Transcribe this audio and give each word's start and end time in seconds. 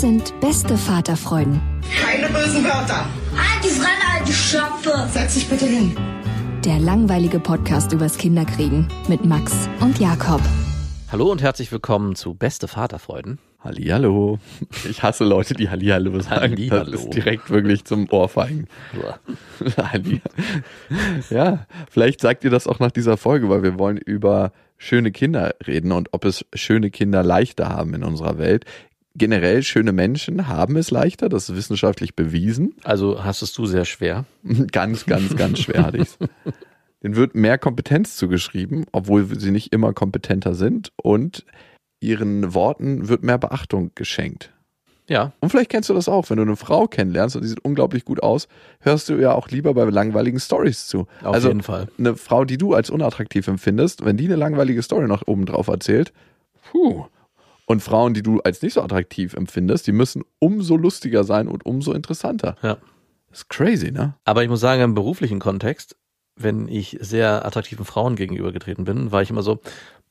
Das 0.00 0.08
sind 0.08 0.40
beste 0.40 0.78
Vaterfreuden. 0.78 1.60
Keine 2.02 2.28
bösen 2.28 2.64
Wörter. 2.64 3.04
Die 3.62 3.68
Fremde, 3.68 4.06
alte 4.16 4.32
Schöpfe! 4.32 5.06
Setz 5.12 5.34
dich 5.34 5.46
bitte 5.46 5.66
hin. 5.66 5.94
Der 6.64 6.78
langweilige 6.78 7.38
Podcast 7.38 7.92
übers 7.92 8.16
Kinderkriegen 8.16 8.88
mit 9.08 9.26
Max 9.26 9.68
und 9.80 10.00
Jakob. 10.00 10.40
Hallo 11.12 11.30
und 11.30 11.42
herzlich 11.42 11.70
willkommen 11.70 12.14
zu 12.14 12.32
Beste 12.32 12.66
Vaterfreuden. 12.66 13.40
Hallihallo. 13.62 14.38
Ich 14.88 15.02
hasse 15.02 15.24
Leute, 15.24 15.52
die 15.52 15.68
Hallihallo 15.68 16.18
sagen. 16.20 16.52
Hallihallo. 16.52 16.92
Das 16.92 17.00
ist 17.02 17.10
direkt 17.10 17.50
wirklich 17.50 17.84
zum 17.84 18.08
Ohrfeigen. 18.10 18.68
Halli. 19.76 20.22
Ja, 21.28 21.66
vielleicht 21.90 22.22
sagt 22.22 22.42
ihr 22.44 22.50
das 22.50 22.66
auch 22.66 22.78
nach 22.78 22.90
dieser 22.90 23.18
Folge, 23.18 23.50
weil 23.50 23.62
wir 23.62 23.78
wollen 23.78 23.98
über 23.98 24.52
schöne 24.78 25.12
Kinder 25.12 25.54
reden 25.66 25.92
und 25.92 26.08
ob 26.12 26.24
es 26.24 26.46
schöne 26.54 26.90
Kinder 26.90 27.22
leichter 27.22 27.68
haben 27.68 27.92
in 27.92 28.02
unserer 28.02 28.38
Welt. 28.38 28.64
Generell 29.16 29.62
schöne 29.62 29.92
Menschen 29.92 30.46
haben 30.46 30.76
es 30.76 30.90
leichter, 30.90 31.28
das 31.28 31.48
ist 31.48 31.56
wissenschaftlich 31.56 32.14
bewiesen. 32.14 32.74
Also 32.84 33.24
hast 33.24 33.42
es 33.42 33.52
du 33.52 33.66
sehr 33.66 33.84
schwer. 33.84 34.24
Ganz, 34.72 35.04
ganz, 35.06 35.36
ganz 35.36 35.58
schwer 35.58 35.84
hatte 35.84 35.98
ich's. 35.98 36.16
Den 37.02 37.16
wird 37.16 37.34
mehr 37.34 37.58
Kompetenz 37.58 38.16
zugeschrieben, 38.16 38.84
obwohl 38.92 39.26
sie 39.38 39.50
nicht 39.50 39.72
immer 39.72 39.92
kompetenter 39.94 40.54
sind 40.54 40.92
und 41.02 41.44
ihren 41.98 42.54
Worten 42.54 43.08
wird 43.08 43.22
mehr 43.22 43.38
Beachtung 43.38 43.90
geschenkt. 43.94 44.52
Ja, 45.08 45.32
Und 45.40 45.50
vielleicht 45.50 45.70
kennst 45.70 45.88
du 45.88 45.94
das 45.94 46.08
auch, 46.08 46.30
wenn 46.30 46.36
du 46.36 46.44
eine 46.44 46.54
Frau 46.54 46.86
kennenlernst 46.86 47.34
und 47.34 47.42
die 47.42 47.48
sieht 47.48 47.64
unglaublich 47.64 48.04
gut 48.04 48.22
aus, 48.22 48.46
hörst 48.78 49.08
du 49.08 49.14
ja 49.14 49.32
auch 49.32 49.48
lieber 49.48 49.74
bei 49.74 49.82
langweiligen 49.82 50.38
Stories 50.38 50.86
zu. 50.86 51.08
auf 51.24 51.34
also 51.34 51.48
jeden 51.48 51.62
Fall. 51.62 51.88
eine 51.98 52.14
Frau, 52.14 52.44
die 52.44 52.58
du 52.58 52.74
als 52.74 52.90
unattraktiv 52.90 53.48
empfindest, 53.48 54.04
wenn 54.04 54.16
die 54.16 54.26
eine 54.26 54.36
langweilige 54.36 54.82
Story 54.82 55.08
noch 55.08 55.26
oben 55.26 55.46
drauf 55.46 55.66
erzählt, 55.66 56.12
puh. 56.70 57.06
Und 57.70 57.82
Frauen, 57.82 58.14
die 58.14 58.22
du 58.24 58.40
als 58.40 58.62
nicht 58.62 58.72
so 58.72 58.82
attraktiv 58.82 59.32
empfindest, 59.34 59.86
die 59.86 59.92
müssen 59.92 60.24
umso 60.40 60.76
lustiger 60.76 61.22
sein 61.22 61.46
und 61.46 61.64
umso 61.64 61.92
interessanter. 61.92 62.56
Ja. 62.64 62.78
Das 63.28 63.42
ist 63.42 63.48
crazy, 63.48 63.92
ne? 63.92 64.16
Aber 64.24 64.42
ich 64.42 64.48
muss 64.48 64.58
sagen, 64.58 64.82
im 64.82 64.94
beruflichen 64.94 65.38
Kontext, 65.38 65.94
wenn 66.34 66.66
ich 66.66 66.98
sehr 67.00 67.46
attraktiven 67.46 67.84
Frauen 67.84 68.16
gegenübergetreten 68.16 68.84
bin, 68.84 69.12
war 69.12 69.22
ich 69.22 69.30
immer 69.30 69.44
so, 69.44 69.60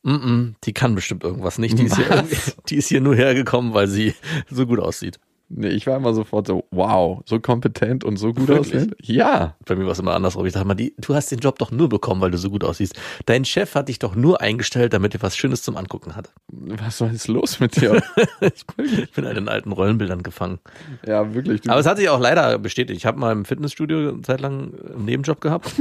mm 0.04 0.10
-mm, 0.10 0.54
die 0.64 0.72
kann 0.72 0.96
bestimmt 0.96 1.26
irgendwas 1.26 1.58
nicht. 1.58 1.78
Die 1.78 1.84
ist, 1.84 1.98
hier, 1.98 2.26
die 2.70 2.78
ist 2.78 2.88
hier 2.88 3.02
nur 3.02 3.18
hergekommen, 3.18 3.74
weil 3.74 3.90
sie 3.90 4.16
so 4.50 4.66
gut 4.66 4.80
aussieht. 4.80 5.20
Nee, 5.52 5.70
ich 5.70 5.88
war 5.88 5.98
immer 5.98 6.14
sofort 6.14 6.46
so, 6.46 6.66
wow, 6.70 7.22
so 7.26 7.40
kompetent 7.40 8.04
und 8.04 8.18
so 8.18 8.34
gut 8.34 8.52
aussehend. 8.52 8.96
Ja. 9.02 9.56
Bei 9.66 9.76
mir 9.76 9.86
war 9.86 9.94
es 9.94 10.00
immer 10.00 10.14
andersrum. 10.14 10.46
Ich 10.46 10.54
dachte 10.54 10.68
mal, 10.68 10.76
die, 10.76 10.94
du 11.00 11.16
hast 11.16 11.32
den 11.32 11.40
Job 11.40 11.58
doch 11.58 11.72
nur 11.72 11.90
bekommen, 11.90 12.22
weil 12.22 12.30
du 12.30 12.38
so 12.38 12.52
gut 12.52 12.64
aussiehst. 12.64 12.96
Dein 13.26 13.46
Chef 13.46 13.74
hat 13.74 13.90
dich 13.90 13.98
doch 13.98 14.16
nur 14.16 14.42
eingestellt, 14.42 14.94
damit 14.94 15.16
er 15.16 15.24
was 15.24 15.36
Schönes 15.36 15.64
zum 15.64 15.76
Angucken 15.76 16.16
hat. 16.16 16.32
Was 16.48 17.02
war 17.02 17.12
jetzt 17.12 17.28
los 17.28 17.60
mit 17.60 17.80
dir? 17.80 18.02
Ich 18.42 19.12
bin 19.12 19.26
halt 19.26 19.38
in 19.38 19.50
alten 19.50 19.72
Rollenbildern 19.72 20.24
gefangen. 20.24 20.60
ja, 21.06 21.34
wirklich. 21.34 21.70
Aber 21.70 21.80
es 21.80 21.86
hat 21.86 21.98
sich 21.98 22.10
auch 22.10 22.20
leider 22.20 22.58
bestätigt. 22.60 22.98
Ich 22.98 23.06
habe 23.06 23.20
mal 23.20 23.32
im 23.32 23.46
Fitnessstudio 23.46 24.10
eine 24.10 24.22
Zeit 24.22 24.40
lang 24.40 24.74
einen 24.94 25.06
Nebenjob 25.06 25.42
gehabt. 25.42 25.74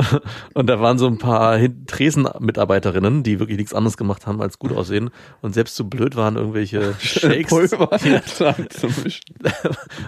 Und 0.54 0.66
da 0.66 0.80
waren 0.80 0.98
so 0.98 1.06
ein 1.06 1.18
paar 1.18 1.58
Tresen-Mitarbeiterinnen, 1.86 3.22
die 3.22 3.38
wirklich 3.38 3.58
nichts 3.58 3.74
anderes 3.74 3.96
gemacht 3.96 4.26
haben 4.26 4.40
als 4.40 4.58
gut 4.58 4.72
aussehen 4.72 5.10
und 5.42 5.54
selbst 5.54 5.76
so 5.76 5.84
blöd 5.84 6.16
waren, 6.16 6.36
irgendwelche 6.36 6.94
Shakes 6.98 7.50
zu 8.70 8.86
mischen. 9.02 9.34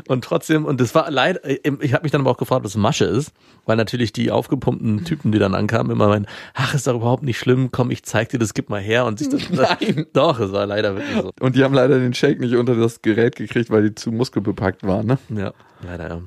und 0.08 0.24
trotzdem, 0.24 0.64
und 0.64 0.80
das 0.80 0.94
war 0.94 1.10
leider, 1.10 1.40
ich 1.44 1.92
habe 1.94 2.02
mich 2.02 2.12
dann 2.12 2.22
aber 2.22 2.30
auch 2.30 2.36
gefragt, 2.36 2.64
was 2.64 2.76
Masche 2.76 3.04
ist, 3.04 3.32
weil 3.66 3.76
natürlich 3.76 4.12
die 4.12 4.30
aufgepumpten 4.30 5.04
Typen, 5.04 5.32
die 5.32 5.38
dann 5.38 5.54
ankamen, 5.54 5.92
immer 5.92 6.08
meinen, 6.08 6.26
ach, 6.54 6.74
ist 6.74 6.86
doch 6.86 6.96
überhaupt 6.96 7.22
nicht 7.22 7.38
schlimm, 7.38 7.70
komm, 7.70 7.90
ich 7.90 8.02
zeig 8.02 8.28
dir 8.30 8.38
das, 8.38 8.54
gib 8.54 8.70
mal 8.70 8.80
her 8.80 9.04
und 9.06 9.18
sich 9.18 9.28
das, 9.28 9.50
Nein. 9.50 10.06
doch, 10.12 10.40
es 10.40 10.52
war 10.52 10.66
leider 10.66 10.96
wirklich 10.96 11.16
so. 11.20 11.30
Und 11.40 11.56
die 11.56 11.64
haben 11.64 11.74
leider 11.74 11.98
den 11.98 12.14
Shake 12.14 12.40
nicht 12.40 12.54
unter 12.54 12.74
das 12.74 13.02
Gerät 13.02 13.36
gekriegt, 13.36 13.70
weil 13.70 13.82
die 13.84 13.94
zu 13.94 14.12
muskelbepackt 14.12 14.82
waren, 14.84 15.06
ne? 15.06 15.18
Ja, 15.30 15.52
leider, 15.82 16.08
ja. 16.08 16.20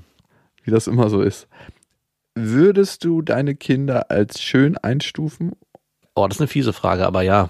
Wie 0.63 0.71
das 0.71 0.87
immer 0.87 1.09
so 1.09 1.21
ist. 1.21 1.47
Würdest 2.35 3.03
du 3.05 3.21
deine 3.21 3.55
Kinder 3.55 4.11
als 4.11 4.41
schön 4.41 4.77
einstufen? 4.77 5.53
Oh, 6.15 6.27
das 6.27 6.37
ist 6.37 6.41
eine 6.41 6.47
fiese 6.47 6.73
Frage, 6.73 7.05
aber 7.05 7.21
ja. 7.21 7.49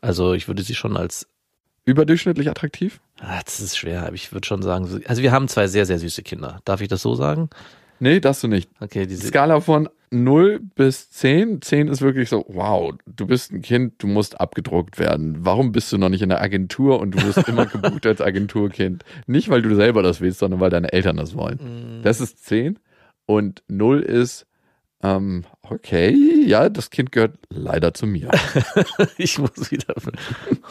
Also 0.00 0.32
ich 0.34 0.46
würde 0.48 0.62
sie 0.62 0.74
schon 0.74 0.96
als 0.96 1.26
Überdurchschnittlich 1.84 2.48
attraktiv? 2.50 3.00
Ah, 3.20 3.40
Das 3.44 3.60
ist 3.60 3.76
schwer, 3.78 4.10
ich 4.12 4.32
würde 4.32 4.46
schon 4.46 4.62
sagen, 4.62 4.86
so- 4.86 4.98
also 5.06 5.22
wir 5.22 5.32
haben 5.32 5.48
zwei 5.48 5.66
sehr, 5.68 5.86
sehr 5.86 5.98
süße 5.98 6.22
Kinder. 6.22 6.60
Darf 6.64 6.80
ich 6.80 6.88
das 6.88 7.02
so 7.02 7.14
sagen? 7.14 7.48
Nee, 7.98 8.20
darfst 8.20 8.42
du 8.42 8.48
nicht. 8.48 8.68
Okay, 8.80 9.06
diese, 9.06 9.26
Skala 9.28 9.60
von 9.60 9.88
0 10.10 10.60
bis 10.74 11.10
10. 11.10 11.62
10 11.62 11.88
ist 11.88 12.02
wirklich 12.02 12.28
so, 12.28 12.44
wow, 12.48 12.92
du 13.06 13.26
bist 13.26 13.52
ein 13.52 13.62
Kind, 13.62 13.94
du 14.02 14.06
musst 14.06 14.38
abgedruckt 14.40 14.98
werden. 14.98 15.38
Warum 15.40 15.72
bist 15.72 15.90
du 15.92 15.98
noch 15.98 16.10
nicht 16.10 16.22
in 16.22 16.28
der 16.28 16.42
Agentur 16.42 17.00
und 17.00 17.12
du 17.12 17.22
wirst 17.22 17.48
immer 17.48 17.66
gebucht 17.66 18.04
als 18.06 18.20
Agenturkind? 18.20 19.04
Nicht, 19.26 19.48
weil 19.48 19.62
du 19.62 19.74
selber 19.74 20.02
das 20.02 20.20
willst, 20.20 20.40
sondern 20.40 20.60
weil 20.60 20.70
deine 20.70 20.92
Eltern 20.92 21.16
das 21.16 21.34
wollen. 21.34 22.00
Das 22.02 22.20
ist 22.20 22.44
10. 22.44 22.78
Und 23.26 23.62
0 23.68 24.00
ist, 24.00 24.46
ähm, 25.02 25.44
okay, 25.62 26.14
ja, 26.46 26.68
das 26.68 26.90
Kind 26.90 27.12
gehört 27.12 27.38
leider 27.50 27.92
zu 27.92 28.06
mir. 28.06 28.30
ich 29.18 29.38
muss 29.38 29.70
wieder, 29.70 29.94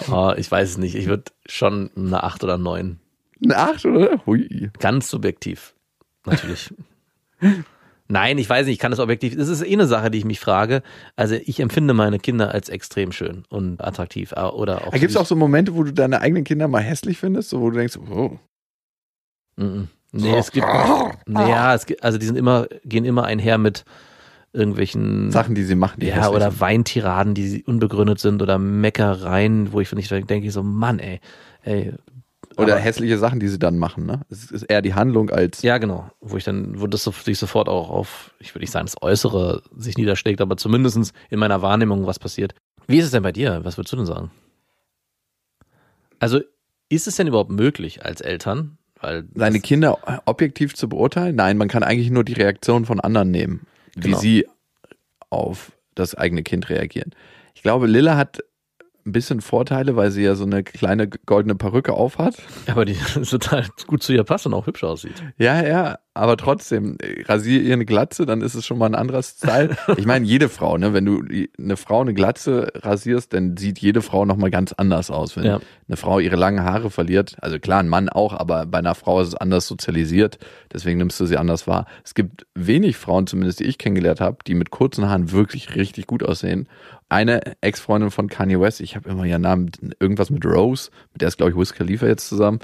oh, 0.09 0.33
ich 0.35 0.49
weiß 0.49 0.71
es 0.71 0.77
nicht, 0.77 0.95
ich 0.95 1.07
würde 1.07 1.25
schon 1.45 1.91
eine 1.95 2.23
8 2.23 2.43
oder 2.43 2.57
9. 2.57 2.99
Eine 3.43 3.57
8, 3.57 3.85
oder? 3.85 4.25
Hui. 4.25 4.71
Ganz 4.79 5.09
subjektiv, 5.09 5.75
natürlich. 6.25 6.73
Nein, 8.07 8.37
ich 8.37 8.49
weiß 8.49 8.65
nicht, 8.65 8.75
ich 8.75 8.79
kann 8.79 8.91
das 8.91 8.99
objektiv, 8.99 9.35
das 9.35 9.49
ist 9.49 9.61
eh 9.61 9.73
eine 9.73 9.87
Sache, 9.87 10.11
die 10.11 10.19
ich 10.19 10.25
mich 10.25 10.39
frage. 10.39 10.83
Also 11.15 11.35
ich 11.35 11.59
empfinde 11.59 11.93
meine 11.93 12.19
Kinder 12.19 12.51
als 12.51 12.69
extrem 12.69 13.11
schön 13.11 13.43
und 13.49 13.83
attraktiv 13.83 14.31
oder 14.31 14.87
auch 14.87 14.91
Gibt 14.91 15.11
es 15.11 15.17
auch 15.17 15.25
so 15.25 15.35
Momente, 15.35 15.75
wo 15.75 15.83
du 15.83 15.91
deine 15.91 16.21
eigenen 16.21 16.43
Kinder 16.43 16.67
mal 16.67 16.81
hässlich 16.81 17.17
findest, 17.17 17.49
so 17.49 17.61
wo 17.61 17.69
du 17.69 17.77
denkst, 17.77 17.97
oh, 17.97 18.39
Mhm. 19.57 19.87
Nee, 20.15 20.35
es 20.37 20.51
gibt, 20.51 20.67
naja, 21.25 21.73
es 21.75 21.85
gibt, 21.85 22.03
also 22.03 22.17
die 22.17 22.25
sind 22.25 22.37
immer, 22.37 22.67
gehen 22.83 23.05
immer 23.05 23.25
einher 23.25 23.57
mit 23.57 23.83
irgendwelchen 24.53 25.31
Sachen, 25.31 25.55
die 25.55 25.63
sie 25.63 25.75
machen, 25.75 25.99
die 25.99 26.07
ja, 26.07 26.29
oder 26.29 26.49
sind. 26.51 26.61
Weintiraden, 26.61 27.33
die 27.33 27.63
unbegründet 27.63 28.19
sind 28.19 28.41
oder 28.41 28.57
Meckereien, 28.57 29.73
wo 29.73 29.81
ich 29.81 29.89
finde, 29.89 30.01
ich 30.01 30.09
denke 30.09 30.47
ich 30.47 30.53
so, 30.53 30.63
Mann, 30.63 30.99
ey, 30.99 31.19
ey. 31.63 31.93
Oder 32.57 32.73
aber- 32.73 32.81
hässliche 32.81 33.17
Sachen, 33.17 33.41
die 33.41 33.49
sie 33.49 33.59
dann 33.59 33.77
machen, 33.77 34.05
ne? 34.05 34.21
Es 34.29 34.49
ist 34.49 34.63
eher 34.63 34.81
die 34.81 34.93
Handlung 34.93 35.29
als 35.29 35.61
Ja, 35.61 35.77
genau. 35.77 36.09
Wo 36.21 36.37
ich 36.37 36.45
dann, 36.45 36.79
wo 36.79 36.87
das 36.87 37.03
sich 37.03 37.37
sofort 37.37 37.67
auch 37.67 37.89
auf, 37.89 38.33
ich 38.39 38.55
würde 38.55 38.63
nicht 38.63 38.71
sagen, 38.71 38.85
das 38.85 38.95
Äußere 39.01 39.61
sich 39.75 39.97
niederschlägt, 39.97 40.39
aber 40.39 40.55
zumindestens 40.55 41.11
in 41.29 41.39
meiner 41.39 41.61
Wahrnehmung 41.61 42.07
was 42.07 42.17
passiert. 42.17 42.55
Wie 42.87 42.97
ist 42.97 43.05
es 43.05 43.11
denn 43.11 43.23
bei 43.23 43.33
dir? 43.33 43.59
Was 43.63 43.77
würdest 43.77 43.91
du 43.91 43.97
denn 43.97 44.05
sagen? 44.05 44.31
Also, 46.19 46.39
ist 46.87 47.07
es 47.07 47.15
denn 47.17 47.27
überhaupt 47.27 47.51
möglich 47.51 48.05
als 48.05 48.21
Eltern? 48.21 48.77
Weil 49.05 49.25
seine 49.35 49.59
Kinder 49.59 49.99
objektiv 50.25 50.73
zu 50.73 50.89
beurteilen? 50.89 51.35
Nein, 51.35 51.57
man 51.57 51.67
kann 51.67 51.83
eigentlich 51.83 52.09
nur 52.09 52.23
die 52.23 52.33
Reaktion 52.33 52.85
von 52.85 52.99
anderen 52.99 53.29
nehmen, 53.29 53.67
wie 53.95 54.01
Genau. 54.01 54.17
sie 54.17 54.47
auf 55.29 55.73
das 55.93 56.15
eigene 56.15 56.41
Kind 56.41 56.69
reagieren. 56.69 57.11
Ich 57.53 57.61
glaube, 57.61 57.85
Lilla 57.85 58.17
hat 58.17 58.39
ein 59.05 59.11
bisschen 59.11 59.41
Vorteile, 59.41 59.95
weil 59.95 60.09
sie 60.11 60.23
ja 60.23 60.33
so 60.35 60.45
eine 60.45 60.63
kleine 60.63 61.07
goldene 61.07 61.55
Perücke 61.55 61.93
aufhat. 61.93 62.35
Aber 62.67 62.85
die 62.85 62.95
total 63.29 63.65
gut 63.85 64.01
zu 64.01 64.13
ihr 64.13 64.23
passt 64.23 64.45
und 64.47 64.53
auch 64.53 64.65
hübsch 64.65 64.83
aussieht. 64.83 65.23
Ja, 65.37 65.63
ja, 65.63 65.99
aber 66.15 66.37
trotzdem, 66.37 66.97
rasier 67.25 67.61
ihr 67.61 67.73
eine 67.73 67.85
Glatze, 67.85 68.25
dann 68.25 68.41
ist 68.41 68.55
es 68.55 68.65
schon 68.65 68.77
mal 68.79 68.87
ein 68.87 68.95
anderer 68.95 69.21
Style. 69.21 69.75
Ich 69.97 70.05
meine, 70.05 70.25
jede 70.25 70.49
Frau, 70.49 70.77
ne, 70.77 70.93
wenn 70.93 71.05
du 71.05 71.23
eine 71.59 71.77
Frau 71.77 72.01
eine 72.01 72.13
Glatze 72.13 72.71
rasierst, 72.75 73.33
dann 73.33 73.57
sieht 73.57 73.79
jede 73.79 74.01
Frau 74.01 74.25
nochmal 74.25 74.49
ganz 74.49 74.73
anders 74.73 75.11
aus. 75.11 75.35
Wenn 75.37 75.43
Ja. 75.45 75.59
eine 75.87 75.97
Frau 75.97 76.19
ihre 76.19 76.35
langen 76.35 76.63
Haare 76.63 76.89
verliert, 76.89 77.35
also 77.41 77.59
klar, 77.59 77.81
ein 77.81 77.89
Mann 77.89 78.09
auch, 78.09 78.33
aber 78.33 78.65
bei 78.65 78.79
einer 78.79 78.95
Frau 78.95 79.21
ist 79.21 79.27
es 79.29 79.35
anders 79.35 79.67
sozialisiert, 79.67 80.39
deswegen 80.73 80.97
nimmst 80.97 81.19
du 81.19 81.25
sie 81.25 81.37
anders 81.37 81.67
wahr. 81.67 81.85
Es 82.03 82.15
gibt 82.15 82.47
wenig 82.55 82.97
Frauen, 82.97 83.27
zumindest 83.27 83.59
die 83.59 83.65
ich 83.65 83.77
kennengelernt 83.77 84.21
habe, 84.21 84.37
die 84.47 84.55
mit 84.55 84.71
kurzen 84.71 85.07
Haaren 85.07 85.31
wirklich 85.31 85.75
richtig 85.75 86.07
gut 86.07 86.23
aussehen. 86.23 86.67
Eine 87.09 87.41
Ex-Freundin 87.61 88.11
von 88.11 88.27
Kanye 88.27 88.59
West, 88.59 88.81
ich 88.81 88.95
habe 88.95 89.09
immer 89.09 89.25
ihren 89.25 89.43
Namen, 89.43 89.71
irgendwas 89.99 90.29
mit 90.29 90.45
Rose, 90.45 90.89
mit 91.13 91.21
der 91.21 91.27
ist, 91.27 91.37
glaube 91.37 91.51
ich, 91.51 91.57
Wiz 91.57 91.73
Khalifa 91.73 92.07
jetzt 92.07 92.27
zusammen. 92.27 92.59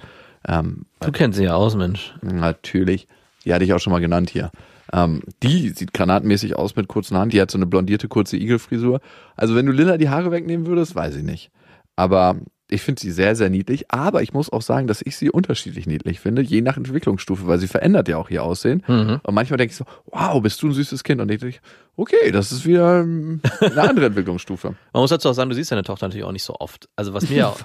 Ähm, 0.48 0.86
Du 1.00 1.12
kennst 1.12 1.38
sie 1.38 1.46
ja 1.46 1.54
aus, 1.54 1.76
Mensch. 1.76 2.16
Natürlich. 2.22 3.08
Die 3.46 3.54
hatte 3.54 3.64
ich 3.64 3.74
auch 3.74 3.80
schon 3.80 3.94
mal 3.94 4.00
genannt 4.00 4.30
hier. 4.30 4.52
Ähm, 4.94 5.22
die 5.44 5.70
sieht 5.70 5.94
granatenmäßig 5.94 6.56
aus 6.56 6.76
mit 6.76 6.88
kurzen 6.88 7.16
Haaren. 7.18 7.30
Die 7.30 7.40
hat 7.40 7.52
so 7.52 7.58
eine 7.58 7.66
blondierte, 7.66 8.08
kurze 8.08 8.38
Igelfrisur. 8.38 9.00
Also 9.36 9.56
wenn 9.56 9.66
du 9.66 9.72
Lilla 9.72 9.98
die 9.98 10.10
Haare 10.10 10.32
wegnehmen 10.32 10.66
würdest, 10.66 10.96
weiß 10.96 11.16
ich 11.16 11.24
nicht. 11.24 11.52
Aber 11.96 12.38
ich 12.72 12.82
finde 12.82 13.02
sie 13.02 13.12
sehr, 13.12 13.36
sehr 13.36 13.50
niedlich. 13.50 13.92
Aber 13.92 14.24
ich 14.24 14.34
muss 14.34 14.52
auch 14.52 14.62
sagen, 14.62 14.88
dass 14.88 15.02
ich 15.02 15.18
sie 15.18 15.30
unterschiedlich 15.30 15.88
niedlich 15.88 16.20
finde, 16.22 16.42
je 16.42 16.62
nach 16.62 16.78
Entwicklungsstufe, 16.78 17.46
weil 17.46 17.60
sie 17.60 17.68
verändert 17.68 18.08
ja 18.08 18.18
auch 18.18 18.30
ihr 18.30 18.44
Aussehen. 18.44 18.84
Mhm. 18.88 19.20
Und 19.22 19.34
manchmal 19.36 19.58
denke 19.58 19.72
ich 19.72 19.78
so, 19.78 19.86
wow, 20.06 20.42
bist 20.42 20.62
du 20.64 20.68
ein 20.68 20.74
süßes 20.74 21.04
Kind? 21.04 21.20
Und 21.20 21.30
ich 21.30 21.40
denke, 21.42 21.58
okay, 21.98 22.32
das 22.32 22.54
ist 22.54 22.66
wieder 22.66 23.02
ähm, 23.02 23.42
eine 23.60 23.82
andere 23.82 24.06
Entwicklungsstufe. 24.08 24.76
Man 24.94 25.02
muss 25.02 25.10
dazu 25.10 25.30
auch 25.30 25.34
sagen, 25.34 25.50
du 25.50 25.56
siehst 25.56 25.72
deine 25.72 25.84
Tochter 25.84 26.08
natürlich 26.08 26.26
auch 26.26 26.32
nicht 26.32 26.44
so 26.44 26.56
oft. 26.60 26.88
Also 26.96 27.14
was 27.14 27.30
mir 27.30 27.48
auch. 27.50 27.60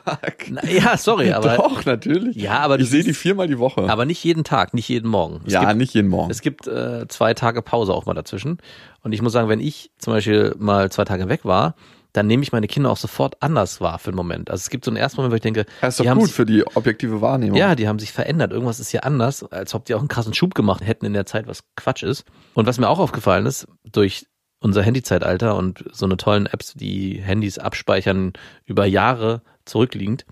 Na, 0.51 0.65
ja, 0.69 0.97
sorry, 0.97 1.33
aber, 1.33 1.57
Doch, 1.57 1.85
natürlich. 1.85 2.35
Ja, 2.35 2.59
aber 2.59 2.81
ich 2.81 2.91
sehe 2.91 3.05
die 3.05 3.15
viermal 3.15 3.47
die 3.47 3.61
Woche. 3.61 3.89
aber 3.89 4.05
nicht 4.07 4.23
jeden 4.25 4.43
Tag, 4.43 4.75
nicht 4.75 4.89
jeden 4.89 5.09
Morgen. 5.09 5.41
Es 5.47 5.53
ja, 5.53 5.65
gibt, 5.65 5.79
nicht 5.79 5.95
jeden 5.95 6.09
Morgen. 6.09 6.33
Es 6.33 6.41
gibt 6.41 6.67
äh, 6.67 7.07
zwei 7.09 7.33
Tage 7.35 7.63
Pause 7.63 7.95
auch 7.95 8.07
mal 8.07 8.15
dazwischen. 8.15 8.59
Und 9.03 9.13
ich 9.13 9.23
muss 9.23 9.33
sagen, 9.33 9.49
wenn 9.49 9.61
ich 9.61 9.93
zum 9.99 10.13
Beispiel 10.13 10.55
mal 10.59 10.91
zwei 10.91 11.05
Tage 11.05 11.29
weg 11.29 11.45
war, 11.45 11.77
dann 12.17 12.27
nehme 12.27 12.43
ich 12.43 12.53
meine 12.53 12.67
Kinder 12.67 12.91
auch 12.91 12.97
sofort 12.97 13.43
anders 13.43 13.81
wahr 13.81 13.99
für 13.99 14.09
einen 14.09 14.17
Moment. 14.17 14.51
Also 14.51 14.63
es 14.63 14.71
gibt 14.71 14.85
so 14.85 14.91
einen 14.91 14.97
ersten 14.97 15.17
Moment, 15.19 15.33
wo 15.33 15.37
ich 15.37 15.43
denke, 15.43 15.67
Das 15.81 15.99
ist 15.99 16.07
doch 16.07 16.15
gut 16.17 16.31
für 16.31 16.47
die 16.47 16.67
objektive 16.77 17.21
Wahrnehmung. 17.21 17.57
ja, 17.59 17.75
die 17.75 17.89
haben 17.89 17.99
sich 17.99 18.13
verändert. 18.13 18.53
Irgendwas 18.53 18.81
ist 18.81 18.91
hier 18.91 19.05
anders, 19.05 19.43
als 19.45 19.75
ob 19.75 19.85
die 19.85 19.95
auch 19.95 20.01
einen 20.01 20.09
krassen 20.09 20.35
Schub 20.35 20.55
gemacht 20.55 20.87
hätten 20.87 21.05
in 21.07 21.13
der 21.13 21.27
Zeit, 21.27 21.47
was 21.47 21.65
Quatsch 21.77 22.03
ist. 22.03 22.25
Und 22.55 22.67
was 22.67 22.79
mir 22.79 22.89
auch 22.89 22.99
aufgefallen 22.99 23.47
ist, 23.47 23.67
durch 23.85 24.27
unser 24.61 24.83
Handyzeitalter 24.83 25.55
und 25.57 25.85
so 25.93 26.07
eine 26.07 26.17
tollen 26.17 26.47
Apps, 26.47 26.73
die 26.75 27.21
Handys 27.21 27.59
abspeichern 27.59 28.33
über 28.65 28.87
Jahre 28.87 29.43
zurückliegend, 29.65 30.25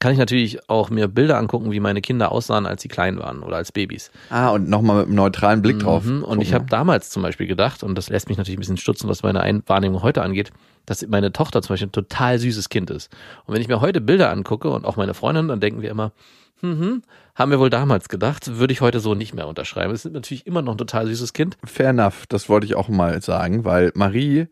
kann 0.00 0.12
ich 0.12 0.18
natürlich 0.18 0.68
auch 0.68 0.90
mir 0.90 1.08
Bilder 1.08 1.38
angucken, 1.38 1.72
wie 1.72 1.80
meine 1.80 2.00
Kinder 2.00 2.30
aussahen, 2.30 2.66
als 2.66 2.82
sie 2.82 2.88
klein 2.88 3.18
waren 3.18 3.42
oder 3.42 3.56
als 3.56 3.72
Babys. 3.72 4.10
Ah, 4.30 4.50
und 4.50 4.68
nochmal 4.68 4.98
mit 4.98 5.06
einem 5.06 5.16
neutralen 5.16 5.60
Blick 5.60 5.80
drauf. 5.80 6.04
Mhm, 6.04 6.22
und 6.22 6.40
ich 6.40 6.48
gucken. 6.48 6.60
habe 6.60 6.70
damals 6.70 7.10
zum 7.10 7.22
Beispiel 7.22 7.46
gedacht, 7.46 7.82
und 7.82 7.96
das 7.96 8.08
lässt 8.08 8.28
mich 8.28 8.38
natürlich 8.38 8.58
ein 8.58 8.60
bisschen 8.60 8.76
stutzen, 8.76 9.08
was 9.08 9.22
meine 9.22 9.40
Ein 9.40 9.62
Wahrnehmung 9.66 10.02
heute 10.02 10.22
angeht, 10.22 10.52
dass 10.86 11.06
meine 11.06 11.32
Tochter 11.32 11.62
zum 11.62 11.74
Beispiel 11.74 11.88
ein 11.88 11.92
total 11.92 12.38
süßes 12.38 12.68
Kind 12.68 12.90
ist. 12.90 13.12
Und 13.44 13.54
wenn 13.54 13.60
ich 13.60 13.68
mir 13.68 13.80
heute 13.80 14.00
Bilder 14.00 14.30
angucke 14.30 14.70
und 14.70 14.84
auch 14.84 14.96
meine 14.96 15.14
Freundin, 15.14 15.48
dann 15.48 15.60
denken 15.60 15.82
wir 15.82 15.90
immer, 15.90 16.12
hm, 16.60 17.02
haben 17.34 17.50
wir 17.50 17.58
wohl 17.58 17.70
damals 17.70 18.08
gedacht, 18.08 18.58
würde 18.58 18.72
ich 18.72 18.80
heute 18.80 19.00
so 19.00 19.14
nicht 19.14 19.34
mehr 19.34 19.46
unterschreiben. 19.46 19.92
Es 19.92 20.04
ist 20.04 20.12
natürlich 20.12 20.46
immer 20.46 20.62
noch 20.62 20.74
ein 20.74 20.78
total 20.78 21.06
süßes 21.06 21.32
Kind. 21.32 21.56
Fair 21.64 21.90
enough, 21.90 22.24
das 22.28 22.48
wollte 22.48 22.66
ich 22.66 22.74
auch 22.74 22.88
mal 22.88 23.20
sagen, 23.22 23.64
weil 23.64 23.92
Marie 23.94 24.46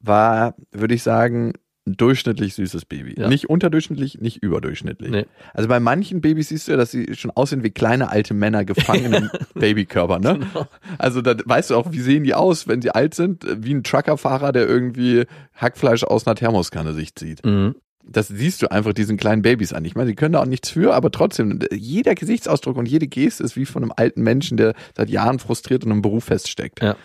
war, 0.00 0.54
würde 0.72 0.94
ich 0.94 1.02
sagen, 1.02 1.52
durchschnittlich 1.84 2.54
süßes 2.54 2.84
Baby. 2.84 3.14
Ja. 3.18 3.28
Nicht 3.28 3.50
unterdurchschnittlich, 3.50 4.20
nicht 4.20 4.42
überdurchschnittlich. 4.42 5.10
Nee. 5.10 5.26
Also 5.52 5.68
bei 5.68 5.80
manchen 5.80 6.20
Babys 6.20 6.48
siehst 6.48 6.68
du 6.68 6.72
ja, 6.72 6.78
dass 6.78 6.92
sie 6.92 7.14
schon 7.14 7.32
aussehen 7.32 7.64
wie 7.64 7.70
kleine 7.70 8.10
alte 8.10 8.34
Männer 8.34 8.64
gefangen 8.64 9.12
im 9.12 9.30
Babykörper, 9.54 10.20
ne? 10.20 10.38
Genau. 10.38 10.66
Also 10.98 11.22
da 11.22 11.34
weißt 11.44 11.70
du 11.70 11.76
auch, 11.76 11.90
wie 11.90 12.00
sehen 12.00 12.22
die 12.24 12.34
aus, 12.34 12.68
wenn 12.68 12.82
sie 12.82 12.90
alt 12.90 13.14
sind? 13.14 13.44
Wie 13.58 13.74
ein 13.74 13.82
Truckerfahrer, 13.82 14.52
der 14.52 14.68
irgendwie 14.68 15.24
Hackfleisch 15.54 16.04
aus 16.04 16.26
einer 16.26 16.36
Thermoskanne 16.36 16.94
sich 16.94 17.14
zieht. 17.16 17.44
Mhm. 17.44 17.74
Das 18.04 18.28
siehst 18.28 18.62
du 18.62 18.70
einfach 18.70 18.92
diesen 18.92 19.16
kleinen 19.16 19.42
Babys 19.42 19.72
an. 19.72 19.84
Ich 19.84 19.94
meine, 19.94 20.10
die 20.10 20.16
können 20.16 20.32
da 20.32 20.42
auch 20.42 20.46
nichts 20.46 20.70
für, 20.70 20.94
aber 20.94 21.10
trotzdem, 21.10 21.60
jeder 21.72 22.14
Gesichtsausdruck 22.14 22.76
und 22.76 22.86
jede 22.86 23.06
Geste 23.06 23.44
ist 23.44 23.56
wie 23.56 23.64
von 23.64 23.82
einem 23.82 23.92
alten 23.96 24.22
Menschen, 24.22 24.56
der 24.56 24.74
seit 24.96 25.08
Jahren 25.08 25.38
frustriert 25.38 25.84
in 25.84 25.92
einem 25.92 26.02
Beruf 26.02 26.24
feststeckt. 26.24 26.82
Ja. 26.82 26.96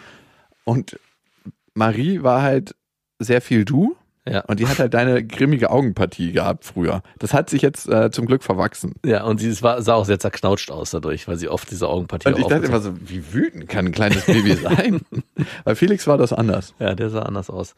Und 0.66 1.00
Marie 1.76 2.24
war 2.24 2.42
halt 2.42 2.76
sehr 3.20 3.42
viel 3.42 3.64
du 3.64 3.96
Ja. 4.30 4.42
und 4.42 4.60
die 4.60 4.68
hat 4.68 4.80
halt 4.80 4.94
deine 4.94 5.24
grimmige 5.26 5.70
Augenpartie 5.70 6.32
gehabt 6.32 6.66
früher. 6.66 7.02
Das 7.20 7.34
hat 7.34 7.50
sich 7.50 7.62
jetzt 7.62 7.88
äh, 7.88 8.12
zum 8.12 8.26
Glück 8.26 8.44
verwachsen. 8.44 8.96
Ja, 9.06 9.24
und 9.24 9.40
sie 9.40 9.62
war, 9.62 9.82
sah 9.82 9.96
auch 9.96 10.06
sehr 10.06 10.20
zerknautscht 10.20 10.72
aus 10.72 10.92
dadurch, 10.92 11.28
weil 11.28 11.38
sie 11.38 11.50
oft 11.50 11.70
diese 11.72 11.88
Augenpartie 11.88 12.30
Und 12.30 12.40
ich 12.40 12.48
dachte 12.48 12.66
immer 12.66 12.80
so, 12.80 12.94
wie 13.00 13.34
wütend 13.34 13.68
kann 13.68 13.88
ein 13.88 13.92
kleines 13.92 14.26
Baby 14.26 14.54
sein? 14.62 15.02
Bei 15.64 15.76
Felix 15.76 16.08
war 16.08 16.18
das 16.18 16.34
anders. 16.34 16.74
Ja, 16.80 16.96
der 16.96 17.10
sah 17.10 17.22
anders 17.22 17.50
aus. 17.50 17.76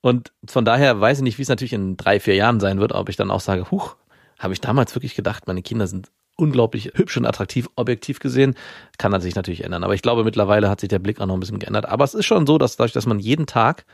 Und 0.00 0.32
von 0.46 0.64
daher 0.64 1.00
weiß 1.00 1.18
ich 1.18 1.24
nicht, 1.24 1.38
wie 1.38 1.42
es 1.42 1.48
natürlich 1.48 1.72
in 1.72 1.96
drei, 1.96 2.20
vier 2.20 2.34
Jahren 2.34 2.60
sein 2.60 2.78
wird, 2.78 2.92
ob 2.92 3.08
ich 3.08 3.16
dann 3.16 3.30
auch 3.30 3.40
sage, 3.40 3.70
huch, 3.70 3.96
habe 4.38 4.52
ich 4.52 4.60
damals 4.60 4.94
wirklich 4.94 5.14
gedacht, 5.14 5.46
meine 5.46 5.62
Kinder 5.62 5.86
sind 5.86 6.10
unglaublich 6.36 6.92
hübsch 6.94 7.16
und 7.16 7.26
attraktiv, 7.26 7.68
objektiv 7.76 8.20
gesehen. 8.20 8.54
Kann 8.98 9.18
sich 9.20 9.34
natürlich 9.34 9.64
ändern. 9.64 9.84
Aber 9.84 9.94
ich 9.94 10.02
glaube, 10.02 10.22
mittlerweile 10.22 10.68
hat 10.68 10.80
sich 10.80 10.88
der 10.88 10.98
Blick 10.98 11.20
auch 11.20 11.26
noch 11.26 11.34
ein 11.34 11.40
bisschen 11.40 11.58
geändert. 11.58 11.86
Aber 11.86 12.04
es 12.04 12.14
ist 12.14 12.26
schon 12.26 12.46
so, 12.46 12.58
dass 12.58 12.76
dadurch, 12.76 12.92
dass 12.92 13.06
man 13.06 13.18
jeden 13.18 13.46
Tag 13.46 13.84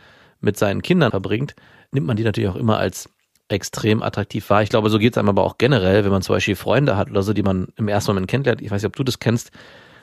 mit 0.41 0.59
seinen 0.59 0.83
Kindern 0.83 1.13
verbringt, 1.13 1.55
nimmt 1.93 2.07
man 2.07 2.17
die 2.17 2.25
natürlich 2.25 2.51
auch 2.51 2.57
immer 2.57 2.79
als 2.79 3.09
extrem 3.49 4.03
attraktiv 4.03 4.49
wahr. 4.51 4.63
Ich 4.63 4.71
glaube, 4.71 4.89
so 4.89 4.99
geht 4.99 5.13
es 5.13 5.19
einem 5.19 5.29
aber 5.29 5.45
auch 5.45 5.59
generell, 5.59 6.05
wenn 6.05 6.11
man 6.11 6.23
zum 6.23 6.35
Beispiel 6.35 6.57
Freunde 6.57 6.97
hat 6.97 7.11
oder 7.11 7.23
so, 7.23 7.33
die 7.33 7.43
man 7.43 7.69
im 7.77 7.89
ersten 7.89 8.11
Moment 8.13 8.29
kennenlernt. 8.29 8.63
Ich 8.63 8.71
weiß 8.71 8.83
nicht, 8.83 8.89
ob 8.89 8.97
du 8.97 9.05
das 9.05 9.19
kennst. 9.19 9.51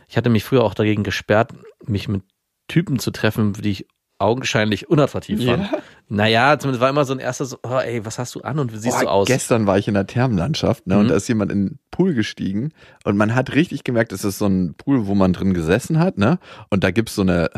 Ich 0.08 0.18
hatte 0.18 0.30
mich 0.30 0.44
früher 0.44 0.64
auch 0.64 0.74
dagegen 0.76 1.04
gesperrt, 1.04 1.54
mich 1.86 2.08
mit 2.08 2.24
Typen 2.68 3.00
zu 3.00 3.12
treffen, 3.12 3.54
die 3.54 3.72
ich 3.72 3.88
augenscheinlich 4.20 4.90
unattraktiv 4.90 5.44
fand. 5.46 5.70
Naja, 6.10 6.60
zumindest 6.60 6.82
war 6.82 6.90
immer 6.90 7.06
so 7.06 7.14
ein 7.14 7.20
erster 7.20 7.46
so, 7.46 7.58
oh, 7.64 7.78
ey, 7.78 8.06
was 8.06 8.20
hast 8.20 8.36
du 8.36 8.42
an 8.42 8.60
und 8.60 8.74
wie 8.74 8.78
siehst 8.78 8.98
Boah, 8.98 9.04
du 9.04 9.10
aus? 9.10 9.28
Gestern 9.28 9.66
war 9.66 9.78
ich 9.78 9.88
in 9.88 9.94
der 9.94 10.06
Thermenlandschaft 10.08 10.86
ne, 10.88 10.98
und 10.98 11.06
Mhm. 11.06 11.10
da 11.10 11.16
ist 11.16 11.28
jemand 11.30 11.52
in 11.52 11.66
den 11.68 11.80
Pool 11.90 12.14
gestiegen 12.14 12.74
und 13.06 13.16
man 13.16 13.34
hat 13.34 13.56
richtig 13.56 13.84
gemerkt, 13.84 14.12
es 14.12 14.26
ist 14.26 14.38
so 14.38 14.46
ein 14.48 14.76
Pool, 14.76 15.08
wo 15.08 15.16
man 15.16 15.32
drin 15.34 15.54
gesessen 15.54 16.00
hat, 16.00 16.18
ne? 16.18 16.38
Und 16.70 16.84
da 16.84 16.92
gibt's 16.92 17.16
so 17.16 17.22
eine 17.22 17.50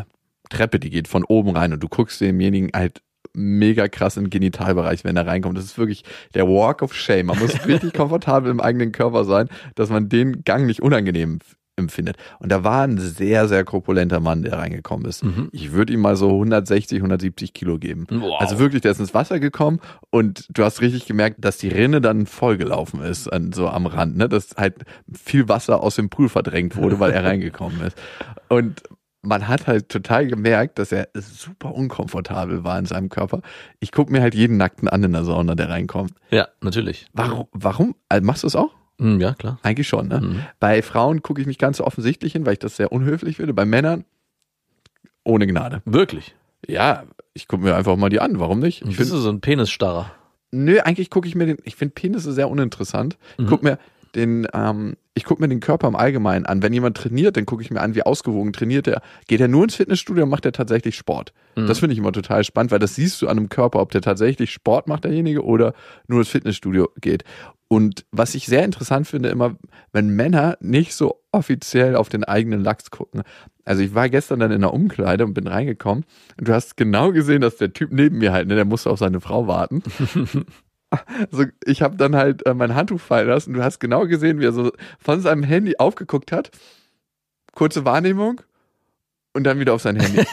Treppe, 0.49 0.79
die 0.79 0.89
geht 0.91 1.07
von 1.07 1.23
oben 1.23 1.55
rein 1.57 1.73
und 1.73 1.81
du 1.81 1.87
guckst 1.87 2.21
demjenigen 2.21 2.69
halt 2.75 3.01
mega 3.33 3.87
krass 3.87 4.15
den 4.15 4.29
Genitalbereich, 4.29 5.03
wenn 5.03 5.17
er 5.17 5.27
reinkommt. 5.27 5.57
Das 5.57 5.65
ist 5.65 5.77
wirklich 5.77 6.03
der 6.33 6.47
Walk 6.47 6.81
of 6.81 6.93
Shame. 6.93 7.27
Man 7.27 7.39
muss 7.39 7.65
richtig 7.65 7.93
komfortabel 7.95 8.51
im 8.51 8.59
eigenen 8.59 8.91
Körper 8.91 9.25
sein, 9.25 9.47
dass 9.75 9.89
man 9.89 10.09
den 10.09 10.43
Gang 10.43 10.65
nicht 10.65 10.81
unangenehm 10.81 11.39
empfindet. 11.77 12.17
Und 12.39 12.51
da 12.51 12.63
war 12.63 12.83
ein 12.83 12.97
sehr, 12.97 13.47
sehr 13.47 13.63
korpulenter 13.63 14.19
Mann, 14.19 14.43
der 14.43 14.53
reingekommen 14.53 15.05
ist. 15.05 15.23
Mhm. 15.23 15.49
Ich 15.51 15.71
würde 15.71 15.93
ihm 15.93 16.01
mal 16.01 16.15
so 16.15 16.29
160, 16.29 16.99
170 16.99 17.53
Kilo 17.53 17.77
geben. 17.79 18.07
Wow. 18.09 18.39
Also 18.39 18.59
wirklich, 18.59 18.81
der 18.81 18.91
ist 18.91 18.99
ins 18.99 19.13
Wasser 19.13 19.39
gekommen 19.39 19.79
und 20.09 20.45
du 20.49 20.63
hast 20.63 20.81
richtig 20.81 21.05
gemerkt, 21.05 21.37
dass 21.39 21.57
die 21.57 21.69
Rinne 21.69 22.01
dann 22.01 22.25
vollgelaufen 22.25 23.01
ist, 23.01 23.31
an, 23.31 23.51
so 23.51 23.67
am 23.67 23.85
Rand, 23.85 24.17
ne? 24.17 24.29
Dass 24.29 24.55
halt 24.57 24.75
viel 25.11 25.49
Wasser 25.49 25.81
aus 25.81 25.95
dem 25.95 26.09
Pool 26.09 26.29
verdrängt 26.29 26.75
wurde, 26.75 26.99
weil 26.99 27.11
er 27.11 27.23
reingekommen 27.25 27.81
ist. 27.81 27.97
Und 28.49 28.83
man 29.23 29.47
hat 29.47 29.67
halt 29.67 29.89
total 29.89 30.27
gemerkt, 30.27 30.79
dass 30.79 30.91
er 30.91 31.07
super 31.15 31.73
unkomfortabel 31.75 32.63
war 32.63 32.79
in 32.79 32.85
seinem 32.85 33.09
Körper. 33.09 33.41
Ich 33.79 33.91
gucke 33.91 34.11
mir 34.11 34.21
halt 34.21 34.33
jeden 34.33 34.57
Nackten 34.57 34.87
an 34.87 35.03
in 35.03 35.13
der 35.13 35.23
Sauna, 35.23 35.55
der 35.55 35.69
reinkommt. 35.69 36.13
Ja, 36.31 36.47
natürlich. 36.61 37.07
Warum? 37.13 37.47
Warum? 37.51 37.95
Also 38.09 38.25
machst 38.25 38.43
du 38.43 38.47
es 38.47 38.55
auch? 38.55 38.71
Hm, 38.99 39.19
Ja, 39.21 39.33
klar. 39.33 39.59
Eigentlich 39.63 39.87
schon, 39.87 40.07
ne? 40.07 40.21
Mhm. 40.21 40.39
Bei 40.59 40.81
Frauen 40.81 41.21
gucke 41.21 41.39
ich 41.41 41.47
nicht 41.47 41.59
ganz 41.59 41.77
so 41.77 41.85
offensichtlich 41.85 42.33
hin, 42.33 42.45
weil 42.45 42.53
ich 42.53 42.59
das 42.59 42.75
sehr 42.77 42.91
unhöflich 42.91 43.37
finde. 43.37 43.53
Bei 43.53 43.65
Männern 43.65 44.05
ohne 45.23 45.47
Gnade. 45.47 45.81
Wirklich. 45.85 46.35
Ja, 46.67 47.03
ich 47.33 47.47
gucke 47.47 47.63
mir 47.63 47.75
einfach 47.75 47.95
mal 47.95 48.09
die 48.09 48.19
an. 48.19 48.39
Warum 48.39 48.59
nicht? 48.59 48.81
Ich 48.87 48.97
Bist 48.97 49.11
du 49.11 49.17
so 49.17 49.29
ein 49.29 49.41
Penisstarrer? 49.41 50.11
Nö, 50.51 50.79
eigentlich 50.79 51.09
gucke 51.09 51.27
ich 51.27 51.35
mir 51.35 51.45
den, 51.45 51.57
ich 51.63 51.75
finde 51.75 51.93
Penisse 51.93 52.33
sehr 52.33 52.49
uninteressant. 52.49 53.17
Ich 53.37 53.45
Mhm. 53.45 53.47
guck 53.47 53.63
mir 53.63 53.77
den, 54.15 54.47
ähm, 54.53 54.95
ich 55.13 55.25
gucke 55.25 55.41
mir 55.41 55.49
den 55.49 55.59
Körper 55.59 55.87
im 55.87 55.95
Allgemeinen 55.95 56.45
an. 56.45 56.61
Wenn 56.61 56.73
jemand 56.73 56.95
trainiert, 56.95 57.35
dann 57.35 57.45
gucke 57.45 57.61
ich 57.61 57.69
mir 57.69 57.81
an, 57.81 57.95
wie 57.95 58.03
ausgewogen 58.03 58.53
trainiert 58.53 58.87
er. 58.87 59.01
Geht 59.27 59.41
er 59.41 59.49
nur 59.49 59.63
ins 59.63 59.75
Fitnessstudio, 59.75 60.25
macht 60.25 60.45
er 60.45 60.53
tatsächlich 60.53 60.95
Sport. 60.95 61.33
Mhm. 61.55 61.67
Das 61.67 61.79
finde 61.79 61.93
ich 61.93 61.99
immer 61.99 62.13
total 62.13 62.43
spannend, 62.43 62.71
weil 62.71 62.79
das 62.79 62.95
siehst 62.95 63.21
du 63.21 63.27
an 63.27 63.37
einem 63.37 63.49
Körper, 63.49 63.81
ob 63.81 63.91
der 63.91 64.01
tatsächlich 64.01 64.51
Sport 64.51 64.87
macht, 64.87 65.03
derjenige, 65.03 65.43
oder 65.43 65.73
nur 66.07 66.19
ins 66.19 66.29
Fitnessstudio 66.29 66.89
geht. 67.01 67.25
Und 67.67 68.05
was 68.11 68.35
ich 68.35 68.45
sehr 68.45 68.65
interessant 68.65 69.07
finde, 69.07 69.29
immer, 69.29 69.55
wenn 69.93 70.09
Männer 70.09 70.57
nicht 70.59 70.93
so 70.93 71.23
offiziell 71.31 71.95
auf 71.95 72.09
den 72.09 72.23
eigenen 72.23 72.61
Lachs 72.61 72.91
gucken. 72.91 73.23
Also 73.63 73.81
ich 73.81 73.95
war 73.95 74.09
gestern 74.09 74.39
dann 74.39 74.51
in 74.51 74.61
der 74.61 74.73
Umkleide 74.73 75.25
und 75.25 75.33
bin 75.33 75.47
reingekommen 75.47 76.05
und 76.37 76.47
du 76.47 76.53
hast 76.53 76.75
genau 76.75 77.11
gesehen, 77.11 77.41
dass 77.41 77.57
der 77.57 77.71
Typ 77.71 77.91
neben 77.91 78.17
mir 78.17 78.33
halt, 78.33 78.47
ne, 78.47 78.55
der 78.55 78.65
musste 78.65 78.89
auf 78.89 78.99
seine 78.99 79.21
Frau 79.21 79.47
warten. 79.47 79.83
Also 81.31 81.45
ich 81.65 81.81
habe 81.81 81.95
dann 81.95 82.15
halt 82.15 82.45
äh, 82.45 82.53
mein 82.53 82.75
Handtuch 82.75 82.99
fallen 82.99 83.27
lassen. 83.27 83.53
Du 83.53 83.63
hast 83.63 83.79
genau 83.79 84.07
gesehen, 84.07 84.39
wie 84.39 84.45
er 84.45 84.51
so 84.51 84.71
von 84.99 85.21
seinem 85.21 85.43
Handy 85.43 85.75
aufgeguckt 85.77 86.31
hat. 86.31 86.51
Kurze 87.53 87.85
Wahrnehmung 87.85 88.41
und 89.33 89.43
dann 89.43 89.59
wieder 89.59 89.73
auf 89.73 89.81
sein 89.81 89.99
Handy. 89.99 90.23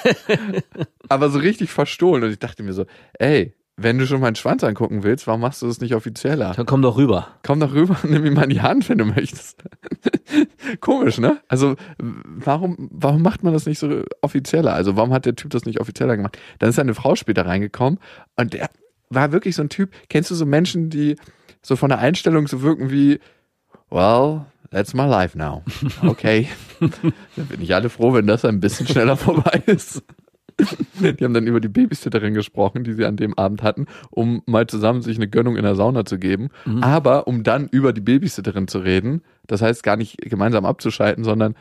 Aber 1.08 1.30
so 1.30 1.38
richtig 1.38 1.70
verstohlen. 1.70 2.24
Und 2.24 2.30
ich 2.30 2.38
dachte 2.38 2.62
mir 2.62 2.72
so, 2.72 2.86
ey, 3.18 3.54
wenn 3.76 3.96
du 3.96 4.06
schon 4.06 4.20
meinen 4.20 4.34
Schwanz 4.34 4.64
angucken 4.64 5.04
willst, 5.04 5.28
warum 5.28 5.40
machst 5.40 5.62
du 5.62 5.66
das 5.66 5.80
nicht 5.80 5.94
offizieller? 5.94 6.52
Dann 6.56 6.66
komm 6.66 6.82
doch 6.82 6.96
rüber. 6.96 7.28
Komm 7.44 7.60
doch 7.60 7.72
rüber 7.72 7.96
und 8.02 8.10
nimm 8.10 8.26
ihn 8.26 8.34
mal 8.34 8.42
in 8.42 8.50
die 8.50 8.60
Hand, 8.60 8.88
wenn 8.88 8.98
du 8.98 9.04
möchtest. 9.04 9.62
Komisch, 10.80 11.18
ne? 11.18 11.40
Also, 11.46 11.76
warum, 11.98 12.88
warum 12.90 13.22
macht 13.22 13.44
man 13.44 13.52
das 13.52 13.66
nicht 13.66 13.78
so 13.78 14.02
offizieller? 14.20 14.74
Also, 14.74 14.96
warum 14.96 15.12
hat 15.12 15.26
der 15.26 15.36
Typ 15.36 15.50
das 15.50 15.64
nicht 15.64 15.80
offizieller 15.80 16.16
gemacht? 16.16 16.36
Dann 16.58 16.70
ist 16.70 16.78
eine 16.80 16.94
Frau 16.94 17.14
später 17.14 17.46
reingekommen 17.46 18.00
und 18.34 18.52
der 18.52 18.68
war 19.10 19.32
wirklich 19.32 19.56
so 19.56 19.62
ein 19.62 19.68
Typ. 19.68 19.90
Kennst 20.08 20.30
du 20.30 20.34
so 20.34 20.46
Menschen, 20.46 20.90
die 20.90 21.16
so 21.62 21.76
von 21.76 21.88
der 21.88 21.98
Einstellung 21.98 22.46
so 22.46 22.62
wirken 22.62 22.90
wie, 22.90 23.20
well, 23.90 24.46
that's 24.70 24.94
my 24.94 25.06
life 25.06 25.36
now. 25.36 25.62
Okay. 26.02 26.48
Dann 26.80 27.46
bin 27.48 27.60
ich 27.62 27.74
alle 27.74 27.88
froh, 27.90 28.12
wenn 28.12 28.26
das 28.26 28.44
ein 28.44 28.60
bisschen 28.60 28.86
schneller 28.86 29.16
vorbei 29.18 29.62
ist. 29.66 30.02
Die 31.00 31.24
haben 31.24 31.34
dann 31.34 31.46
über 31.46 31.60
die 31.60 31.68
Babysitterin 31.68 32.34
gesprochen, 32.34 32.82
die 32.82 32.92
sie 32.92 33.04
an 33.04 33.16
dem 33.16 33.36
Abend 33.38 33.62
hatten, 33.62 33.86
um 34.10 34.42
mal 34.46 34.66
zusammen 34.66 35.02
sich 35.02 35.16
eine 35.16 35.28
Gönnung 35.28 35.56
in 35.56 35.62
der 35.62 35.76
Sauna 35.76 36.04
zu 36.04 36.18
geben. 36.18 36.48
Aber 36.80 37.28
um 37.28 37.44
dann 37.44 37.68
über 37.68 37.92
die 37.92 38.00
Babysitterin 38.00 38.66
zu 38.66 38.80
reden, 38.80 39.22
das 39.46 39.62
heißt 39.62 39.84
gar 39.84 39.96
nicht 39.96 40.16
gemeinsam 40.20 40.64
abzuschalten, 40.64 41.22
sondern 41.22 41.54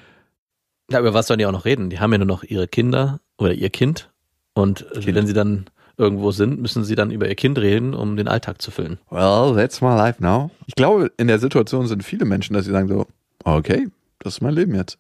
Ja, 0.90 1.00
über 1.00 1.14
was 1.14 1.28
sollen 1.28 1.38
die 1.38 1.46
auch 1.46 1.52
noch 1.52 1.66
reden? 1.66 1.90
Die 1.92 2.00
haben 2.00 2.12
ja 2.12 2.18
nur 2.18 2.28
noch 2.28 2.44
ihre 2.44 2.68
Kinder 2.68 3.20
oder 3.38 3.54
ihr 3.54 3.70
Kind. 3.70 4.10
Und 4.56 4.92
äh, 4.96 5.14
wenn 5.14 5.28
sie 5.28 5.34
dann 5.34 5.66
irgendwo 5.98 6.32
sind, 6.32 6.62
müssen 6.62 6.84
sie 6.84 6.96
dann 6.96 7.12
über 7.12 7.28
ihr 7.28 7.36
Kind 7.36 7.58
reden, 7.58 7.94
um 7.94 8.16
den 8.18 8.28
Alltag 8.28 8.62
zu 8.62 8.72
füllen. 8.72 9.00
Well, 9.10 9.56
that's 9.56 9.82
my 9.82 9.96
life 9.96 10.22
now. 10.24 10.52
Ich 10.68 10.76
glaube, 10.76 11.12
in 11.18 11.28
der 11.28 11.40
Situation 11.40 11.88
sind 11.88 12.04
viele 12.04 12.26
Menschen, 12.26 12.54
dass 12.54 12.66
sie 12.66 12.72
sagen 12.72 12.88
so, 12.88 13.08
okay, 13.44 13.88
das 14.20 14.36
ist 14.36 14.42
mein 14.42 14.54
Leben 14.54 14.76
jetzt. 14.76 14.98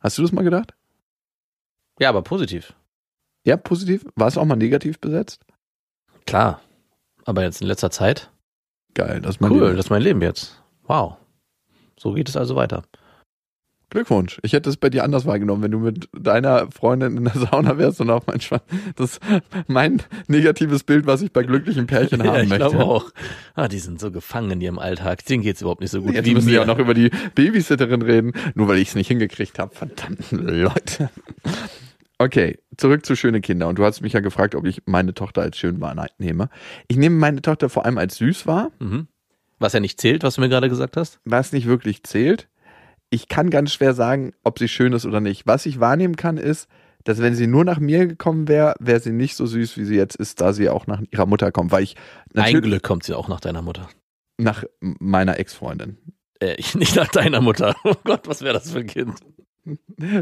Hast 0.00 0.18
du 0.18 0.22
das 0.22 0.32
mal 0.32 0.44
gedacht? 0.44 0.74
Ja, 1.98 2.10
aber 2.10 2.22
positiv. 2.22 2.74
Ja, 3.44 3.56
positiv. 3.56 4.06
War 4.14 4.28
es 4.28 4.36
auch 4.36 4.44
mal 4.44 4.56
negativ 4.56 5.00
besetzt? 5.00 5.40
Klar. 6.26 6.60
Aber 7.24 7.42
jetzt 7.42 7.60
in 7.60 7.66
letzter 7.66 7.90
Zeit. 7.90 8.30
Geil, 8.94 9.20
das 9.20 9.36
ist 9.36 9.40
mein 9.40 9.50
Cool, 9.52 9.60
Leben. 9.64 9.76
das 9.76 9.86
ist 9.86 9.90
mein 9.90 10.02
Leben 10.02 10.22
jetzt. 10.22 10.62
Wow. 10.84 11.16
So 11.98 12.12
geht 12.12 12.28
es 12.28 12.36
also 12.36 12.54
weiter. 12.56 12.84
Glückwunsch. 13.90 14.38
Ich 14.42 14.52
hätte 14.52 14.68
es 14.68 14.76
bei 14.76 14.90
dir 14.90 15.02
anders 15.04 15.24
wahrgenommen, 15.24 15.62
wenn 15.62 15.70
du 15.70 15.78
mit 15.78 16.08
deiner 16.12 16.70
Freundin 16.70 17.16
in 17.16 17.24
der 17.24 17.32
Sauna 17.34 17.78
wärst 17.78 18.00
und 18.02 18.10
auch 18.10 18.26
mein 18.26 18.40
Schwanz. 18.40 18.62
Das 18.96 19.12
ist 19.12 19.20
mein 19.66 20.02
negatives 20.26 20.84
Bild, 20.84 21.06
was 21.06 21.22
ich 21.22 21.32
bei 21.32 21.42
glücklichen 21.42 21.86
Pärchen 21.86 22.20
haben 22.26 22.34
ja, 22.34 22.42
ich 22.42 22.48
möchte. 22.48 22.68
glaube 22.68 22.84
auch. 22.84 23.10
Ah, 23.54 23.66
die 23.68 23.78
sind 23.78 23.98
so 23.98 24.10
gefangen 24.10 24.50
in 24.50 24.60
ihrem 24.60 24.78
Alltag. 24.78 25.24
Denen 25.24 25.42
geht's 25.42 25.62
überhaupt 25.62 25.80
nicht 25.80 25.90
so 25.90 26.02
gut 26.02 26.12
Jetzt 26.14 26.26
wie 26.26 26.34
müssen 26.34 26.48
wir 26.48 26.58
mir. 26.58 26.62
auch 26.62 26.66
noch 26.66 26.78
über 26.78 26.92
die 26.94 27.10
Babysitterin 27.34 28.02
reden, 28.02 28.32
nur 28.54 28.68
weil 28.68 28.78
ich 28.78 28.88
es 28.88 28.94
nicht 28.94 29.08
hingekriegt 29.08 29.58
habe. 29.58 29.74
Verdammten 29.74 30.46
Leute. 30.46 31.08
Okay, 32.18 32.58
zurück 32.76 33.06
zu 33.06 33.14
schöne 33.16 33.40
Kinder. 33.40 33.68
Und 33.68 33.78
du 33.78 33.84
hast 33.84 34.00
mich 34.00 34.12
ja 34.12 34.20
gefragt, 34.20 34.54
ob 34.54 34.66
ich 34.66 34.82
meine 34.86 35.14
Tochter 35.14 35.42
als 35.42 35.56
schön 35.56 35.80
wahrnehme. 35.80 36.50
Ich 36.88 36.96
nehme 36.96 37.16
meine 37.16 37.40
Tochter 37.42 37.68
vor 37.68 37.84
allem 37.84 37.98
als 37.98 38.16
süß 38.16 38.46
wahr, 38.46 38.70
Mhm. 38.80 39.06
Was 39.60 39.72
ja 39.72 39.80
nicht 39.80 40.00
zählt, 40.00 40.22
was 40.22 40.36
du 40.36 40.40
mir 40.40 40.48
gerade 40.48 40.68
gesagt 40.68 40.96
hast. 40.96 41.18
was 41.24 41.52
nicht 41.52 41.66
wirklich 41.66 42.04
zählt. 42.04 42.48
Ich 43.10 43.28
kann 43.28 43.50
ganz 43.50 43.72
schwer 43.72 43.94
sagen, 43.94 44.32
ob 44.44 44.58
sie 44.58 44.68
schön 44.68 44.92
ist 44.92 45.06
oder 45.06 45.20
nicht. 45.20 45.46
Was 45.46 45.66
ich 45.66 45.80
wahrnehmen 45.80 46.16
kann, 46.16 46.36
ist, 46.36 46.68
dass 47.04 47.22
wenn 47.22 47.34
sie 47.34 47.46
nur 47.46 47.64
nach 47.64 47.78
mir 47.80 48.06
gekommen 48.06 48.48
wäre, 48.48 48.74
wäre 48.80 49.00
sie 49.00 49.12
nicht 49.12 49.34
so 49.36 49.46
süß, 49.46 49.76
wie 49.78 49.84
sie 49.84 49.96
jetzt 49.96 50.16
ist, 50.16 50.40
da 50.40 50.52
sie 50.52 50.68
auch 50.68 50.86
nach 50.86 51.00
ihrer 51.10 51.26
Mutter 51.26 51.50
kommt. 51.52 51.70
Weil 51.72 51.84
ich 51.84 51.96
Ein 51.96 52.42
natürlich 52.42 52.64
Glück 52.64 52.82
kommt 52.82 53.04
sie 53.04 53.14
auch 53.14 53.28
nach 53.28 53.40
deiner 53.40 53.62
Mutter. 53.62 53.88
nach 54.36 54.64
meiner 54.80 55.38
Ex-Freundin. 55.38 55.96
Äh, 56.40 56.54
ich, 56.58 56.74
nicht 56.74 56.96
nach 56.96 57.08
deiner 57.08 57.40
Mutter. 57.40 57.74
Oh 57.84 57.94
Gott, 58.04 58.28
was 58.28 58.42
wäre 58.42 58.54
das 58.54 58.70
für 58.70 58.80
ein 58.80 58.86
Kind? 58.86 59.14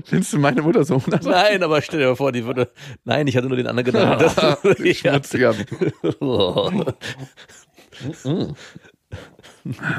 Findest 0.05 0.33
du 0.33 0.39
meine 0.39 0.63
Mutter 0.63 0.85
so 0.85 0.95
unattraktiv? 0.97 1.31
Nein, 1.31 1.63
aber 1.63 1.83
stell 1.83 2.01
dir 2.01 2.07
mal 2.09 2.17
vor, 2.17 2.33
die 2.33 2.45
würde. 2.45 2.71
Nein, 3.05 3.27
ich 3.27 3.37
hatte 3.37 3.49
nur 3.49 3.57
den 3.57 3.67
anderen 3.67 3.85
Gedanken. 3.85 4.23
Das, 4.23 4.97
Schmutziger. 4.97 5.55
Oh. 6.21 6.71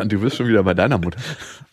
Du 0.06 0.20
bist 0.22 0.38
schon 0.38 0.48
wieder 0.48 0.64
bei 0.64 0.74
deiner 0.74 0.98
Mutter. 0.98 1.20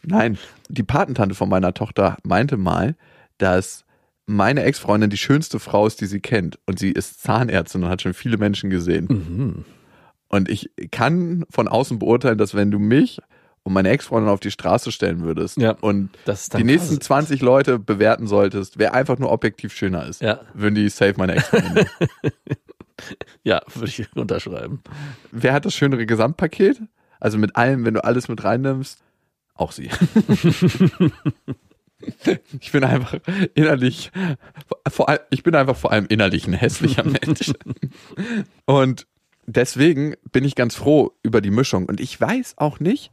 Nein, 0.03 0.38
die 0.69 0.83
Patentante 0.83 1.35
von 1.35 1.49
meiner 1.49 1.75
Tochter 1.75 2.17
meinte 2.25 2.57
mal, 2.57 2.97
dass 3.38 3.85
meine 4.26 4.62
Ex-Freundin 4.64 5.11
die 5.11 5.17
schönste 5.17 5.59
Frau 5.61 5.87
ist, 5.87 6.00
die 6.00 6.07
sie 6.07 6.21
kennt. 6.21 6.59
Und 6.67 6.79
sie 6.79 6.91
ist 6.91 7.23
Zahnärztin 7.23 7.85
und 7.85 7.91
hat 7.91 8.03
schon 8.03 8.14
viele 8.14 8.37
Menschen 8.38 8.71
gesehen. 8.71 9.07
Mhm. 9.09 9.64
Und 10.29 10.49
ich 10.49 10.71
kann 10.91 11.45
von 11.50 11.69
außen 11.69 11.99
beurteilen, 11.99 12.38
dass 12.38 12.55
wenn 12.55 12.71
du 12.71 12.79
mich 12.79 13.21
und 13.62 13.73
meine 13.73 13.91
Ex-Freundin 13.91 14.29
auf 14.31 14.41
die 14.41 14.50
Straße 14.50 14.91
stellen 14.93 15.23
würdest 15.23 15.57
Ja. 15.59 15.73
und 15.81 16.11
die 16.57 16.64
nächsten 16.64 16.97
krass. 16.99 17.07
20 17.07 17.41
Leute 17.43 17.79
bewerten 17.79 18.26
solltest, 18.26 18.79
wer 18.79 18.93
einfach 18.95 19.19
nur 19.19 19.31
objektiv 19.31 19.73
schöner 19.75 20.07
ist, 20.07 20.21
Ja. 20.21 20.41
würden 20.55 20.75
die 20.75 20.88
safe 20.88 21.14
meine 21.17 21.37
Ex-Freundin. 21.37 21.87
Ja, 23.43 23.61
würde 23.75 23.88
ich 23.88 24.07
unterschreiben. 24.17 24.81
wer 25.33 25.53
hat 25.53 25.64
das 25.67 25.75
schönere 25.75 26.07
Gesamtpaket? 26.07 26.81
Also 27.25 27.38
mit 27.38 27.57
allem, 27.57 27.87
wenn 27.87 27.95
du 27.95 28.04
alles 28.04 28.28
mit 28.28 28.45
reinnimmst, 28.45 29.02
auch 29.54 29.73
sie. 29.73 29.88
ich 32.61 32.71
bin 32.71 32.85
einfach 32.85 33.19
innerlich, 33.54 34.12
vor 34.87 35.09
allem, 35.09 35.21
ich 35.31 35.43
bin 35.43 35.54
einfach 35.54 35.75
vor 35.75 35.90
allem 35.90 36.04
innerlich 36.11 36.47
ein 36.47 36.52
hässlicher 36.52 37.02
Mensch. 37.09 37.50
Und 38.66 39.07
deswegen 39.47 40.16
bin 40.33 40.45
ich 40.45 40.54
ganz 40.54 40.75
froh 40.75 41.12
über 41.23 41.40
die 41.40 41.50
Mischung. 41.50 41.87
Und 41.87 41.99
ich 41.99 42.21
weiß 42.21 42.59
auch 42.59 42.78
nicht, 42.78 43.11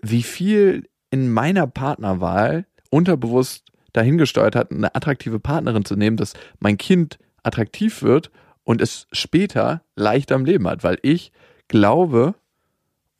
wie 0.00 0.22
viel 0.22 0.88
in 1.10 1.32
meiner 1.32 1.66
Partnerwahl 1.66 2.64
unterbewusst 2.90 3.64
dahingesteuert 3.92 4.54
hat, 4.54 4.70
eine 4.70 4.94
attraktive 4.94 5.40
Partnerin 5.40 5.84
zu 5.84 5.96
nehmen, 5.96 6.16
dass 6.16 6.34
mein 6.60 6.78
Kind 6.78 7.18
attraktiv 7.42 8.02
wird 8.02 8.30
und 8.62 8.80
es 8.80 9.08
später 9.10 9.82
leichter 9.96 10.36
im 10.36 10.44
Leben 10.44 10.68
hat, 10.68 10.84
weil 10.84 11.00
ich 11.02 11.32
glaube, 11.66 12.36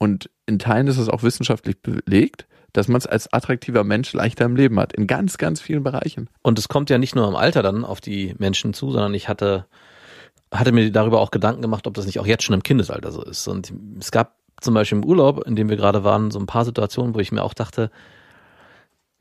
und 0.02 0.30
in 0.46 0.58
Teilen 0.58 0.88
ist 0.88 0.98
es 0.98 1.08
auch 1.08 1.22
wissenschaftlich 1.22 1.80
belegt, 1.80 2.48
dass 2.72 2.88
man 2.88 2.98
es 2.98 3.06
als 3.06 3.32
attraktiver 3.32 3.84
Mensch 3.84 4.12
leichter 4.12 4.46
im 4.46 4.56
Leben 4.56 4.80
hat, 4.80 4.92
in 4.92 5.06
ganz, 5.06 5.38
ganz 5.38 5.60
vielen 5.60 5.84
Bereichen. 5.84 6.28
Und 6.42 6.58
es 6.58 6.66
kommt 6.66 6.90
ja 6.90 6.98
nicht 6.98 7.14
nur 7.14 7.28
im 7.28 7.36
Alter 7.36 7.62
dann 7.62 7.84
auf 7.84 8.00
die 8.00 8.34
Menschen 8.36 8.74
zu, 8.74 8.90
sondern 8.90 9.14
ich 9.14 9.28
hatte, 9.28 9.64
hatte 10.50 10.72
mir 10.72 10.90
darüber 10.90 11.20
auch 11.20 11.30
Gedanken 11.30 11.62
gemacht, 11.62 11.86
ob 11.86 11.94
das 11.94 12.06
nicht 12.06 12.18
auch 12.18 12.26
jetzt 12.26 12.42
schon 12.42 12.54
im 12.54 12.64
Kindesalter 12.64 13.12
so 13.12 13.22
ist. 13.22 13.46
Und 13.46 13.72
es 14.00 14.10
gab 14.10 14.34
zum 14.60 14.74
Beispiel 14.74 14.98
im 14.98 15.04
Urlaub, 15.04 15.46
in 15.46 15.54
dem 15.54 15.68
wir 15.68 15.76
gerade 15.76 16.02
waren, 16.02 16.32
so 16.32 16.40
ein 16.40 16.46
paar 16.46 16.64
Situationen, 16.64 17.14
wo 17.14 17.20
ich 17.20 17.30
mir 17.30 17.44
auch 17.44 17.54
dachte, 17.54 17.92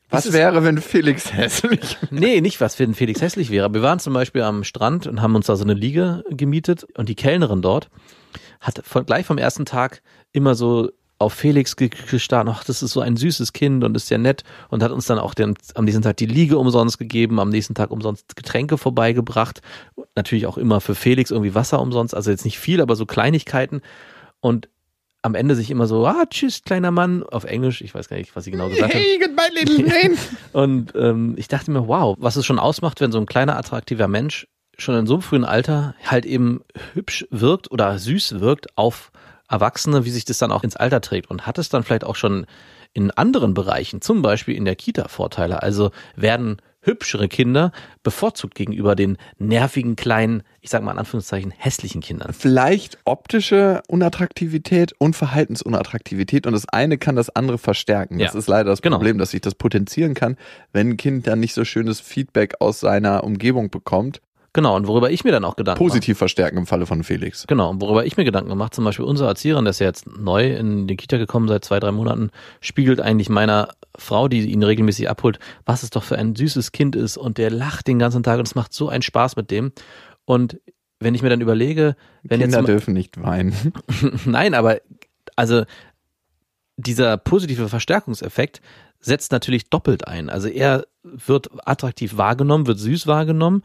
Was 0.09 0.33
wäre, 0.33 0.63
wenn 0.63 0.79
Felix 0.79 1.31
hässlich 1.31 1.95
nee, 2.09 2.41
nicht 2.41 2.59
was 2.59 2.75
den 2.75 2.95
Felix 2.95 3.21
hässlich 3.21 3.51
wäre. 3.51 3.71
Wir 3.71 3.83
waren 3.83 3.99
zum 3.99 4.13
Beispiel 4.13 4.41
am 4.41 4.63
Strand 4.63 5.05
und 5.05 5.21
haben 5.21 5.35
uns 5.35 5.45
da 5.45 5.55
so 5.55 5.63
eine 5.63 5.75
Liege 5.75 6.23
gemietet 6.31 6.87
und 6.97 7.07
die 7.07 7.15
Kellnerin 7.15 7.61
dort 7.61 7.91
hat 8.61 8.81
von, 8.85 9.05
gleich 9.05 9.25
vom 9.25 9.37
ersten 9.37 9.65
Tag 9.65 10.01
immer 10.31 10.55
so 10.55 10.89
auf 11.19 11.33
Felix 11.33 11.75
ge- 11.75 11.89
gestarrt, 12.09 12.47
ach, 12.49 12.63
das 12.63 12.81
ist 12.81 12.91
so 12.93 12.99
ein 13.01 13.15
süßes 13.15 13.53
Kind 13.53 13.83
und 13.83 13.95
ist 13.95 14.09
ja 14.09 14.17
nett 14.17 14.43
und 14.69 14.81
hat 14.81 14.91
uns 14.91 15.05
dann 15.05 15.19
auch 15.19 15.33
den, 15.35 15.53
am 15.75 15.85
nächsten 15.85 16.01
Tag 16.01 16.17
die 16.17 16.25
Liege 16.25 16.57
umsonst 16.57 16.97
gegeben, 16.97 17.39
am 17.39 17.49
nächsten 17.49 17.75
Tag 17.75 17.91
umsonst 17.91 18.35
Getränke 18.35 18.77
vorbeigebracht, 18.79 19.61
natürlich 20.15 20.47
auch 20.47 20.57
immer 20.57 20.81
für 20.81 20.95
Felix 20.95 21.29
irgendwie 21.29 21.53
Wasser 21.53 21.79
umsonst, 21.79 22.15
also 22.15 22.31
jetzt 22.31 22.45
nicht 22.45 22.57
viel, 22.57 22.81
aber 22.81 22.95
so 22.95 23.05
Kleinigkeiten 23.05 23.81
und 24.39 24.67
am 25.23 25.35
Ende 25.35 25.53
sich 25.53 25.69
immer 25.69 25.85
so, 25.85 26.07
ah, 26.07 26.23
tschüss, 26.27 26.63
kleiner 26.63 26.89
Mann, 26.89 27.21
auf 27.21 27.43
Englisch, 27.43 27.81
ich 27.81 27.93
weiß 27.93 28.09
gar 28.09 28.17
nicht, 28.17 28.35
was 28.35 28.45
sie 28.45 28.49
genau 28.51 28.69
gesagt 28.69 28.91
hat. 28.95 29.01
goodbye, 29.19 29.49
little 29.53 29.83
man. 29.85 30.17
Und 30.53 30.93
ähm, 30.95 31.35
ich 31.37 31.47
dachte 31.47 31.69
mir, 31.69 31.87
wow, 31.87 32.17
was 32.19 32.35
es 32.35 32.45
schon 32.47 32.57
ausmacht, 32.57 32.99
wenn 32.99 33.11
so 33.11 33.19
ein 33.19 33.27
kleiner, 33.27 33.55
attraktiver 33.57 34.07
Mensch 34.07 34.47
schon 34.81 34.95
in 34.95 35.05
so 35.05 35.15
einem 35.15 35.21
frühen 35.21 35.45
Alter 35.45 35.95
halt 36.05 36.25
eben 36.25 36.61
hübsch 36.93 37.25
wirkt 37.29 37.71
oder 37.71 37.97
süß 37.97 38.39
wirkt 38.39 38.77
auf 38.77 39.11
Erwachsene, 39.49 40.05
wie 40.05 40.11
sich 40.11 40.25
das 40.25 40.37
dann 40.37 40.51
auch 40.51 40.63
ins 40.63 40.75
Alter 40.75 41.01
trägt. 41.01 41.29
Und 41.29 41.45
hat 41.45 41.57
es 41.57 41.69
dann 41.69 41.83
vielleicht 41.83 42.05
auch 42.05 42.15
schon 42.15 42.45
in 42.93 43.11
anderen 43.11 43.53
Bereichen, 43.53 44.01
zum 44.01 44.21
Beispiel 44.21 44.55
in 44.55 44.65
der 44.65 44.75
Kita, 44.75 45.07
Vorteile. 45.07 45.61
Also 45.63 45.91
werden 46.15 46.57
hübschere 46.81 47.27
Kinder 47.27 47.71
bevorzugt 48.03 48.55
gegenüber 48.55 48.95
den 48.95 49.17
nervigen, 49.37 49.95
kleinen, 49.95 50.43
ich 50.61 50.71
sag 50.71 50.81
mal 50.83 50.91
in 50.91 50.97
Anführungszeichen, 50.97 51.53
hässlichen 51.55 52.01
Kindern. 52.01 52.33
Vielleicht 52.33 52.97
optische 53.05 53.83
Unattraktivität 53.87 54.93
und 54.97 55.15
Verhaltensunattraktivität 55.15 56.47
und 56.47 56.53
das 56.53 56.67
eine 56.67 56.97
kann 56.97 57.15
das 57.15 57.29
andere 57.29 57.59
verstärken. 57.59 58.17
Das 58.17 58.33
Ja, 58.33 58.39
ist 58.39 58.47
leider 58.47 58.71
das 58.71 58.81
genau. 58.81 58.97
Problem, 58.97 59.19
dass 59.19 59.31
sich 59.31 59.41
das 59.41 59.55
potenzieren 59.55 60.15
kann, 60.15 60.37
wenn 60.73 60.89
ein 60.89 60.97
Kind 60.97 61.27
dann 61.27 61.39
nicht 61.39 61.53
so 61.53 61.65
schönes 61.65 61.99
Feedback 61.99 62.55
aus 62.59 62.79
seiner 62.79 63.23
Umgebung 63.23 63.69
bekommt. 63.69 64.21
Genau, 64.53 64.75
und 64.75 64.87
worüber 64.87 65.09
ich 65.09 65.23
mir 65.23 65.31
dann 65.31 65.45
auch 65.45 65.55
Gedanken 65.55 65.81
mache. 65.81 65.89
Positiv 65.89 66.17
verstärken 66.17 66.57
im 66.57 66.67
Falle 66.67 66.85
von 66.85 67.03
Felix. 67.03 67.47
Genau, 67.47 67.69
und 67.69 67.81
worüber 67.81 68.05
ich 68.05 68.17
mir 68.17 68.25
Gedanken 68.25 68.49
gemacht, 68.49 68.73
zum 68.73 68.83
Beispiel 68.83 69.05
unsere 69.05 69.29
Erzieherin, 69.29 69.63
der 69.63 69.69
ist 69.69 69.79
ja 69.79 69.87
jetzt 69.87 70.07
neu 70.07 70.53
in 70.53 70.87
die 70.87 70.97
Kita 70.97 71.17
gekommen, 71.17 71.47
seit 71.47 71.63
zwei, 71.63 71.79
drei 71.79 71.91
Monaten, 71.91 72.31
spiegelt 72.59 72.99
eigentlich 72.99 73.29
meiner 73.29 73.69
Frau, 73.97 74.27
die 74.27 74.51
ihn 74.51 74.63
regelmäßig 74.63 75.09
abholt, 75.09 75.39
was 75.65 75.83
es 75.83 75.89
doch 75.89 76.03
für 76.03 76.17
ein 76.17 76.35
süßes 76.35 76.73
Kind 76.73 76.97
ist 76.97 77.15
und 77.15 77.37
der 77.37 77.49
lacht 77.49 77.87
den 77.87 77.99
ganzen 77.99 78.23
Tag 78.23 78.39
und 78.39 78.47
es 78.47 78.55
macht 78.55 78.73
so 78.73 78.89
einen 78.89 79.03
Spaß 79.03 79.37
mit 79.37 79.51
dem. 79.51 79.71
Und 80.25 80.59
wenn 80.99 81.15
ich 81.15 81.21
mir 81.21 81.29
dann 81.29 81.41
überlege, 81.41 81.95
wenn 82.23 82.41
Kinder 82.41 82.59
jetzt 82.59 82.67
dürfen 82.67 82.93
nicht 82.93 83.21
weinen. 83.21 83.73
Nein, 84.25 84.53
aber 84.53 84.81
also 85.35 85.63
dieser 86.77 87.17
positive 87.17 87.69
Verstärkungseffekt 87.69 88.61
setzt 88.99 89.31
natürlich 89.31 89.69
doppelt 89.69 90.07
ein. 90.07 90.29
Also 90.29 90.47
er 90.47 90.85
wird 91.03 91.49
attraktiv 91.67 92.17
wahrgenommen, 92.17 92.67
wird 92.67 92.79
süß 92.79 93.07
wahrgenommen. 93.07 93.63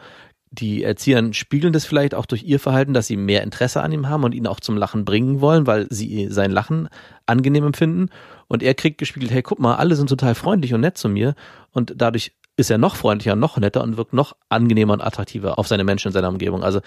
Die 0.58 0.82
Erzieher 0.82 1.32
spiegeln 1.32 1.72
das 1.72 1.84
vielleicht 1.84 2.14
auch 2.14 2.26
durch 2.26 2.42
ihr 2.42 2.58
Verhalten, 2.58 2.94
dass 2.94 3.06
sie 3.06 3.16
mehr 3.16 3.42
Interesse 3.42 3.82
an 3.82 3.92
ihm 3.92 4.08
haben 4.08 4.24
und 4.24 4.34
ihn 4.34 4.46
auch 4.46 4.60
zum 4.60 4.76
Lachen 4.76 5.04
bringen 5.04 5.40
wollen, 5.40 5.66
weil 5.66 5.86
sie 5.90 6.28
sein 6.30 6.50
Lachen 6.50 6.88
angenehm 7.26 7.64
empfinden. 7.64 8.10
Und 8.48 8.62
er 8.62 8.74
kriegt 8.74 8.98
gespiegelt, 8.98 9.30
hey, 9.30 9.42
guck 9.42 9.58
mal, 9.58 9.76
alle 9.76 9.96
sind 9.96 10.08
total 10.08 10.34
freundlich 10.34 10.74
und 10.74 10.80
nett 10.80 10.98
zu 10.98 11.08
mir. 11.08 11.34
Und 11.72 11.94
dadurch 11.96 12.32
ist 12.56 12.70
er 12.70 12.78
noch 12.78 12.96
freundlicher, 12.96 13.36
noch 13.36 13.58
netter 13.58 13.82
und 13.82 13.96
wirkt 13.96 14.12
noch 14.12 14.34
angenehmer 14.48 14.94
und 14.94 15.02
attraktiver 15.02 15.58
auf 15.58 15.68
seine 15.68 15.84
Menschen 15.84 16.08
in 16.08 16.12
seiner 16.12 16.28
Umgebung. 16.28 16.64
Also 16.64 16.80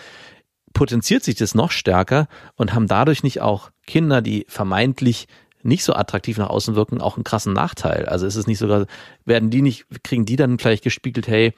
potenziert 0.73 1.23
sich 1.23 1.35
das 1.35 1.55
noch 1.55 1.71
stärker 1.71 2.27
und 2.55 2.73
haben 2.73 2.87
dadurch 2.87 3.23
nicht 3.23 3.41
auch 3.41 3.71
Kinder, 3.85 4.21
die 4.21 4.45
vermeintlich 4.47 5.27
nicht 5.61 5.83
so 5.83 5.93
attraktiv 5.93 6.37
nach 6.37 6.49
außen 6.49 6.75
wirken, 6.75 7.01
auch 7.01 7.17
einen 7.17 7.23
krassen 7.23 7.53
Nachteil. 7.53 8.05
Also 8.05 8.25
ist 8.25 8.35
es 8.35 8.47
nicht 8.47 8.59
sogar, 8.59 8.85
werden 9.25 9.49
die 9.49 9.61
nicht, 9.61 9.85
kriegen 10.03 10.25
die 10.25 10.37
dann 10.37 10.57
vielleicht 10.57 10.83
gespiegelt, 10.83 11.27
hey, 11.27 11.53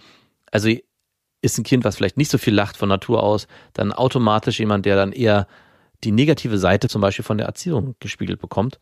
also 0.52 0.70
ist 1.42 1.58
ein 1.58 1.64
Kind, 1.64 1.84
was 1.84 1.98
vielleicht 1.98 2.18
nicht 2.18 2.32
so 2.32 2.38
viel 2.38 2.54
lacht 2.54 2.78
von 2.78 2.90
Natur 2.90 3.24
aus, 3.24 3.48
dann 3.74 3.92
automatisch 3.92 4.60
jemand, 4.60 4.86
der 4.86 4.96
dann 4.96 5.12
eher 5.12 5.48
die 6.04 6.12
negative 6.12 6.58
Seite 6.58 6.88
zum 6.88 7.02
Beispiel 7.02 7.26
von 7.26 7.38
der 7.38 7.48
Erziehung 7.48 7.96
gespiegelt 8.00 8.40
bekommt. 8.40 8.80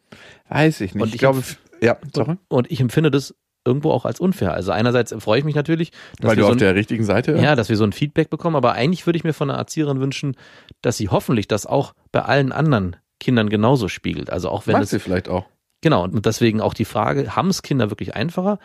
Weiß 0.47 0.81
ich 0.81 0.93
nicht. 0.93 1.01
Und 1.01 1.09
ich, 1.09 1.15
ich 1.15 1.19
glaube, 1.19 1.43
ja, 1.81 1.97
sorry. 2.13 2.35
Und 2.47 2.71
ich 2.71 2.79
empfinde 2.79 3.11
das 3.11 3.35
irgendwo 3.65 3.91
auch 3.91 4.05
als 4.05 4.19
unfair. 4.19 4.53
Also 4.53 4.71
einerseits 4.71 5.13
freue 5.19 5.39
ich 5.39 5.45
mich 5.45 5.55
natürlich, 5.55 5.91
dass 6.17 6.29
Weil 6.29 6.37
wir 6.37 6.41
du 6.41 6.41
so 6.43 6.47
auf 6.47 6.55
ein, 6.55 6.59
der 6.59 6.75
richtigen 6.75 7.03
Seite 7.03 7.37
ja, 7.37 7.55
dass 7.55 7.69
wir 7.69 7.77
so 7.77 7.83
ein 7.83 7.91
Feedback 7.91 8.29
bekommen, 8.29 8.55
aber 8.55 8.73
eigentlich 8.73 9.05
würde 9.05 9.17
ich 9.17 9.23
mir 9.23 9.33
von 9.33 9.49
einer 9.49 9.59
Erzieherin 9.59 9.99
wünschen, 9.99 10.35
dass 10.81 10.97
sie 10.97 11.09
hoffentlich 11.09 11.47
das 11.47 11.65
auch 11.65 11.93
bei 12.11 12.21
allen 12.21 12.51
anderen 12.51 12.95
Kindern 13.19 13.49
genauso 13.49 13.89
spiegelt. 13.89 14.29
Also 14.29 14.49
auch 14.49 14.65
wenn 14.65 14.73
Mag 14.73 14.83
es 14.83 14.89
sie 14.91 14.99
vielleicht 14.99 15.27
auch. 15.27 15.45
Genau, 15.81 16.03
und 16.03 16.25
deswegen 16.25 16.61
auch 16.61 16.73
die 16.73 16.85
Frage, 16.85 17.35
haben 17.35 17.49
es 17.49 17.61
Kinder 17.61 17.89
wirklich 17.89 18.15
einfacher? 18.15 18.59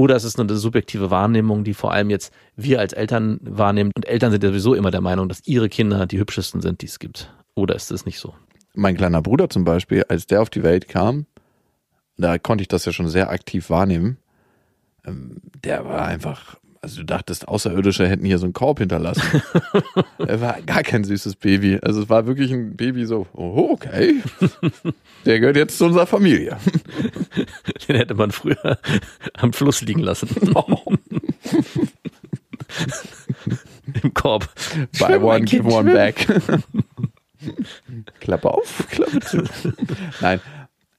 Oder 0.00 0.16
ist 0.16 0.24
es 0.24 0.38
eine 0.38 0.56
subjektive 0.56 1.10
Wahrnehmung, 1.10 1.62
die 1.62 1.74
vor 1.74 1.92
allem 1.92 2.08
jetzt 2.08 2.32
wir 2.56 2.80
als 2.80 2.94
Eltern 2.94 3.38
wahrnehmen? 3.42 3.90
Und 3.94 4.08
Eltern 4.08 4.30
sind 4.30 4.42
ja 4.42 4.48
sowieso 4.48 4.72
immer 4.72 4.90
der 4.90 5.02
Meinung, 5.02 5.28
dass 5.28 5.46
ihre 5.46 5.68
Kinder 5.68 6.06
die 6.06 6.18
hübschesten 6.18 6.62
sind, 6.62 6.80
die 6.80 6.86
es 6.86 6.98
gibt. 6.98 7.30
Oder 7.54 7.74
ist 7.74 7.90
es 7.90 8.06
nicht 8.06 8.18
so? 8.18 8.32
Mein 8.72 8.96
kleiner 8.96 9.20
Bruder 9.20 9.50
zum 9.50 9.64
Beispiel, 9.64 10.04
als 10.08 10.26
der 10.26 10.40
auf 10.40 10.48
die 10.48 10.62
Welt 10.62 10.88
kam, 10.88 11.26
da 12.16 12.38
konnte 12.38 12.62
ich 12.62 12.68
das 12.68 12.86
ja 12.86 12.92
schon 12.92 13.10
sehr 13.10 13.28
aktiv 13.28 13.68
wahrnehmen. 13.68 14.16
Ähm, 15.04 15.36
Der 15.64 15.84
war 15.84 16.06
einfach, 16.06 16.56
also 16.82 17.00
du 17.00 17.04
dachtest, 17.04 17.46
Außerirdische 17.46 18.08
hätten 18.08 18.24
hier 18.24 18.38
so 18.38 18.46
einen 18.46 18.54
Korb 18.54 18.78
hinterlassen. 18.78 19.42
er 20.18 20.40
war 20.40 20.62
gar 20.62 20.82
kein 20.82 21.04
süßes 21.04 21.36
Baby. 21.36 21.78
Also 21.82 22.02
es 22.02 22.08
war 22.08 22.26
wirklich 22.26 22.50
ein 22.52 22.74
Baby 22.74 23.04
so, 23.04 23.26
oh, 23.34 23.68
okay. 23.70 24.22
Der 25.26 25.40
gehört 25.40 25.56
jetzt 25.56 25.76
zu 25.76 25.84
unserer 25.84 26.06
Familie. 26.06 26.56
Den 27.88 27.96
hätte 27.96 28.14
man 28.14 28.30
früher 28.30 28.78
am 29.34 29.52
Fluss 29.52 29.82
liegen 29.82 30.00
lassen. 30.00 30.28
Im 34.02 34.14
Korb. 34.14 34.48
Buy 34.98 35.16
one, 35.16 35.42
give 35.42 35.64
one 35.64 35.92
back. 35.92 36.26
Klappe 38.20 38.50
auf, 38.50 38.86
Klappe 38.90 39.20
zu. 39.20 39.44
Nein, 40.20 40.40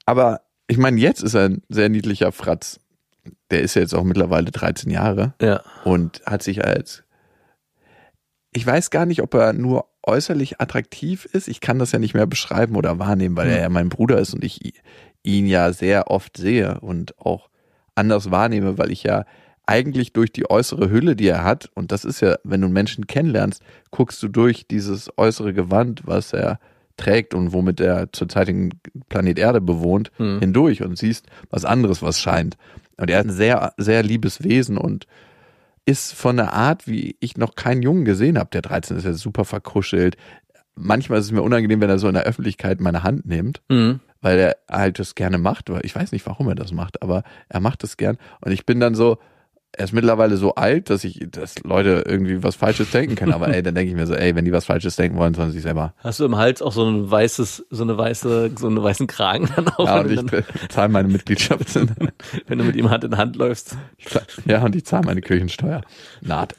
aber 0.05 0.41
ich 0.67 0.77
meine, 0.77 1.00
jetzt 1.00 1.23
ist 1.23 1.33
er 1.33 1.50
ein 1.50 1.63
sehr 1.69 1.89
niedlicher 1.89 2.31
Fratz. 2.31 2.79
Der 3.51 3.62
ist 3.62 3.75
ja 3.75 3.82
jetzt 3.82 3.94
auch 3.94 4.04
mittlerweile 4.04 4.51
13 4.51 4.90
Jahre 4.92 5.34
Ja. 5.42 5.62
und 5.84 6.22
hat 6.25 6.42
sich 6.44 6.63
als, 6.66 7.04
ich 8.51 8.66
weiß 8.66 8.90
gar 8.90 9.06
nicht, 9.06 9.22
ob 9.22 9.34
er 9.34 9.54
nur 9.54 9.86
äußerlich 10.04 10.60
attraktiv 10.60 11.25
ist. 11.25 11.48
Ich 11.48 11.62
kann 11.62 11.80
das 11.80 11.92
ja 11.92 12.00
nicht 12.00 12.13
mehr 12.13 12.25
beschreiben 12.25 12.75
oder 12.75 12.98
wahrnehmen, 13.00 13.38
weil 13.38 13.50
er 13.50 13.62
ja 13.62 13.70
mein 13.70 13.90
Bruder 13.90 14.18
ist 14.20 14.34
und 14.34 14.44
ich 14.44 14.74
ihn 15.24 15.46
ja 15.46 15.72
sehr 15.74 16.10
oft 16.10 16.38
sehe 16.38 16.80
und 16.80 17.18
auch 17.20 17.50
anders 17.94 18.32
wahrnehme, 18.32 18.78
weil 18.78 18.92
ich 18.92 19.04
ja 19.04 19.25
eigentlich 19.68 20.12
durch 20.12 20.34
die 20.34 20.50
äußere 20.50 20.90
Hülle, 20.90 21.16
die 21.16 21.28
er 21.28 21.44
hat, 21.44 21.70
und 21.75 21.92
das 21.92 22.04
ist 22.04 22.20
ja, 22.22 22.36
wenn 22.44 22.62
du 22.62 22.66
einen 22.66 22.74
Menschen 22.74 23.06
kennenlernst, 23.06 23.62
guckst 23.92 24.22
du 24.24 24.28
durch 24.28 24.66
dieses 24.68 25.10
äußere 25.18 25.54
Gewand, 25.54 26.01
was 26.06 26.34
er 26.34 26.60
trägt 26.98 27.34
und 27.36 27.54
womit 27.54 27.80
er 27.80 28.12
zurzeit 28.12 28.48
den 28.48 28.74
Planet 29.10 29.38
Erde 29.40 29.62
bewohnt, 29.62 30.12
hindurch 30.18 30.82
und 30.82 30.98
siehst 30.98 31.28
was 31.51 31.63
anderes, 31.63 32.01
was 32.01 32.20
scheint. 32.20 32.58
Und 32.98 33.10
er 33.10 33.19
hat 33.19 33.25
ein 33.25 33.31
sehr, 33.31 33.74
sehr 33.77 34.03
liebes 34.03 34.43
Wesen 34.43 34.77
und 34.77 35.05
ist 35.86 36.13
von 36.13 36.38
der 36.38 36.53
Art, 36.53 36.88
wie 36.88 37.15
ich 37.19 37.38
noch 37.38 37.55
keinen 37.55 37.81
Jungen 37.81 38.05
gesehen 38.05 38.38
habe. 38.38 38.50
Der 38.51 38.62
13 38.62 38.98
ist 38.98 39.03
ja 39.05 39.13
super 39.13 39.45
verkuschelt. 39.45 40.15
Manchmal 40.75 41.19
ist 41.19 41.25
es 41.25 41.31
mir 41.31 41.41
unangenehm, 41.41 41.81
wenn 41.81 41.89
er 41.89 42.00
so 42.00 42.07
in 42.07 42.13
der 42.13 42.24
Öffentlichkeit 42.24 42.79
meine 42.79 43.03
Hand 43.03 43.25
nimmt, 43.25 43.62
Mhm. 43.69 44.00
weil 44.21 44.38
er 44.39 44.55
halt 44.69 45.00
das 45.00 45.15
gerne 45.15 45.38
macht. 45.38 45.69
Ich 45.81 45.95
weiß 45.95 46.11
nicht, 46.11 46.25
warum 46.27 46.48
er 46.50 46.55
das 46.55 46.72
macht, 46.72 47.01
aber 47.01 47.24
er 47.50 47.59
macht 47.59 47.83
es 47.83 47.98
gern. 47.98 48.18
Und 48.42 48.51
ich 48.51 48.66
bin 48.66 48.79
dann 48.79 48.96
so, 48.96 49.18
er 49.74 49.86
ist 49.86 49.94
mittlerweile 49.94 50.36
so 50.36 50.55
alt, 50.55 50.90
dass 50.90 51.05
ich, 51.05 51.25
dass 51.31 51.64
Leute 51.64 52.03
irgendwie 52.05 52.44
was 52.44 52.55
Falsches 52.55 52.92
denken 52.92 53.16
können. 53.16 53.34
Aber 53.34 53.48
ey, 53.48 53.64
dann 53.64 53.74
denke 53.74 53.92
ich 53.92 53.96
mir 53.96 54.05
so, 54.05 54.14
ey, 54.14 54.36
wenn 54.36 54.44
die 54.44 54.51
was 54.51 54.66
Falsches 54.66 54.98
denken 54.98 55.18
wollen, 55.18 55.34
sollen 55.34 55.50
sie 55.50 55.55
sich 55.55 55.64
selber. 55.64 55.94
Hast 56.00 56.20
du 56.20 56.25
im 56.25 56.36
Hals 56.36 56.62
auch 56.62 56.74
so 56.74 56.86
ein 56.86 57.10
weißes, 57.10 57.68
so 57.70 57.84
eine 57.84 57.98
weiße, 57.98 58.51
so 58.57 58.68
einen 58.68 58.84
weißen 58.84 59.07
Kragen 59.07 59.50
dann 59.55 59.70
auf, 59.70 59.88
Ja, 59.88 60.01
und 60.01 60.12
ich 60.12 60.25
dann, 60.25 60.44
zahle 60.70 60.90
meine 60.90 61.07
Mitgliedschaft. 61.07 61.74
wenn 62.48 62.57
du 62.57 62.66
mit 62.66 62.75
ihm 62.75 62.90
Hand 62.90 63.05
in 63.05 63.16
Hand 63.16 63.38
läufst? 63.38 63.77
Ja, 64.46 64.64
und 64.64 64.75
ich 64.75 64.86
zahle 64.86 65.05
meine 65.05 65.22
Kirchensteuer. 65.22 65.81
Naht. 66.20 66.53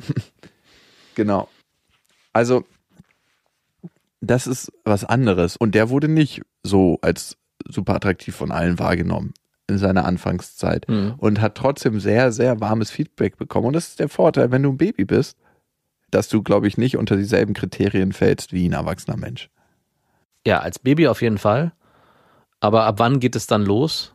Genau. 1.15 1.49
Also, 2.33 2.65
das 4.23 4.47
ist 4.47 4.73
was 4.85 5.05
anderes. 5.05 5.59
Und 5.59 5.75
der 5.75 5.91
wurde 5.91 6.09
nicht 6.09 6.41
so 6.63 6.99
als 7.03 7.37
super 7.69 7.95
attraktiv 7.95 8.35
von 8.35 8.51
allen 8.51 8.79
wahrgenommen 8.79 9.35
in 9.69 9.79
seiner 9.79 10.05
Anfangszeit 10.05 10.89
Mhm. 10.89 11.15
und 11.19 11.41
hat 11.41 11.55
trotzdem 11.55 12.01
sehr, 12.01 12.33
sehr 12.33 12.61
warmes 12.61 12.91
Feedback 12.91 13.37
bekommen. 13.37 13.69
Und 13.69 13.73
das 13.75 13.89
ist 13.89 14.01
der 14.01 14.09
Vorteil, 14.09 14.51
wenn 14.51 14.63
du 14.63 14.71
ein 14.71 14.77
Baby 14.79 15.05
bist, 15.05 15.37
dass 16.11 16.29
du, 16.29 16.43
glaube 16.43 16.67
ich, 16.69 16.77
nicht 16.77 16.97
unter 16.97 17.17
dieselben 17.17 17.55
Kriterien 17.55 18.13
fällst 18.13 18.53
wie 18.53 18.69
ein 18.69 18.73
erwachsener 18.75 19.17
Mensch. 19.17 19.49
Ja, 20.47 20.59
als 20.61 20.79
Baby 20.79 21.09
auf 21.09 21.23
jeden 21.23 21.39
Fall. 21.39 21.73
Aber 22.61 22.85
ab 22.85 22.99
wann 22.99 23.19
geht 23.21 23.35
es 23.37 23.47
dann 23.47 23.65
los, 23.65 24.15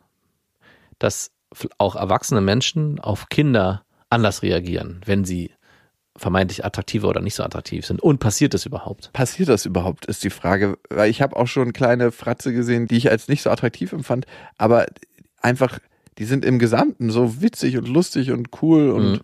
dass 0.99 1.31
auch 1.77 1.95
erwachsene 1.95 2.41
Menschen 2.41 2.99
auf 2.99 3.29
Kinder 3.29 3.83
anders 4.09 4.41
reagieren, 4.43 5.01
wenn 5.05 5.25
sie 5.25 5.51
vermeintlich 6.17 6.65
attraktiver 6.65 7.07
oder 7.09 7.21
nicht 7.21 7.35
so 7.35 7.43
attraktiv 7.43 7.85
sind? 7.85 8.01
Und 8.01 8.19
passiert 8.19 8.53
das 8.53 8.65
überhaupt? 8.65 9.11
Passiert 9.13 9.49
das 9.49 9.65
überhaupt, 9.65 10.05
ist 10.05 10.23
die 10.23 10.29
Frage. 10.29 10.77
Weil 10.89 11.09
ich 11.09 11.21
habe 11.21 11.35
auch 11.35 11.47
schon 11.47 11.73
kleine 11.73 12.11
Fratze 12.11 12.53
gesehen, 12.53 12.87
die 12.87 12.97
ich 12.97 13.09
als 13.09 13.27
nicht 13.27 13.41
so 13.43 13.49
attraktiv 13.49 13.91
empfand, 13.93 14.25
aber 14.57 14.85
einfach, 15.41 15.79
die 16.17 16.25
sind 16.25 16.45
im 16.45 16.59
Gesamten 16.59 17.09
so 17.11 17.41
witzig 17.41 17.77
und 17.77 17.87
lustig 17.87 18.31
und 18.31 18.49
cool. 18.61 18.89
Und 18.89 19.11
Mhm. 19.11 19.19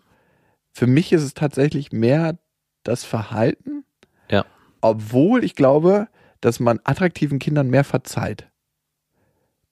für 0.71 0.87
mich 0.87 1.11
ist 1.13 1.23
es 1.23 1.33
tatsächlich 1.33 1.91
mehr 1.91 2.37
das 2.83 3.03
Verhalten. 3.03 3.83
Ja. 4.29 4.45
Obwohl 4.81 5.43
ich 5.43 5.55
glaube, 5.55 6.07
dass 6.41 6.59
man 6.59 6.79
attraktiven 6.83 7.39
Kindern 7.39 7.69
mehr 7.69 7.83
verzeiht. 7.83 8.49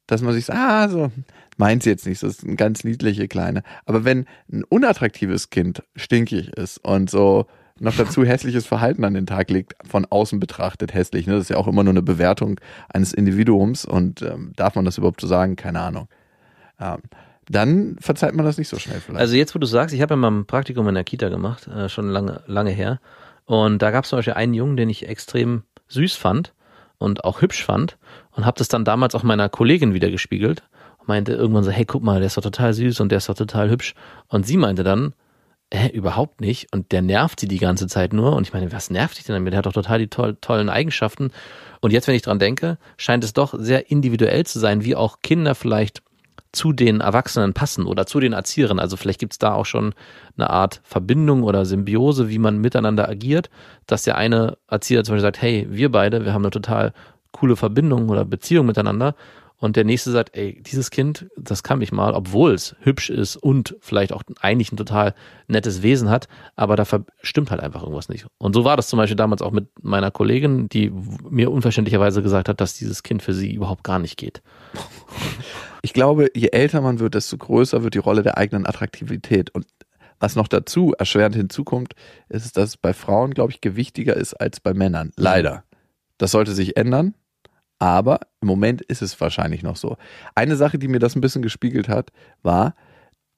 Dass 0.07 0.21
man 0.21 0.33
sich 0.33 0.45
sagt, 0.45 0.59
ah, 0.59 0.89
so, 0.89 1.11
meint 1.57 1.83
sie 1.83 1.89
jetzt 1.89 2.05
nicht, 2.05 2.21
das 2.23 2.37
ist 2.37 2.43
ein 2.43 2.57
ganz 2.57 2.83
niedliche 2.83 3.27
Kleine. 3.27 3.63
Aber 3.85 4.03
wenn 4.03 4.25
ein 4.51 4.63
unattraktives 4.63 5.49
Kind 5.49 5.83
stinkig 5.95 6.49
ist 6.57 6.77
und 6.79 7.09
so 7.09 7.45
noch 7.79 7.95
dazu 7.95 8.25
hässliches 8.25 8.65
Verhalten 8.65 9.03
an 9.05 9.13
den 9.13 9.25
Tag 9.25 9.49
legt, 9.49 9.75
von 9.87 10.05
außen 10.05 10.39
betrachtet 10.39 10.93
hässlich, 10.93 11.27
ne? 11.27 11.33
das 11.33 11.43
ist 11.43 11.49
ja 11.49 11.57
auch 11.57 11.67
immer 11.67 11.83
nur 11.83 11.93
eine 11.93 12.01
Bewertung 12.01 12.59
eines 12.89 13.13
Individuums 13.13 13.85
und 13.85 14.21
ähm, 14.21 14.51
darf 14.55 14.75
man 14.75 14.85
das 14.85 14.97
überhaupt 14.97 15.21
so 15.21 15.27
sagen? 15.27 15.55
Keine 15.55 15.79
Ahnung. 15.81 16.07
Ähm, 16.81 17.01
dann 17.49 17.97
verzeiht 17.99 18.33
man 18.33 18.45
das 18.45 18.57
nicht 18.57 18.69
so 18.69 18.77
schnell 18.77 18.99
vielleicht. 18.99 19.19
Also 19.19 19.35
jetzt, 19.35 19.55
wo 19.55 19.59
du 19.59 19.67
sagst, 19.67 19.93
ich 19.93 20.01
habe 20.01 20.13
ja 20.13 20.15
mal 20.15 20.31
ein 20.31 20.45
Praktikum 20.45 20.87
in 20.87 20.95
der 20.95 21.03
Kita 21.03 21.29
gemacht, 21.29 21.67
äh, 21.67 21.89
schon 21.89 22.09
lange, 22.09 22.41
lange 22.47 22.71
her. 22.71 22.99
Und 23.45 23.81
da 23.81 23.91
gab 23.91 24.03
es 24.03 24.09
zum 24.09 24.19
Beispiel 24.19 24.33
einen 24.33 24.53
Jungen, 24.53 24.77
den 24.77 24.89
ich 24.89 25.07
extrem 25.07 25.63
süß 25.89 26.15
fand 26.15 26.53
und 26.97 27.23
auch 27.25 27.41
hübsch 27.41 27.65
fand 27.65 27.97
und 28.31 28.45
habe 28.45 28.57
das 28.57 28.67
dann 28.67 28.85
damals 28.85 29.15
auch 29.15 29.23
meiner 29.23 29.49
Kollegin 29.49 29.93
wieder 29.93 30.09
gespiegelt 30.09 30.63
und 30.99 31.07
meinte 31.07 31.33
irgendwann 31.33 31.63
so, 31.63 31.71
hey, 31.71 31.85
guck 31.85 32.03
mal, 32.03 32.19
der 32.19 32.27
ist 32.27 32.37
doch 32.37 32.43
total 32.43 32.73
süß 32.73 32.99
und 33.01 33.09
der 33.09 33.17
ist 33.17 33.27
doch 33.27 33.35
total 33.35 33.69
hübsch. 33.69 33.95
Und 34.27 34.45
sie 34.45 34.57
meinte 34.57 34.83
dann, 34.83 35.13
hä, 35.73 35.89
überhaupt 35.89 36.41
nicht. 36.41 36.71
Und 36.71 36.91
der 36.91 37.01
nervt 37.01 37.39
sie 37.39 37.47
die 37.47 37.57
ganze 37.57 37.87
Zeit 37.87 38.13
nur. 38.13 38.35
Und 38.35 38.47
ich 38.47 38.53
meine, 38.53 38.71
was 38.71 38.89
nervt 38.89 39.17
dich 39.17 39.25
denn 39.25 39.35
damit? 39.35 39.51
Der 39.51 39.57
hat 39.57 39.65
doch 39.65 39.73
total 39.73 39.99
die 39.99 40.07
toll, 40.07 40.37
tollen 40.39 40.69
Eigenschaften. 40.69 41.31
Und 41.81 41.91
jetzt, 41.91 42.07
wenn 42.07 42.15
ich 42.15 42.21
dran 42.21 42.39
denke, 42.39 42.77
scheint 42.97 43.23
es 43.23 43.33
doch 43.33 43.55
sehr 43.57 43.89
individuell 43.89 44.45
zu 44.45 44.59
sein, 44.59 44.85
wie 44.85 44.95
auch 44.95 45.19
Kinder 45.21 45.55
vielleicht 45.55 46.03
zu 46.51 46.73
den 46.73 46.99
Erwachsenen 46.99 47.53
passen 47.53 47.85
oder 47.85 48.05
zu 48.05 48.19
den 48.19 48.33
Erzieherinnen. 48.33 48.79
Also 48.79 48.97
vielleicht 48.97 49.19
gibt 49.19 49.33
es 49.33 49.39
da 49.39 49.53
auch 49.53 49.65
schon 49.65 49.93
eine 50.37 50.49
Art 50.49 50.81
Verbindung 50.83 51.43
oder 51.43 51.65
Symbiose, 51.65 52.29
wie 52.29 52.39
man 52.39 52.59
miteinander 52.59 53.07
agiert, 53.07 53.49
dass 53.87 54.03
der 54.03 54.17
eine 54.17 54.57
Erzieher 54.67 55.03
zum 55.03 55.13
Beispiel 55.13 55.21
sagt, 55.21 55.41
hey, 55.41 55.67
wir 55.69 55.91
beide, 55.91 56.25
wir 56.25 56.33
haben 56.33 56.43
eine 56.43 56.51
total 56.51 56.93
coole 57.31 57.55
Verbindung 57.55 58.09
oder 58.09 58.25
Beziehung 58.25 58.65
miteinander. 58.65 59.15
Und 59.61 59.75
der 59.75 59.83
nächste 59.83 60.09
sagt, 60.09 60.35
ey, 60.35 60.59
dieses 60.63 60.89
Kind, 60.89 61.27
das 61.37 61.61
kann 61.61 61.77
mich 61.77 61.91
mal, 61.91 62.13
obwohl 62.13 62.53
es 62.55 62.75
hübsch 62.79 63.11
ist 63.11 63.35
und 63.35 63.75
vielleicht 63.79 64.11
auch 64.11 64.23
eigentlich 64.41 64.71
ein 64.71 64.77
total 64.77 65.13
nettes 65.47 65.83
Wesen 65.83 66.09
hat, 66.09 66.27
aber 66.55 66.75
da 66.75 66.83
stimmt 67.21 67.51
halt 67.51 67.61
einfach 67.61 67.83
irgendwas 67.83 68.09
nicht. 68.09 68.25
Und 68.39 68.55
so 68.55 68.65
war 68.65 68.75
das 68.75 68.87
zum 68.87 68.97
Beispiel 68.97 69.15
damals 69.15 69.43
auch 69.43 69.51
mit 69.51 69.67
meiner 69.83 70.09
Kollegin, 70.09 70.67
die 70.67 70.91
mir 71.29 71.51
unverständlicherweise 71.51 72.23
gesagt 72.23 72.49
hat, 72.49 72.59
dass 72.59 72.73
dieses 72.73 73.03
Kind 73.03 73.21
für 73.21 73.35
sie 73.35 73.53
überhaupt 73.53 73.83
gar 73.83 73.99
nicht 73.99 74.17
geht. 74.17 74.41
ich 75.81 75.93
glaube, 75.93 76.29
je 76.35 76.49
älter 76.49 76.81
man 76.81 76.99
wird, 76.99 77.15
desto 77.15 77.37
größer 77.37 77.83
wird 77.83 77.93
die 77.93 77.99
Rolle 77.99 78.23
der 78.23 78.37
eigenen 78.37 78.65
Attraktivität. 78.65 79.49
Und 79.49 79.65
was 80.19 80.35
noch 80.35 80.47
dazu 80.47 80.93
erschwerend 80.97 81.35
hinzukommt, 81.35 81.93
ist, 82.29 82.55
dass 82.57 82.69
es 82.69 82.77
bei 82.77 82.93
Frauen, 82.93 83.33
glaube 83.33 83.51
ich, 83.51 83.61
gewichtiger 83.61 84.15
ist 84.15 84.33
als 84.35 84.59
bei 84.59 84.73
Männern. 84.73 85.11
Leider. 85.15 85.63
Das 86.17 86.31
sollte 86.31 86.53
sich 86.53 86.77
ändern, 86.77 87.15
aber 87.79 88.19
im 88.41 88.47
Moment 88.47 88.81
ist 88.83 89.01
es 89.01 89.19
wahrscheinlich 89.19 89.63
noch 89.63 89.75
so. 89.75 89.97
Eine 90.35 90.55
Sache, 90.55 90.77
die 90.77 90.87
mir 90.87 90.99
das 90.99 91.15
ein 91.15 91.21
bisschen 91.21 91.41
gespiegelt 91.41 91.89
hat, 91.89 92.11
war, 92.43 92.75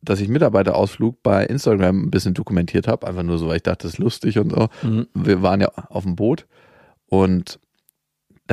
dass 0.01 0.19
ich 0.19 0.27
Mitarbeiterausflug 0.27 1.23
bei 1.23 1.45
Instagram 1.45 2.03
ein 2.03 2.11
bisschen 2.11 2.33
dokumentiert 2.33 2.89
habe, 2.89 3.07
einfach 3.07 3.23
nur 3.23 3.37
so, 3.37 3.47
weil 3.47 3.55
ich 3.55 3.63
dachte, 3.63 3.83
das 3.83 3.93
ist 3.93 3.99
lustig 3.99 4.37
und 4.37 4.51
so. 4.51 4.67
Mhm. 4.81 5.07
Wir 5.13 5.41
waren 5.41 5.61
ja 5.61 5.69
auf 5.69 6.03
dem 6.03 6.17
Boot 6.17 6.45
und 7.05 7.57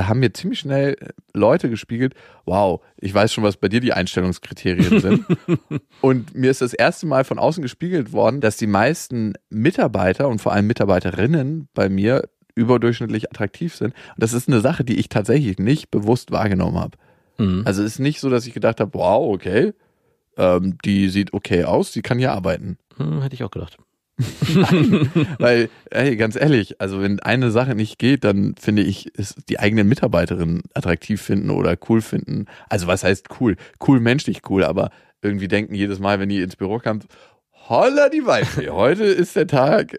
da 0.00 0.08
haben 0.08 0.20
mir 0.20 0.32
ziemlich 0.32 0.60
schnell 0.60 0.96
Leute 1.34 1.68
gespiegelt, 1.68 2.14
wow, 2.46 2.80
ich 2.96 3.12
weiß 3.12 3.34
schon, 3.34 3.44
was 3.44 3.58
bei 3.58 3.68
dir 3.68 3.80
die 3.80 3.92
Einstellungskriterien 3.92 4.98
sind. 4.98 5.26
und 6.00 6.34
mir 6.34 6.50
ist 6.50 6.62
das 6.62 6.72
erste 6.72 7.04
Mal 7.04 7.24
von 7.24 7.38
außen 7.38 7.60
gespiegelt 7.62 8.14
worden, 8.14 8.40
dass 8.40 8.56
die 8.56 8.66
meisten 8.66 9.34
Mitarbeiter 9.50 10.28
und 10.28 10.40
vor 10.40 10.52
allem 10.52 10.66
Mitarbeiterinnen 10.66 11.68
bei 11.74 11.90
mir 11.90 12.30
überdurchschnittlich 12.54 13.30
attraktiv 13.30 13.76
sind. 13.76 13.92
Und 13.92 14.22
das 14.22 14.32
ist 14.32 14.48
eine 14.48 14.62
Sache, 14.62 14.84
die 14.84 14.98
ich 14.98 15.10
tatsächlich 15.10 15.58
nicht 15.58 15.90
bewusst 15.90 16.30
wahrgenommen 16.30 16.78
habe. 16.78 16.96
Mhm. 17.36 17.64
Also 17.66 17.82
es 17.82 17.92
ist 17.92 17.98
nicht 17.98 18.20
so, 18.20 18.30
dass 18.30 18.46
ich 18.46 18.54
gedacht 18.54 18.80
habe, 18.80 18.94
wow, 18.94 19.34
okay, 19.34 19.74
ähm, 20.38 20.78
die 20.82 21.10
sieht 21.10 21.34
okay 21.34 21.64
aus, 21.64 21.92
die 21.92 22.00
kann 22.00 22.18
hier 22.18 22.32
arbeiten. 22.32 22.78
Hm, 22.96 23.20
hätte 23.20 23.34
ich 23.34 23.44
auch 23.44 23.50
gedacht. 23.50 23.76
Weil, 25.38 25.70
ey, 25.90 26.16
ganz 26.16 26.37
ehrlich, 26.37 26.80
also 26.80 27.00
wenn 27.00 27.20
eine 27.20 27.50
Sache 27.50 27.74
nicht 27.74 27.98
geht, 27.98 28.24
dann 28.24 28.54
finde 28.61 28.83
ich, 28.83 29.14
ist 29.14 29.48
die 29.48 29.59
eigenen 29.59 29.88
Mitarbeiterinnen 29.88 30.62
attraktiv 30.74 31.20
finden 31.20 31.50
oder 31.50 31.76
cool 31.88 32.02
finden. 32.02 32.46
Also 32.68 32.87
was 32.87 33.04
heißt 33.04 33.28
cool? 33.40 33.56
Cool 33.87 34.00
menschlich 34.00 34.42
cool, 34.48 34.64
aber 34.64 34.90
irgendwie 35.22 35.48
denken 35.48 35.74
jedes 35.74 35.98
Mal, 35.98 36.20
wenn 36.20 36.28
die 36.28 36.40
ins 36.40 36.56
Büro 36.56 36.78
kommt, 36.78 37.06
holla 37.68 38.09
die 38.09 38.24
Waldfee, 38.26 38.68
heute 38.70 39.04
ist 39.04 39.37
der 39.37 39.46
Tag, 39.46 39.98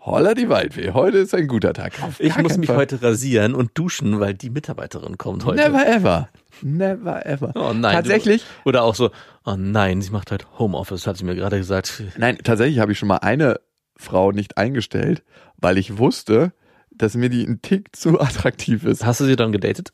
holla 0.00 0.34
die 0.34 0.48
Waldfee, 0.48 0.92
heute 0.92 1.18
ist 1.18 1.34
ein 1.34 1.48
guter 1.48 1.72
Tag. 1.72 1.92
Ich 2.18 2.36
muss 2.38 2.56
mich 2.56 2.68
Fall. 2.68 2.76
heute 2.76 3.02
rasieren 3.02 3.54
und 3.54 3.72
duschen, 3.74 4.20
weil 4.20 4.34
die 4.34 4.50
Mitarbeiterin 4.50 5.18
kommt 5.18 5.44
heute. 5.44 5.62
Never 5.62 5.86
ever. 5.86 6.28
Never 6.62 7.24
ever. 7.26 7.52
Oh 7.54 7.72
nein. 7.72 7.94
Tatsächlich, 7.94 8.42
Du, 8.64 8.68
oder 8.70 8.82
auch 8.82 8.94
so, 8.94 9.10
oh 9.44 9.54
nein, 9.56 10.00
sie 10.02 10.10
macht 10.10 10.30
heute 10.30 10.46
Homeoffice, 10.58 11.06
hat 11.06 11.16
sie 11.16 11.24
mir 11.24 11.34
gerade 11.34 11.58
gesagt. 11.58 12.02
Nein, 12.16 12.38
tatsächlich 12.42 12.78
habe 12.78 12.92
ich 12.92 12.98
schon 12.98 13.08
mal 13.08 13.18
eine 13.18 13.60
Frau 13.96 14.32
nicht 14.32 14.56
eingestellt, 14.58 15.22
weil 15.56 15.78
ich 15.78 15.98
wusste, 15.98 16.52
dass 16.90 17.14
mir 17.14 17.28
die 17.28 17.44
ein 17.44 17.62
Tick 17.62 17.88
zu 17.96 18.20
attraktiv 18.20 18.84
ist. 18.84 19.04
Hast 19.04 19.20
du 19.20 19.24
sie 19.24 19.36
dann 19.36 19.52
gedatet? 19.52 19.92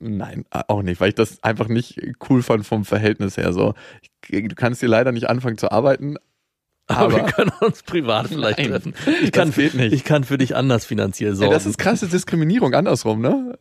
Nein, 0.00 0.44
auch 0.50 0.82
nicht, 0.82 1.00
weil 1.00 1.08
ich 1.08 1.14
das 1.14 1.42
einfach 1.42 1.68
nicht 1.68 2.00
cool 2.28 2.42
fand 2.42 2.66
vom 2.66 2.84
Verhältnis 2.84 3.36
her. 3.36 3.52
So, 3.52 3.74
du 4.30 4.54
kannst 4.54 4.80
hier 4.80 4.88
leider 4.88 5.12
nicht 5.12 5.28
anfangen 5.28 5.58
zu 5.58 5.72
arbeiten, 5.72 6.16
Aber, 6.90 7.12
wir 7.12 7.22
aber 7.22 7.32
können 7.32 7.52
uns 7.60 7.82
privat 7.82 8.28
vielleicht 8.28 8.58
Nein, 8.58 8.68
treffen. 8.70 8.94
Ich 9.22 9.30
das 9.30 9.32
kann, 9.32 9.50
geht 9.52 9.74
nicht. 9.74 9.92
ich 9.92 10.04
kann 10.04 10.24
für 10.24 10.38
dich 10.38 10.56
anders 10.56 10.86
finanziell 10.86 11.34
sorgen. 11.34 11.52
das 11.52 11.66
ist 11.66 11.76
krasse 11.76 12.08
Diskriminierung 12.08 12.72
andersrum, 12.72 13.20
ne? 13.20 13.58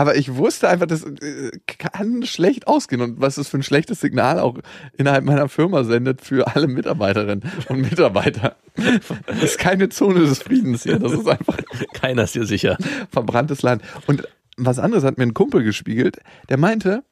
Aber 0.00 0.16
ich 0.16 0.34
wusste 0.34 0.66
einfach, 0.70 0.86
das 0.86 1.04
äh, 1.04 1.50
kann 1.66 2.22
schlecht 2.24 2.66
ausgehen 2.66 3.02
und 3.02 3.20
was 3.20 3.36
es 3.36 3.48
für 3.48 3.58
ein 3.58 3.62
schlechtes 3.62 4.00
Signal 4.00 4.38
auch 4.38 4.56
innerhalb 4.96 5.26
meiner 5.26 5.46
Firma 5.50 5.84
sendet 5.84 6.22
für 6.22 6.46
alle 6.56 6.68
Mitarbeiterinnen 6.68 7.42
und 7.68 7.82
Mitarbeiter. 7.82 8.56
Das 9.26 9.42
ist 9.42 9.58
keine 9.58 9.90
Zone 9.90 10.20
des 10.20 10.42
Friedens 10.42 10.84
hier. 10.84 10.98
Das 10.98 11.12
ist 11.12 11.28
einfach 11.28 11.58
Keiner 11.92 12.22
ist 12.22 12.34
dir 12.34 12.46
sicher. 12.46 12.78
verbranntes 13.10 13.60
Land. 13.60 13.82
Und 14.06 14.26
was 14.56 14.78
anderes 14.78 15.04
hat 15.04 15.18
mir 15.18 15.24
ein 15.24 15.34
Kumpel 15.34 15.62
gespiegelt, 15.64 16.16
der 16.48 16.56
meinte, 16.56 17.04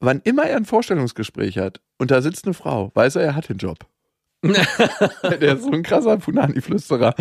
wann 0.00 0.22
immer 0.24 0.44
er 0.44 0.56
ein 0.56 0.64
Vorstellungsgespräch 0.64 1.58
hat 1.58 1.82
und 1.98 2.10
da 2.10 2.22
sitzt 2.22 2.46
eine 2.46 2.54
Frau, 2.54 2.90
weiß 2.94 3.16
er, 3.16 3.22
er 3.22 3.36
hat 3.36 3.50
den 3.50 3.58
Job. 3.58 3.80
der 5.40 5.54
ist 5.54 5.62
so 5.64 5.70
ein 5.70 5.82
krasser 5.82 6.16
Punani-Flüsterer. 6.18 7.14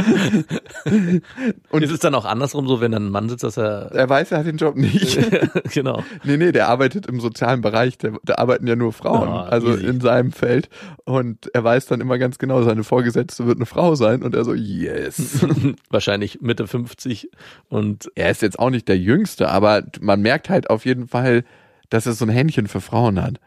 Und 1.69 1.83
ist 1.83 1.91
es 1.91 1.99
dann 1.99 2.15
auch 2.15 2.25
andersrum 2.25 2.67
so, 2.67 2.81
wenn 2.81 2.91
dann 2.91 3.07
ein 3.07 3.11
Mann 3.11 3.29
sitzt, 3.29 3.43
dass 3.43 3.57
er. 3.57 3.91
er 3.93 4.09
weiß, 4.09 4.31
er 4.31 4.39
hat 4.39 4.45
den 4.45 4.57
Job 4.57 4.75
nicht. 4.75 5.19
genau. 5.73 6.03
Nee, 6.23 6.37
nee, 6.37 6.51
der 6.51 6.67
arbeitet 6.69 7.05
im 7.07 7.19
sozialen 7.19 7.61
Bereich, 7.61 7.97
der, 7.97 8.13
da 8.23 8.35
arbeiten 8.35 8.67
ja 8.67 8.75
nur 8.75 8.93
Frauen, 8.93 9.29
Ah, 9.29 9.43
also 9.43 9.73
easy. 9.73 9.85
in 9.85 10.01
seinem 10.01 10.31
Feld. 10.31 10.69
Und 11.05 11.49
er 11.53 11.63
weiß 11.63 11.85
dann 11.87 12.01
immer 12.01 12.17
ganz 12.17 12.37
genau, 12.37 12.61
seine 12.63 12.83
Vorgesetzte 12.83 13.45
wird 13.45 13.57
eine 13.57 13.65
Frau 13.65 13.95
sein 13.95 14.23
und 14.23 14.35
er 14.35 14.43
so, 14.45 14.53
yes. 14.53 15.45
Wahrscheinlich 15.89 16.41
Mitte 16.41 16.67
50 16.67 17.29
und 17.69 18.09
er 18.15 18.29
ist 18.31 18.41
jetzt 18.41 18.59
auch 18.59 18.69
nicht 18.69 18.87
der 18.87 18.97
Jüngste, 18.97 19.49
aber 19.49 19.83
man 20.01 20.21
merkt 20.21 20.49
halt 20.49 20.69
auf 20.69 20.85
jeden 20.85 21.07
Fall, 21.07 21.43
dass 21.89 22.05
er 22.05 22.13
so 22.13 22.25
ein 22.25 22.29
Händchen 22.29 22.67
für 22.67 22.81
Frauen 22.81 23.21
hat. 23.21 23.39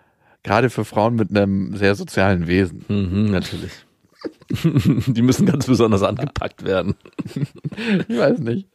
Gerade 0.47 0.71
für 0.71 0.85
Frauen 0.85 1.17
mit 1.17 1.31
einem 1.31 1.77
sehr 1.77 1.97
sozialen 1.97 2.47
Wesen. 2.47 2.85
mhm, 2.87 3.33
natürlich. 3.33 3.73
Die 5.07 5.23
müssen 5.23 5.45
ganz 5.45 5.67
besonders 5.67 6.03
angepackt 6.03 6.65
werden. 6.65 6.95
Ich 8.09 8.17
weiß 8.17 8.39
nicht. 8.39 8.69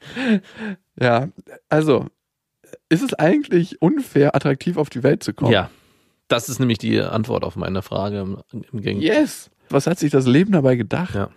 Ja, 1.00 1.30
also, 1.70 2.06
ist 2.88 3.02
es 3.02 3.14
eigentlich 3.16 3.82
unfair, 3.82 4.36
attraktiv 4.36 4.78
auf 4.78 4.92
die 4.92 5.02
Welt 5.02 5.24
zu 5.24 5.34
kommen? 5.34 5.52
Ja. 5.52 5.72
Das 6.28 6.50
ist 6.50 6.60
nämlich 6.60 6.78
die 6.78 7.02
Antwort 7.02 7.44
auf 7.44 7.56
meine 7.56 7.82
Frage 7.82 8.20
im, 8.20 8.38
im 8.52 8.82
Gegen 8.82 9.02
Yes. 9.02 9.50
Was 9.70 9.88
hat 9.88 9.98
sich 9.98 10.12
das 10.12 10.28
Leben 10.28 10.52
dabei 10.52 10.76
gedacht? 10.76 11.16
Ja. 11.16 11.30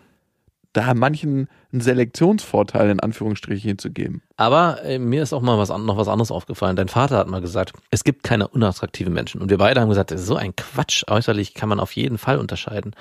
Da 0.75 0.93
manchen 0.93 1.49
einen 1.73 1.81
Selektionsvorteil 1.81 2.91
in 2.91 3.01
Anführungsstrichen 3.01 3.69
hinzugeben. 3.69 4.23
Aber 4.37 4.83
äh, 4.85 4.99
mir 4.99 5.23
ist 5.23 5.33
auch 5.33 5.41
mal 5.41 5.57
was, 5.57 5.69
noch 5.71 5.97
was 5.97 6.09
anderes 6.09 6.31
aufgefallen. 6.33 6.75
Dein 6.77 6.89
Vater 6.89 7.17
hat 7.17 7.29
mal 7.29 7.41
gesagt, 7.41 7.73
es 7.91 8.03
gibt 8.05 8.25
keine 8.25 8.49
unattraktiven 8.49 9.13
Menschen. 9.13 9.41
Und 9.41 9.51
wir 9.51 9.59
beide 9.59 9.81
haben 9.81 9.89
gesagt, 9.89 10.11
das 10.11 10.21
ist 10.23 10.27
so 10.27 10.35
ein 10.37 10.55
Quatsch. 10.57 11.05
Äußerlich 11.09 11.55
kann 11.55 11.69
man 11.69 11.79
auf 11.81 11.93
jeden 11.93 12.19
Fall 12.19 12.39
unterscheiden. 12.39 12.95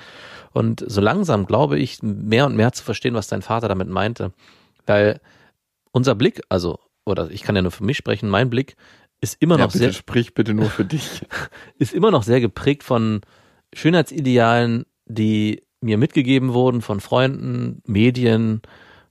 Und 0.52 0.84
so 0.86 1.00
langsam 1.00 1.46
glaube 1.46 1.76
ich, 1.78 2.00
mehr 2.00 2.46
und 2.46 2.54
mehr 2.56 2.72
zu 2.72 2.84
verstehen, 2.84 3.14
was 3.14 3.26
dein 3.26 3.42
Vater 3.42 3.66
damit 3.66 3.88
meinte. 3.88 4.32
Weil 4.86 5.20
unser 5.90 6.14
Blick, 6.14 6.42
also, 6.48 6.78
oder 7.04 7.28
ich 7.32 7.42
kann 7.42 7.56
ja 7.56 7.62
nur 7.62 7.72
für 7.72 7.84
mich 7.84 7.96
sprechen, 7.96 8.30
mein 8.30 8.50
Blick 8.50 8.76
ist 9.20 9.36
immer 9.40 9.58
Ja, 9.58 9.64
noch 9.64 9.72
bitte 9.72 9.78
sehr, 9.86 9.92
sprich 9.92 10.32
bitte 10.34 10.54
nur 10.54 10.70
für 10.70 10.84
dich. 10.86 11.22
ist 11.78 11.92
immer 11.92 12.12
noch 12.12 12.22
sehr 12.22 12.40
geprägt 12.40 12.84
von 12.84 13.22
Schönheitsidealen, 13.74 14.86
die 15.06 15.63
mir 15.84 15.98
mitgegeben 15.98 16.52
wurden 16.52 16.82
von 16.82 17.00
Freunden, 17.00 17.82
Medien, 17.86 18.62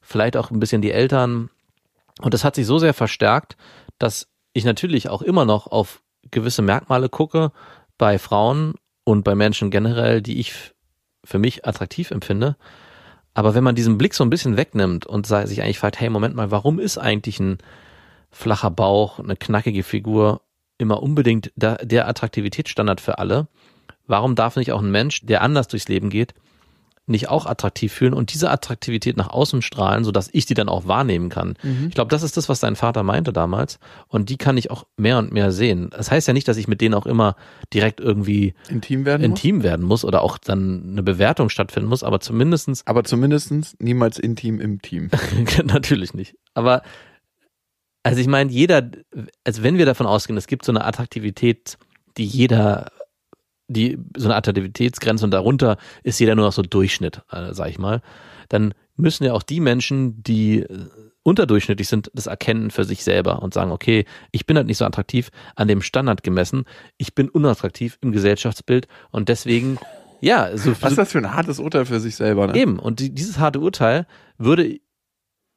vielleicht 0.02 0.36
auch 0.36 0.52
ein 0.52 0.60
bisschen 0.60 0.82
die 0.82 0.92
Eltern. 0.92 1.50
Und 2.22 2.34
das 2.34 2.44
hat 2.44 2.56
sich 2.56 2.66
so 2.66 2.80
sehr 2.80 2.94
verstärkt, 2.94 3.56
dass 4.00 4.28
ich 4.54 4.66
natürlich 4.66 5.10
auch 5.10 5.22
immer 5.22 5.46
noch 5.46 5.68
auf 5.68 6.02
gewisse 6.32 6.62
Merkmale 6.62 7.10
gucke 7.10 7.52
bei 7.98 8.20
Frauen 8.20 8.76
und 9.04 9.24
bei 9.24 9.36
Menschen 9.36 9.72
generell, 9.72 10.22
die 10.22 10.40
ich 10.40 10.54
für 11.24 11.40
mich 11.40 11.66
attraktiv 11.66 12.12
empfinde. 12.12 12.58
Aber 13.34 13.56
wenn 13.56 13.64
man 13.64 13.76
diesen 13.76 13.98
Blick 13.98 14.14
so 14.14 14.24
ein 14.24 14.30
bisschen 14.30 14.58
wegnimmt 14.58 15.06
und 15.06 15.26
sich 15.26 15.62
eigentlich 15.62 15.80
fragt, 15.80 16.00
hey, 16.00 16.10
Moment 16.10 16.36
mal, 16.36 16.52
warum 16.52 16.80
ist 16.80 16.98
eigentlich 16.98 17.40
ein 17.40 17.58
flacher 18.30 18.70
Bauch, 18.70 19.20
eine 19.20 19.36
knackige 19.36 19.84
Figur 19.84 20.42
immer 20.78 21.02
unbedingt 21.02 21.52
der 21.56 22.08
Attraktivitätsstandard 22.08 23.02
für 23.02 23.18
alle? 23.18 23.48
Warum 24.06 24.36
darf 24.36 24.56
nicht 24.56 24.72
auch 24.72 24.82
ein 24.82 24.92
Mensch, 24.92 25.26
der 25.26 25.42
anders 25.42 25.68
durchs 25.68 25.88
Leben 25.88 26.10
geht, 26.10 26.34
nicht 27.06 27.30
auch 27.30 27.46
attraktiv 27.46 27.92
fühlen 27.92 28.14
und 28.14 28.34
diese 28.34 28.50
Attraktivität 28.50 29.18
nach 29.18 29.30
außen 29.30 29.62
strahlen, 29.62 30.04
sodass 30.04 30.30
ich 30.32 30.46
die 30.46 30.54
dann 30.54 30.70
auch 30.70 30.88
wahrnehmen 30.88 31.30
kann. 31.30 31.56
Ich 31.90 31.96
glaube, 31.96 32.10
das 32.10 32.24
ist 32.24 32.38
das, 32.38 32.48
was 32.48 32.60
dein 32.60 32.76
Vater 32.76 33.04
meinte 33.04 33.34
damals. 33.34 33.80
Und 34.08 34.30
die 34.30 34.38
kann 34.38 34.56
ich 34.58 34.72
auch 34.72 34.86
mehr 34.96 35.18
und 35.18 35.34
mehr 35.34 35.52
sehen. 35.52 35.90
Das 35.92 36.12
heißt 36.12 36.28
ja 36.28 36.34
nicht, 36.34 36.48
dass 36.48 36.58
ich 36.58 36.68
mit 36.68 36.80
denen 36.80 36.96
auch 36.96 37.06
immer 37.06 37.36
direkt 37.74 38.00
irgendwie 38.00 38.54
Intim 38.70 39.06
werden 39.06 39.22
muss? 39.22 39.40
intim 39.40 39.64
werden 39.64 39.86
muss 39.86 40.06
oder 40.06 40.22
auch 40.22 40.38
dann 40.38 40.92
eine 40.92 41.04
Bewertung 41.04 41.50
stattfinden 41.50 41.90
muss, 41.90 42.04
aber 42.04 42.20
zumindestens 42.20 42.88
Aber 42.88 43.04
zumindestens 43.04 43.76
niemals 43.80 44.18
intim 44.18 44.62
im 44.62 44.82
Team. 44.82 45.10
natürlich 45.66 46.14
nicht. 46.14 46.36
Aber 46.54 46.84
also 48.04 48.20
ich 48.20 48.28
meine, 48.28 48.52
jeder, 48.52 48.92
also 49.46 49.64
wenn 49.64 49.78
wir 49.78 49.86
davon 49.86 50.06
ausgehen, 50.06 50.38
es 50.38 50.48
gibt 50.48 50.66
so 50.66 50.72
eine 50.72 50.84
Attraktivität, 50.84 51.78
die 52.18 52.26
jeder, 52.26 52.92
die 53.74 53.98
so 54.16 54.28
eine 54.28 54.36
Attraktivitätsgrenze 54.36 55.26
und 55.26 55.32
darunter 55.32 55.78
ist 56.04 56.20
jeder 56.20 56.36
nur 56.36 56.46
noch 56.46 56.54
so 56.54 56.62
Durchschnitt, 56.62 57.22
äh, 57.32 57.54
sag 57.54 57.70
ich 57.70 57.80
mal, 57.80 58.02
dann 58.50 58.74
müssen 58.96 59.24
ja 59.24 59.34
auch 59.34 59.44
die 59.44 59.60
Menschen, 59.60 60.22
die 60.24 60.60
äh, 60.60 60.88
unterdurchschnittlich 61.24 61.88
sind, 61.88 62.12
das 62.14 62.28
erkennen 62.28 62.70
für 62.70 62.84
sich 62.84 63.04
selber 63.04 63.42
und 63.42 63.54
sagen, 63.54 63.72
okay, 63.72 64.06
ich 64.32 64.46
bin 64.46 64.58
halt 64.58 64.68
nicht 64.68 64.78
so 64.78 64.86
attraktiv 64.86 65.30
an 65.56 65.68
dem 65.68 65.82
Standard 65.82 66.24
gemessen, 66.24 66.66
ich 66.98 67.16
bin 67.16 67.30
unattraktiv 67.30 67.98
im 68.02 68.12
Gesellschaftsbild 68.12 68.88
und 69.12 69.30
deswegen, 69.30 69.78
ja, 70.20 70.56
so, 70.56 70.72
Was 70.82 70.92
ist 70.92 70.98
das 70.98 71.12
für 71.14 71.20
ein 71.20 71.34
hartes 71.34 71.60
Urteil 71.60 71.86
für 71.86 72.00
sich 72.00 72.16
selber, 72.16 72.48
ne? 72.48 72.56
Eben, 72.56 72.78
und 72.78 73.00
die, 73.00 73.14
dieses 73.14 73.40
harte 73.40 73.60
Urteil 73.60 74.06
würde, 74.38 74.80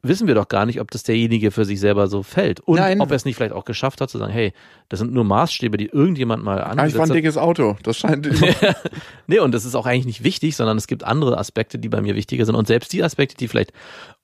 wissen 0.07 0.27
wir 0.27 0.35
doch 0.35 0.47
gar 0.47 0.65
nicht, 0.65 0.79
ob 0.81 0.91
das 0.91 1.03
derjenige 1.03 1.51
für 1.51 1.65
sich 1.65 1.79
selber 1.79 2.07
so 2.07 2.23
fällt. 2.23 2.59
Und 2.61 2.79
Nein. 2.79 3.01
ob 3.01 3.09
er 3.11 3.15
es 3.15 3.25
nicht 3.25 3.35
vielleicht 3.35 3.53
auch 3.53 3.65
geschafft 3.65 4.01
hat, 4.01 4.09
zu 4.09 4.17
sagen, 4.17 4.31
hey, 4.31 4.53
das 4.89 4.99
sind 4.99 5.13
nur 5.13 5.23
Maßstäbe, 5.23 5.77
die 5.77 5.87
irgendjemand 5.87 6.43
mal 6.43 6.59
Ah, 6.59 6.65
ich 6.65 6.71
angesetzt 6.71 6.97
war 6.97 7.05
ein 7.05 7.13
dickes 7.13 7.37
Auto. 7.37 7.75
Das 7.83 7.97
scheint 7.97 8.27
Nee, 9.27 9.39
und 9.39 9.53
das 9.53 9.65
ist 9.65 9.75
auch 9.75 9.85
eigentlich 9.85 10.05
nicht 10.05 10.23
wichtig, 10.23 10.55
sondern 10.55 10.77
es 10.77 10.87
gibt 10.87 11.03
andere 11.03 11.37
Aspekte, 11.37 11.79
die 11.79 11.89
bei 11.89 12.01
mir 12.01 12.15
wichtiger 12.15 12.45
sind. 12.45 12.55
Und 12.55 12.67
selbst 12.67 12.93
die 12.93 13.03
Aspekte, 13.03 13.37
die 13.37 13.47
vielleicht 13.47 13.73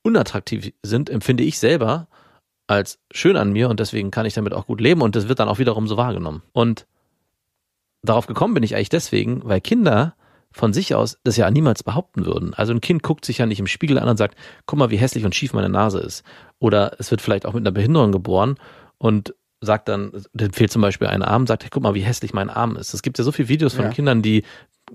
unattraktiv 0.02 0.74
sind, 0.84 1.10
empfinde 1.10 1.44
ich 1.44 1.60
selber 1.60 2.08
als 2.68 3.00
schön 3.12 3.36
an 3.36 3.52
mir 3.52 3.70
und 3.70 3.80
deswegen 3.80 4.12
kann 4.12 4.26
ich 4.26 4.34
damit 4.34 4.54
auch 4.54 4.68
gut 4.68 4.82
leben 4.82 5.02
und 5.02 5.16
das 5.16 5.28
wird 5.28 5.40
dann 5.40 5.50
auch 5.50 5.60
wiederum 5.60 5.88
so 5.88 5.98
wahrgenommen. 5.98 6.44
Und 6.54 6.88
darauf 8.04 8.28
gekommen 8.28 8.54
bin 8.54 8.64
ich 8.64 8.76
eigentlich 8.76 8.90
deswegen, 8.90 9.42
weil 9.44 9.62
Kinder 9.62 10.16
von 10.54 10.72
sich 10.74 10.96
aus 10.96 11.18
das 11.24 11.36
ja 11.38 11.50
niemals 11.52 11.84
behaupten 11.84 12.26
würden. 12.26 12.54
Also 12.54 12.74
ein 12.74 12.80
Kind 12.82 13.04
guckt 13.04 13.26
sich 13.26 13.40
ja 13.40 13.46
nicht 13.46 13.60
im 13.60 13.68
Spiegel 13.68 13.98
an 14.00 14.08
und 14.08 14.18
sagt, 14.18 14.36
guck 14.66 14.80
mal, 14.80 14.90
wie 14.92 14.98
hässlich 14.98 15.26
und 15.26 15.36
schief 15.36 15.54
meine 15.54 15.70
Nase 15.70 16.00
ist. 16.00 16.24
Oder 16.60 16.96
es 17.00 17.12
wird 17.12 17.22
vielleicht 17.22 17.46
auch 17.46 17.54
mit 17.54 17.64
einer 17.64 17.72
Behinderung 17.72 18.12
geboren 18.12 18.56
und 18.98 19.34
sagt 19.62 19.88
dann, 19.90 20.12
dem 20.34 20.52
fehlt 20.54 20.72
zum 20.72 20.82
Beispiel 20.82 21.08
ein 21.08 21.22
Arm, 21.24 21.48
sagt, 21.48 21.70
guck 21.72 21.82
mal, 21.84 21.96
wie 21.96 22.02
hässlich 22.02 22.34
mein 22.34 22.50
Arm 22.50 22.76
ist. 22.76 22.94
Es 22.94 23.02
gibt 23.02 23.18
ja 23.18 23.24
so 23.24 23.32
viele 23.32 23.48
Videos 23.50 23.74
von 23.74 23.86
Ja. 23.86 23.92
Kindern, 23.92 24.22
die 24.22 24.44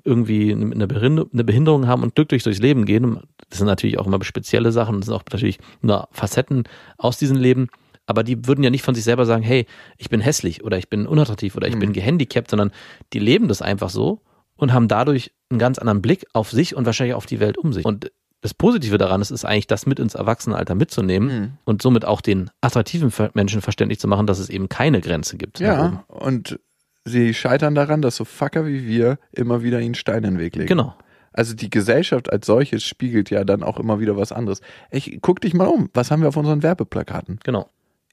irgendwie 0.05 0.53
eine 0.53 0.87
Behinderung, 0.87 1.31
eine 1.33 1.45
Behinderung 1.45 1.87
haben 1.87 2.03
und 2.03 2.15
glücklich 2.15 2.43
durchs 2.43 2.61
Leben 2.61 2.85
gehen. 2.85 3.21
Das 3.49 3.59
sind 3.59 3.67
natürlich 3.67 3.99
auch 3.99 4.07
immer 4.07 4.23
spezielle 4.23 4.71
Sachen, 4.73 4.97
das 5.01 5.07
sind 5.07 5.15
auch 5.15 5.25
natürlich 5.31 5.59
nur 5.81 6.09
Facetten 6.13 6.65
aus 6.99 7.19
diesem 7.19 7.37
Leben. 7.39 7.69
Aber 8.07 8.23
die 8.23 8.47
würden 8.47 8.63
ja 8.63 8.71
nicht 8.71 8.83
von 8.83 8.95
sich 8.95 9.05
selber 9.05 9.27
sagen, 9.27 9.43
hey, 9.43 9.67
ich 9.97 10.09
bin 10.09 10.21
hässlich 10.21 10.63
oder 10.65 10.79
ich 10.79 10.89
bin 10.89 11.07
unattraktiv 11.07 11.57
oder 11.57 11.67
ich 11.69 11.75
Mhm. 11.75 11.81
bin 11.81 11.93
gehandicapt, 11.93 12.51
sondern 12.51 12.71
die 13.13 13.19
leben 13.19 13.49
das 13.49 13.61
einfach 13.63 13.91
so 13.91 14.21
und 14.59 14.75
haben 14.75 14.87
dadurch 14.89 15.33
einen 15.49 15.59
ganz 15.59 15.79
anderen 15.79 16.03
Blick 16.03 16.27
auf 16.35 16.51
sich 16.51 16.77
und 16.77 16.85
wahrscheinlich 16.85 17.15
auf 17.15 17.25
die 17.25 17.41
Welt 17.41 17.57
um 17.57 17.73
sich. 17.73 17.87
Und 17.87 18.13
das 18.43 18.53
Positive 18.55 18.99
daran 18.99 19.21
ist, 19.23 19.31
ist 19.31 19.45
eigentlich, 19.45 19.67
das 19.67 19.87
mit 19.87 19.99
ins 19.99 20.15
Erwachsenenalter 20.15 20.75
mitzunehmen 20.75 21.29
Mhm. 21.29 21.53
und 21.65 21.81
somit 21.83 22.05
auch 22.05 22.21
den 22.21 22.51
attraktiven 22.61 23.11
Menschen 23.35 23.63
verständlich 23.63 23.99
zu 23.99 24.07
machen, 24.07 24.27
dass 24.27 24.39
es 24.39 24.51
eben 24.51 24.69
keine 24.69 25.01
Grenze 25.01 25.37
gibt. 25.39 25.59
Ja, 25.59 26.05
und 26.09 26.61
sie 27.05 27.33
scheitern 27.35 27.75
daran, 27.75 28.03
dass 28.03 28.17
so 28.17 28.25
Fucker 28.25 28.67
wie 28.67 28.87
wir 28.87 29.19
immer 29.33 29.63
wieder 29.63 29.81
ihnen 29.81 29.95
Steine 29.95 30.29
in 30.29 30.35
den 30.35 30.41
Weg 30.41 30.55
legen. 30.55 30.69
Genau. 30.69 30.95
Also 31.33 31.55
die 31.55 31.71
Gesellschaft 31.71 32.31
als 32.33 32.47
solches 32.47 32.85
spiegelt 32.85 33.31
ja 33.31 33.45
dann 33.45 33.63
auch 33.63 33.79
immer 33.79 34.01
wieder 34.01 34.17
was 34.17 34.33
anderes. 34.33 34.61
Ich 34.91 35.19
guck 35.23 35.41
dich 35.41 35.55
mal 35.55 35.67
um. 35.67 35.89
Was 35.95 36.11
haben 36.11 36.21
wir 36.23 36.29
auf 36.29 36.37
unseren 36.37 36.63
Werbeplakaten? 36.63 37.39
Genau. 37.45 37.69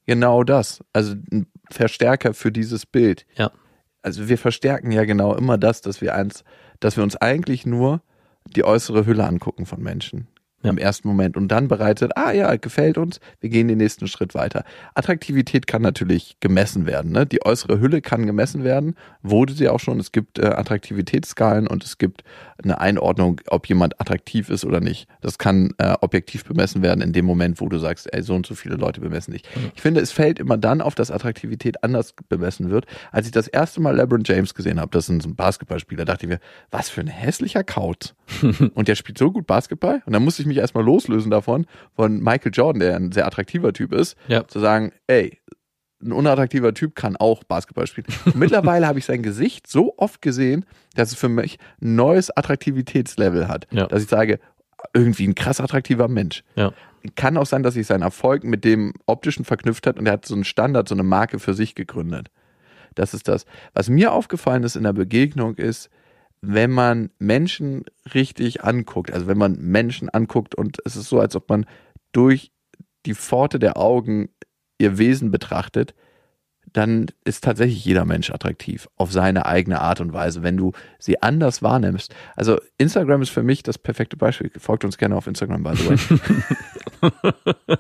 Genau 0.06 0.44
das. 0.44 0.84
Also 0.94 1.16
ein 1.32 1.48
Verstärker 1.72 2.34
für 2.34 2.52
dieses 2.52 2.86
Bild. 2.86 3.26
Ja. 3.36 3.52
Also 4.06 4.30
wir 4.30 4.38
verstärken 4.38 4.92
ja 4.92 5.04
genau 5.04 5.34
immer 5.34 5.58
das, 5.58 5.82
dass 5.82 6.00
wir 6.00 6.14
eins, 6.14 6.44
dass 6.80 6.96
wir 6.96 7.04
uns 7.04 7.16
eigentlich 7.16 7.66
nur 7.66 8.04
die 8.46 8.64
äußere 8.64 9.08
Hülle 9.08 9.26
angucken 9.26 9.66
von 9.66 9.82
Menschen. 9.82 10.28
Ja. 10.66 10.72
Im 10.72 10.78
ersten 10.78 11.08
Moment 11.08 11.38
und 11.38 11.48
dann 11.50 11.68
bereitet, 11.68 12.12
ah 12.16 12.32
ja, 12.32 12.56
gefällt 12.56 12.98
uns, 12.98 13.20
wir 13.40 13.50
gehen 13.50 13.68
den 13.68 13.78
nächsten 13.78 14.08
Schritt 14.08 14.34
weiter. 14.34 14.64
Attraktivität 14.94 15.68
kann 15.68 15.82
natürlich 15.82 16.38
gemessen 16.40 16.86
werden. 16.86 17.12
Ne? 17.12 17.26
Die 17.26 17.46
äußere 17.46 17.80
Hülle 17.80 18.02
kann 18.02 18.26
gemessen 18.26 18.64
werden, 18.64 18.96
wurde 19.22 19.54
sie 19.54 19.70
auch 19.70 19.80
schon. 19.80 20.00
Es 20.00 20.12
gibt 20.12 20.40
äh, 20.40 20.48
Attraktivitätsskalen 20.48 21.68
und 21.68 21.84
es 21.84 21.98
gibt 21.98 22.24
eine 22.64 22.80
Einordnung, 22.80 23.42
ob 23.48 23.68
jemand 23.68 24.00
attraktiv 24.00 24.50
ist 24.50 24.66
oder 24.66 24.80
nicht. 24.80 25.08
Das 25.22 25.38
kann 25.38 25.74
äh, 25.78 25.96
objektiv 26.02 26.46
bemessen 26.46 26.82
werden 26.82 27.02
in 27.02 27.14
dem 27.14 27.26
Moment, 27.26 27.62
wo 27.62 27.70
du 27.70 27.78
sagst, 27.78 28.12
ey, 28.14 28.24
so 28.24 28.34
und 28.36 28.46
so 28.46 28.56
viele 28.56 28.76
Leute 28.76 29.02
bemessen 29.02 29.34
dich. 29.34 29.44
Ich 29.76 29.82
finde, 29.82 30.02
es 30.02 30.12
fällt 30.12 30.40
immer 30.40 30.58
dann 30.58 30.82
auf, 30.82 30.96
dass 30.96 31.12
Attraktivität 31.12 31.84
anders 31.84 32.14
bemessen 32.30 32.70
wird. 32.70 32.86
Als 33.12 33.26
ich 33.26 33.32
das 33.32 33.48
erste 33.48 33.82
Mal 33.82 33.96
LeBron 33.96 34.24
James 34.26 34.54
gesehen 34.54 34.80
habe, 34.80 34.92
das 34.92 35.10
ist 35.10 35.22
so 35.22 35.30
ein 35.30 35.36
Basketballspieler, 35.36 36.06
dachte 36.06 36.26
ich 36.26 36.30
mir, 36.30 36.40
was 36.72 36.90
für 36.90 37.02
ein 37.02 37.08
hässlicher 37.08 37.64
Kauz. 37.64 38.16
und 38.74 38.88
der 38.88 38.96
spielt 38.96 39.18
so 39.18 39.32
gut 39.32 39.46
Basketball. 39.48 40.02
Und 40.06 40.14
dann 40.14 40.24
musste 40.24 40.42
ich 40.42 40.48
mich 40.48 40.55
erstmal 40.58 40.84
loslösen 40.84 41.32
davon, 41.32 41.66
von 41.96 42.20
Michael 42.22 42.52
Jordan, 42.54 42.80
der 42.80 42.96
ein 42.96 43.12
sehr 43.12 43.26
attraktiver 43.28 43.74
Typ 43.74 43.94
ist, 43.94 44.16
Ja. 44.28 44.48
zu 44.48 44.60
sagen, 44.60 44.92
ey, 45.08 45.40
ein 46.04 46.12
unattraktiver 46.12 46.74
Typ 46.74 46.96
kann 46.96 47.16
auch 47.16 47.44
Basketball 47.44 47.88
spielen. 47.88 48.08
Mittlerweile 48.36 48.86
habe 48.88 49.00
ich 49.00 49.06
sein 49.06 49.24
Gesicht 49.24 49.68
so 49.68 49.94
oft 49.98 50.22
gesehen, 50.22 50.66
dass 50.96 51.12
es 51.12 51.18
für 51.18 51.30
mich 51.30 51.58
ein 51.82 51.96
neues 51.96 52.30
Attraktivitätslevel 52.36 53.48
hat. 53.48 53.68
Ja. 53.72 53.88
Dass 53.88 54.04
ich 54.04 54.10
sage, 54.10 54.40
irgendwie 54.94 55.28
ein 55.28 55.36
krass 55.36 55.60
attraktiver 55.62 56.08
Mensch. 56.08 56.44
Ja. 56.56 56.74
Kann 57.16 57.38
auch 57.38 57.46
sein, 57.46 57.64
dass 57.64 57.76
sich 57.76 57.88
sein 57.88 58.02
Erfolg 58.02 58.44
mit 58.44 58.64
dem 58.66 58.94
optischen 59.06 59.46
verknüpft 59.46 59.88
hat 59.88 59.98
und 60.00 60.06
er 60.06 60.14
hat 60.14 60.26
so 60.26 60.34
einen 60.36 60.44
Standard, 60.44 60.88
so 60.88 60.96
eine 60.96 61.04
Marke 61.04 61.40
für 61.40 61.54
sich 61.54 61.76
gegründet. 61.76 62.30
Das 62.96 63.14
ist 63.14 63.28
das. 63.28 63.46
Was 63.74 63.90
mir 63.90 64.12
aufgefallen 64.12 64.64
ist 64.64 64.76
in 64.76 64.84
der 64.84 64.94
Begegnung 64.94 65.56
ist, 65.56 65.90
wenn 66.48 66.72
man 66.72 67.10
Menschen 67.20 67.86
richtig 68.14 68.64
anguckt, 68.64 69.12
also 69.12 69.28
wenn 69.28 69.38
man 69.38 69.58
Menschen 69.60 70.10
anguckt 70.10 70.56
und 70.56 70.78
es 70.86 70.96
ist 70.96 71.10
so, 71.10 71.20
als 71.20 71.36
ob 71.36 71.50
man 71.50 71.66
durch 72.12 72.52
die 73.06 73.16
Pforte 73.16 73.60
der 73.60 73.78
Augen 73.78 74.30
ihr 74.78 74.98
Wesen 74.98 75.32
betrachtet, 75.32 75.96
dann 76.76 77.08
ist 77.24 77.44
tatsächlich 77.44 77.86
jeder 77.86 78.04
Mensch 78.06 78.32
attraktiv 78.32 78.90
auf 78.98 79.12
seine 79.12 79.46
eigene 79.46 79.80
Art 79.82 80.02
und 80.02 80.12
Weise, 80.14 80.44
wenn 80.44 80.58
du 80.58 80.74
sie 81.00 81.22
anders 81.22 81.62
wahrnimmst. 81.64 82.14
Also 82.36 82.58
Instagram 82.78 83.22
ist 83.22 83.30
für 83.30 83.44
mich 83.44 83.64
das 83.64 83.78
perfekte 83.78 84.18
Beispiel. 84.18 84.52
Folgt 84.58 84.84
uns 84.84 84.98
gerne 84.98 85.16
auf 85.16 85.26
Instagram, 85.28 85.64
by 85.64 85.72
the 85.76 85.90
way. 85.90 85.98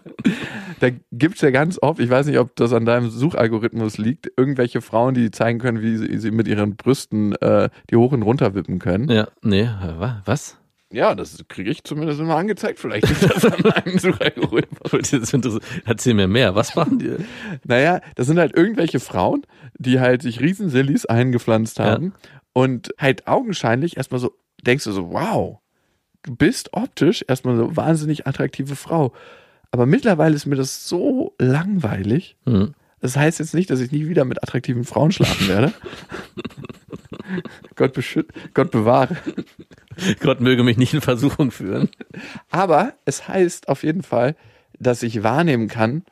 da 0.80 0.90
gibt's 1.12 1.42
ja 1.42 1.52
ganz 1.52 1.78
oft, 1.82 2.00
ich 2.00 2.10
weiß 2.10 2.26
nicht, 2.28 2.40
ob 2.40 2.56
das 2.56 2.74
an 2.74 2.86
deinem 2.86 3.10
Suchalgorithmus 3.10 3.98
liegt, 3.98 4.32
irgendwelche 4.38 4.82
Frauen, 4.82 5.14
die 5.14 5.32
zeigen 5.32 5.60
können, 5.60 5.82
wie 5.82 6.18
sie, 6.18 6.32
mit 6.32 6.48
ihren 6.48 6.76
Brüsten 6.76 7.34
äh, 7.36 7.70
die 7.90 7.96
hoch 7.96 8.12
und 8.12 8.24
runter 8.24 8.56
wippen 8.56 8.80
können. 8.80 9.10
Ja, 9.10 9.28
nee, 9.42 9.68
wa- 9.98 10.22
was? 10.26 10.58
Ja, 10.96 11.14
das 11.14 11.44
kriege 11.50 11.70
ich 11.70 11.84
zumindest 11.84 12.22
immer 12.22 12.38
angezeigt. 12.38 12.80
Vielleicht 12.80 13.10
liegt 13.10 13.24
das 13.24 13.44
an. 13.44 13.62
Das 14.92 15.12
ist 15.12 15.34
interessant. 15.34 15.64
Erzähl 15.84 16.14
mir 16.14 16.28
mehr. 16.28 16.56
Was 16.56 16.76
machen 16.76 17.00
die? 17.00 17.18
Naja, 17.66 18.00
das 18.16 18.28
sind 18.28 18.40
halt 18.40 18.56
irgendwelche 18.56 19.02
Frauen, 19.02 19.46
die 19.78 20.00
halt 20.00 20.22
sich 20.22 20.40
Riesensillis 20.40 21.06
eingepflanzt 21.06 21.80
haben 21.80 22.14
und 22.54 22.94
halt 22.98 23.28
augenscheinlich 23.28 23.98
erstmal 23.98 24.22
so, 24.22 24.32
denkst 24.66 24.86
du 24.86 24.94
so, 24.94 25.12
wow, 25.12 25.60
du 26.24 26.34
bist 26.34 26.72
optisch 26.72 27.26
erstmal 27.28 27.58
so 27.58 27.76
wahnsinnig 27.76 28.26
attraktive 28.26 28.78
Frau. 28.78 29.12
Aber 29.72 29.86
mittlerweile 29.86 30.36
ist 30.36 30.46
mir 30.46 30.56
das 30.56 30.88
so 30.88 31.36
langweilig. 31.40 32.38
Hm. 32.46 32.74
Das 33.02 33.18
heißt 33.18 33.40
jetzt 33.40 33.54
nicht, 33.54 33.70
dass 33.70 33.82
ich 33.82 33.92
nie 33.92 34.08
wieder 34.08 34.24
mit 34.24 34.42
attraktiven 34.42 34.86
Frauen 34.86 35.12
schlafen 35.12 35.50
werde. 35.50 35.74
Gott, 37.76 38.00
Gott 38.54 38.72
bewahre. 38.72 39.18
Gott 40.20 40.42
möge 40.42 40.64
mich 40.64 40.78
nicht 40.78 40.94
in 40.94 41.02
Versuchung 41.02 41.52
führen. 41.52 41.90
Aber 42.50 42.94
es 43.06 43.28
heißt 43.28 43.70
auf 43.70 43.84
jeden 43.84 44.04
Fall, 44.04 44.36
dass 44.80 45.04
ich 45.04 45.24
wahrnehmen 45.24 45.68
kann, 45.68 46.04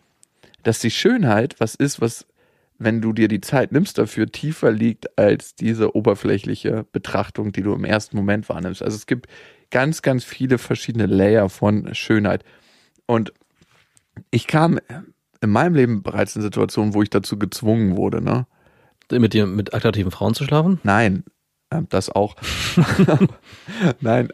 dass 0.64 0.80
die 0.80 0.92
Schönheit 0.92 1.56
was 1.60 1.76
ist, 1.76 2.02
was, 2.02 2.26
wenn 2.78 3.02
du 3.02 3.14
dir 3.14 3.28
die 3.28 3.42
Zeit 3.42 3.72
nimmst 3.72 3.98
dafür, 3.98 4.32
tiefer 4.32 4.72
liegt 4.72 5.18
als 5.18 5.56
diese 5.56 5.96
oberflächliche 5.96 6.86
Betrachtung, 6.92 7.52
die 7.52 7.62
du 7.62 7.74
im 7.74 7.84
ersten 7.84 8.16
Moment 8.16 8.48
wahrnimmst. 8.50 8.82
Also 8.82 8.96
es 8.96 9.06
gibt 9.06 9.28
ganz, 9.70 10.02
ganz 10.02 10.24
viele 10.24 10.58
verschiedene 10.58 11.06
Layer 11.06 11.50
von 11.50 11.94
Schönheit. 11.94 12.44
Und 13.06 13.34
ich 14.32 14.48
kam 14.48 14.80
in 15.42 15.50
meinem 15.50 15.76
Leben 15.76 16.04
bereits 16.04 16.36
in 16.36 16.42
Situationen, 16.42 16.94
wo 16.94 17.02
ich 17.02 17.10
dazu 17.10 17.38
gezwungen 17.38 17.98
wurde, 17.98 18.22
ne? 18.22 18.48
Mit 19.12 19.34
dir, 19.34 19.46
mit 19.46 19.74
attraktiven 19.74 20.12
Frauen 20.12 20.34
zu 20.34 20.46
schlafen? 20.46 20.80
Nein, 20.84 21.24
das 21.82 22.10
auch. 22.10 22.36
Nein, 24.02 24.30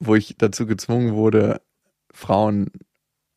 wo 0.00 0.14
ich 0.14 0.36
dazu 0.38 0.66
gezwungen 0.66 1.14
wurde, 1.14 1.60
Frauen 2.12 2.70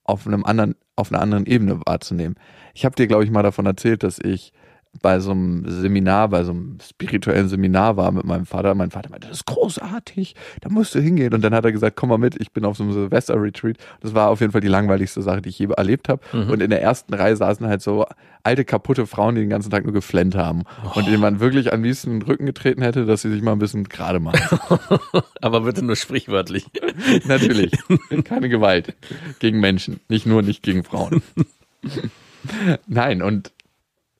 auf 0.04 0.27
einem 0.27 0.43
anderen, 0.45 0.75
auf 0.95 1.12
einer 1.12 1.21
anderen 1.21 1.45
Ebene 1.45 1.82
wahrzunehmen. 1.86 2.36
Ich 2.73 2.86
habe 2.86 2.95
dir, 2.95 3.08
glaube 3.08 3.23
ich, 3.23 3.32
mal 3.32 3.43
davon 3.43 3.65
erzählt, 3.65 4.04
dass 4.04 4.19
ich 4.19 4.54
bei 5.01 5.19
so 5.19 5.32
einem 5.32 5.63
Seminar, 5.67 6.30
bei 6.30 6.43
so 6.43 6.51
einem 6.51 6.77
spirituellen 6.82 7.47
Seminar 7.47 7.97
war 7.97 8.12
mit 8.12 8.25
meinem 8.25 8.45
Vater. 8.45 8.75
Mein 8.75 8.91
Vater 8.91 9.10
meinte, 9.10 9.27
das 9.27 9.38
ist 9.38 9.45
großartig, 9.45 10.36
da 10.62 10.69
musst 10.69 10.93
du 10.93 10.99
hingehen. 10.99 11.34
Und 11.34 11.41
dann 11.43 11.56
hat 11.56 11.65
er 11.65 11.71
gesagt, 11.71 11.95
komm 11.95 12.10
mal 12.10 12.17
mit, 12.17 12.39
ich 12.39 12.51
bin 12.51 12.65
auf 12.65 12.77
so 12.77 12.84
einem 12.84 12.93
Silvester-Retreat. 12.93 13.77
Das 14.01 14.13
war 14.13 14.30
auf 14.30 14.41
jeden 14.41 14.51
Fall 14.51 14.62
die 14.62 14.67
langweiligste 14.67 15.21
Sache, 15.21 15.41
die 15.41 15.49
ich 15.49 15.60
je 15.60 15.69
erlebt 15.75 16.10
habe. 16.10 16.21
Und 16.34 16.62
in 16.62 16.69
der 16.69 16.82
ersten 16.82 17.13
Reihe 17.13 17.36
saßen 17.36 17.67
halt 17.67 17.82
so 17.82 18.06
alte, 18.43 18.65
kaputte 18.65 19.08
Frauen, 19.08 19.36
die 19.36 19.41
den 19.41 19.49
ganzen 19.49 19.69
Tag 19.69 19.84
nur 19.84 19.93
geflennt 19.93 20.36
haben. 20.36 20.63
Und 20.95 21.08
denen 21.08 21.21
man 21.21 21.39
wirklich 21.39 21.73
am 21.73 21.84
liebsten 21.84 22.12
in 22.12 22.19
den 22.19 22.27
Rücken 22.27 22.45
getreten 22.45 22.82
hätte, 22.82 23.06
dass 23.06 23.21
sie 23.21 23.32
sich 23.32 23.41
mal 23.41 23.54
ein 23.54 23.60
bisschen 23.60 23.86
gerade 23.86 24.19
machen. 24.19 24.60
Aber 25.41 25.62
bitte 25.62 25.84
nur 25.84 25.95
sprichwörtlich. 25.95 26.65
Natürlich. 27.25 27.71
Keine 28.23 28.49
Gewalt 28.49 28.95
gegen 29.39 29.60
Menschen. 29.60 29.99
Nicht 30.10 30.25
nur 30.25 30.41
nicht 30.41 30.63
gegen 30.63 30.84
Frauen. 30.84 31.21
Nein, 32.88 33.21
und 33.21 33.51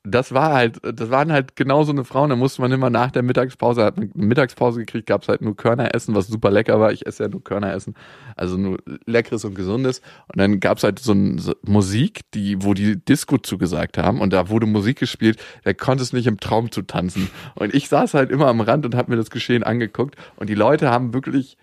das 0.04 0.34
war 0.34 0.52
halt, 0.52 0.80
das 0.82 1.10
waren 1.10 1.30
halt 1.30 1.54
genau 1.54 1.84
so 1.84 1.92
eine 1.92 2.04
Frauen, 2.04 2.30
da 2.30 2.36
musste 2.36 2.60
man 2.60 2.72
immer 2.72 2.90
nach 2.90 3.12
der 3.12 3.22
Mittagspause, 3.22 3.84
hat 3.84 3.96
man 3.96 4.10
Mittagspause 4.14 4.80
gekriegt, 4.80 5.06
gab 5.06 5.22
es 5.22 5.28
halt 5.28 5.42
nur 5.42 5.56
Körner 5.56 5.94
essen, 5.94 6.14
was 6.16 6.26
super 6.26 6.50
lecker 6.50 6.80
war. 6.80 6.92
Ich 6.92 7.06
esse 7.06 7.22
ja 7.22 7.28
nur 7.28 7.44
Körner 7.44 7.72
essen, 7.72 7.94
also 8.34 8.56
nur 8.56 8.78
leckeres 9.06 9.44
und 9.44 9.54
gesundes. 9.54 10.00
Und 10.26 10.40
dann 10.40 10.58
gab 10.58 10.78
es 10.78 10.84
halt 10.84 10.98
so, 10.98 11.12
ein, 11.12 11.40
Musik, 11.62 12.22
die, 12.34 12.64
wo 12.64 12.74
die 12.74 12.96
Disco 12.96 13.38
zugesagt 13.38 13.96
haben 13.96 14.20
und 14.20 14.32
da 14.32 14.48
wurde 14.48 14.66
Musik 14.66 14.98
gespielt, 14.98 15.40
da 15.62 15.72
konnte 15.72 16.02
es 16.02 16.12
nicht 16.12 16.26
im 16.26 16.40
Traum 16.40 16.72
zu 16.72 16.82
tanzen. 16.82 17.30
Und 17.54 17.72
ich 17.72 17.88
saß 17.88 18.14
halt 18.14 18.30
immer 18.30 18.48
am 18.48 18.60
Rand 18.60 18.84
und 18.84 18.96
habe 18.96 19.12
mir 19.12 19.16
das 19.16 19.30
Geschehen 19.30 19.62
angeguckt 19.62 20.16
und 20.34 20.50
die 20.50 20.54
Leute 20.54 20.90
haben 20.90 21.14
wirklich 21.14 21.56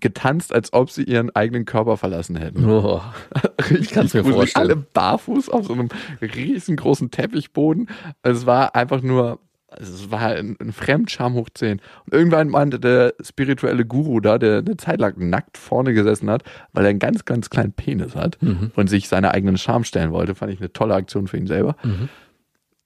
getanzt, 0.00 0.54
als 0.54 0.72
ob 0.72 0.90
sie 0.90 1.02
ihren 1.04 1.34
eigenen 1.34 1.64
Körper 1.64 1.96
verlassen 1.96 2.36
hätten. 2.36 2.64
Oh. 2.68 3.00
Richtig 3.70 3.90
kann's 3.90 4.14
mir 4.14 4.22
gruselig. 4.22 4.52
vorstellen. 4.52 4.70
Alle 4.70 4.76
barfuß 4.76 5.48
auf 5.48 5.66
so 5.66 5.72
einem 5.72 5.88
riesengroßen 6.20 7.10
Teppichboden. 7.10 7.88
Es 8.22 8.46
war 8.46 8.74
einfach 8.74 9.02
nur, 9.02 9.40
also 9.68 9.92
es 9.92 10.10
war 10.10 10.20
ein, 10.20 10.56
ein 10.60 10.72
Fremdscham 10.72 11.34
hoch 11.34 11.48
10. 11.54 11.80
Und 12.06 12.12
irgendwann 12.12 12.48
meinte 12.48 12.80
der 12.80 13.14
spirituelle 13.22 13.84
Guru 13.84 14.20
da, 14.20 14.38
der 14.38 14.58
eine 14.58 14.76
Zeit 14.76 15.00
lang 15.00 15.28
nackt 15.30 15.58
vorne 15.58 15.92
gesessen 15.94 16.30
hat, 16.30 16.42
weil 16.72 16.84
er 16.84 16.90
einen 16.90 16.98
ganz, 16.98 17.24
ganz 17.24 17.50
kleinen 17.50 17.72
Penis 17.72 18.16
hat 18.16 18.38
und 18.74 18.88
sich 18.88 19.08
seine 19.08 19.30
eigenen 19.32 19.56
Scham 19.58 19.84
stellen 19.84 20.12
wollte, 20.12 20.34
fand 20.34 20.52
ich 20.52 20.60
eine 20.60 20.72
tolle 20.72 20.94
Aktion 20.94 21.28
für 21.28 21.36
ihn 21.36 21.46
selber. 21.46 21.76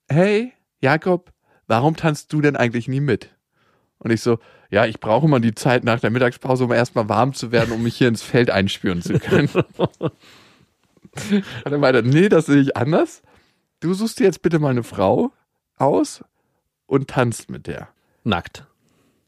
Hey, 0.08 0.52
Jakob, 0.80 1.32
warum 1.66 1.96
tanzt 1.96 2.32
du 2.32 2.40
denn 2.40 2.56
eigentlich 2.56 2.88
nie 2.88 3.00
mit? 3.00 3.30
Und 4.04 4.10
ich 4.10 4.20
so, 4.20 4.38
ja, 4.70 4.86
ich 4.86 5.00
brauche 5.00 5.26
immer 5.26 5.40
die 5.40 5.54
Zeit 5.54 5.82
nach 5.82 5.98
der 5.98 6.10
Mittagspause, 6.10 6.64
um 6.64 6.72
erstmal 6.72 7.08
warm 7.08 7.32
zu 7.32 7.50
werden, 7.50 7.72
um 7.72 7.82
mich 7.82 7.96
hier 7.96 8.08
ins 8.08 8.22
Feld 8.22 8.50
einspüren 8.50 9.02
zu 9.02 9.18
können. 9.18 9.48
Und 11.30 11.42
er 11.64 11.78
meinte, 11.78 12.02
nee, 12.02 12.28
das 12.28 12.46
sehe 12.46 12.60
ich 12.60 12.76
anders. 12.76 13.22
Du 13.80 13.94
suchst 13.94 14.18
dir 14.18 14.24
jetzt 14.24 14.42
bitte 14.42 14.58
mal 14.58 14.70
eine 14.70 14.82
Frau 14.82 15.32
aus 15.76 16.24
und 16.86 17.08
tanzt 17.08 17.50
mit 17.50 17.66
der. 17.66 17.88
Nackt. 18.24 18.66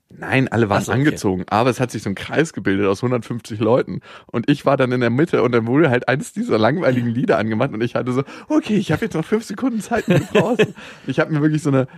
Nein, 0.08 0.48
alle 0.48 0.68
waren 0.68 0.78
Ach 0.78 0.84
so, 0.84 0.92
okay. 0.92 1.00
angezogen, 1.00 1.44
aber 1.48 1.68
es 1.68 1.80
hat 1.80 1.90
sich 1.90 2.02
so 2.02 2.08
ein 2.08 2.14
Kreis 2.14 2.52
gebildet 2.52 2.86
aus 2.86 3.02
150 3.02 3.58
Leuten 3.58 4.00
und 4.26 4.48
ich 4.48 4.64
war 4.64 4.76
dann 4.76 4.92
in 4.92 5.00
der 5.00 5.10
Mitte 5.10 5.42
und 5.42 5.52
dann 5.52 5.66
wurde 5.66 5.90
halt 5.90 6.08
eins 6.08 6.32
dieser 6.32 6.58
langweiligen 6.58 7.08
Lieder 7.08 7.38
angemacht 7.38 7.72
und 7.72 7.82
ich 7.82 7.96
hatte 7.96 8.12
so, 8.12 8.22
okay, 8.48 8.76
ich 8.76 8.92
habe 8.92 9.04
jetzt 9.04 9.14
noch 9.14 9.24
fünf 9.24 9.44
Sekunden 9.44 9.80
Zeit 9.80 10.06
mit. 10.08 10.22
Ich 11.06 11.18
habe 11.18 11.32
mir 11.32 11.42
wirklich 11.42 11.62
so 11.62 11.70
eine 11.70 11.88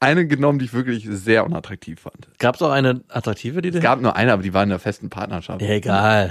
eine 0.00 0.26
genommen, 0.26 0.58
die 0.58 0.66
ich 0.66 0.74
wirklich 0.74 1.06
sehr 1.08 1.44
unattraktiv 1.44 2.00
fand. 2.00 2.28
Gab 2.38 2.56
es 2.56 2.62
auch 2.62 2.70
eine 2.70 3.02
attraktive, 3.08 3.62
die 3.62 3.70
du 3.70 3.78
Es 3.78 3.82
gab 3.82 4.00
nur 4.00 4.16
eine, 4.16 4.32
aber 4.32 4.42
die 4.42 4.54
war 4.54 4.62
in 4.62 4.70
einer 4.70 4.78
festen 4.78 5.10
Partnerschaft. 5.10 5.62
Egal. 5.62 6.30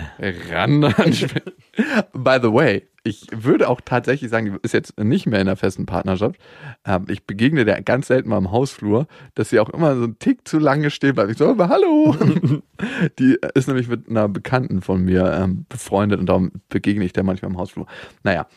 Ran. 0.52 0.82
By 2.13 2.38
the 2.41 2.54
way, 2.54 2.88
ich 3.04 3.28
würde 3.32 3.67
auch 3.67 3.82
tatsächlich 3.84 4.30
sagen, 4.30 4.45
die 4.45 4.58
ist 4.62 4.73
jetzt 4.73 4.97
nicht 4.99 5.26
mehr 5.26 5.41
in 5.41 5.47
einer 5.47 5.58
festen 5.58 5.86
Partnerschaft. 5.86 6.39
Ähm, 6.86 7.06
ich 7.10 7.26
begegne 7.26 7.65
der 7.65 7.82
ganz 7.82 8.08
selten 8.08 8.30
mal 8.30 8.38
im 8.38 8.52
Hausflur, 8.52 9.08
dass 9.36 9.49
sie 9.49 9.60
auch 9.60 9.69
immer 9.69 9.95
so 9.95 10.04
einen 10.04 10.19
Tick 10.19 10.47
zu 10.47 10.58
lange 10.58 10.89
stehen 10.89 11.15
bleibt. 11.15 11.32
Ich 11.32 11.38
so, 11.38 11.49
aber 11.49 11.67
hallo. 11.67 12.15
die 13.19 13.38
ist 13.56 13.67
nämlich 13.67 13.89
mit 13.89 14.10
einer 14.10 14.30
Bekannten 14.30 14.82
von 14.82 15.04
mir 15.04 15.34
ähm, 15.34 15.65
befreundet 15.67 16.19
und 16.19 16.28
darum 16.28 16.52
begegne 16.69 17.04
ich 17.04 17.13
der 17.13 17.23
manchmal 17.23 17.52
im 17.52 17.58
Hausflur. 17.58 17.88
Naja. 18.23 18.47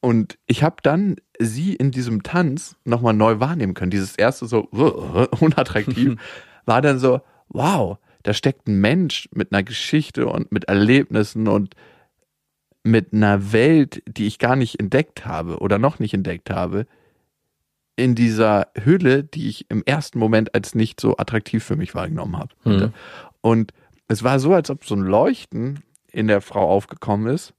Und 0.00 0.38
ich 0.46 0.62
habe 0.62 0.76
dann 0.82 1.16
sie 1.38 1.74
in 1.74 1.90
diesem 1.90 2.22
Tanz 2.22 2.76
nochmal 2.84 3.12
neu 3.12 3.38
wahrnehmen 3.38 3.74
können. 3.74 3.90
Dieses 3.90 4.16
erste 4.16 4.46
so 4.46 4.60
unattraktiv 5.40 6.16
war 6.64 6.80
dann 6.80 6.98
so, 6.98 7.20
wow, 7.48 7.98
da 8.22 8.34
steckt 8.34 8.68
ein 8.68 8.80
Mensch 8.80 9.28
mit 9.32 9.52
einer 9.52 9.62
Geschichte 9.62 10.26
und 10.26 10.52
mit 10.52 10.64
Erlebnissen 10.64 11.48
und 11.48 11.74
mit 12.82 13.12
einer 13.12 13.52
Welt, 13.52 14.02
die 14.06 14.26
ich 14.26 14.38
gar 14.38 14.56
nicht 14.56 14.80
entdeckt 14.80 15.26
habe 15.26 15.58
oder 15.58 15.78
noch 15.78 15.98
nicht 15.98 16.14
entdeckt 16.14 16.50
habe, 16.50 16.86
in 17.96 18.14
dieser 18.14 18.68
Hülle, 18.82 19.24
die 19.24 19.48
ich 19.48 19.70
im 19.70 19.82
ersten 19.84 20.18
Moment 20.18 20.54
als 20.54 20.74
nicht 20.74 21.00
so 21.00 21.18
attraktiv 21.18 21.62
für 21.62 21.76
mich 21.76 21.94
wahrgenommen 21.94 22.38
habe. 22.38 22.54
Mhm. 22.64 22.94
Und 23.42 23.72
es 24.08 24.22
war 24.22 24.38
so, 24.38 24.54
als 24.54 24.70
ob 24.70 24.86
so 24.86 24.94
ein 24.94 25.02
Leuchten 25.02 25.80
in 26.10 26.26
der 26.26 26.40
Frau 26.40 26.68
aufgekommen 26.70 27.32
ist, 27.32 27.52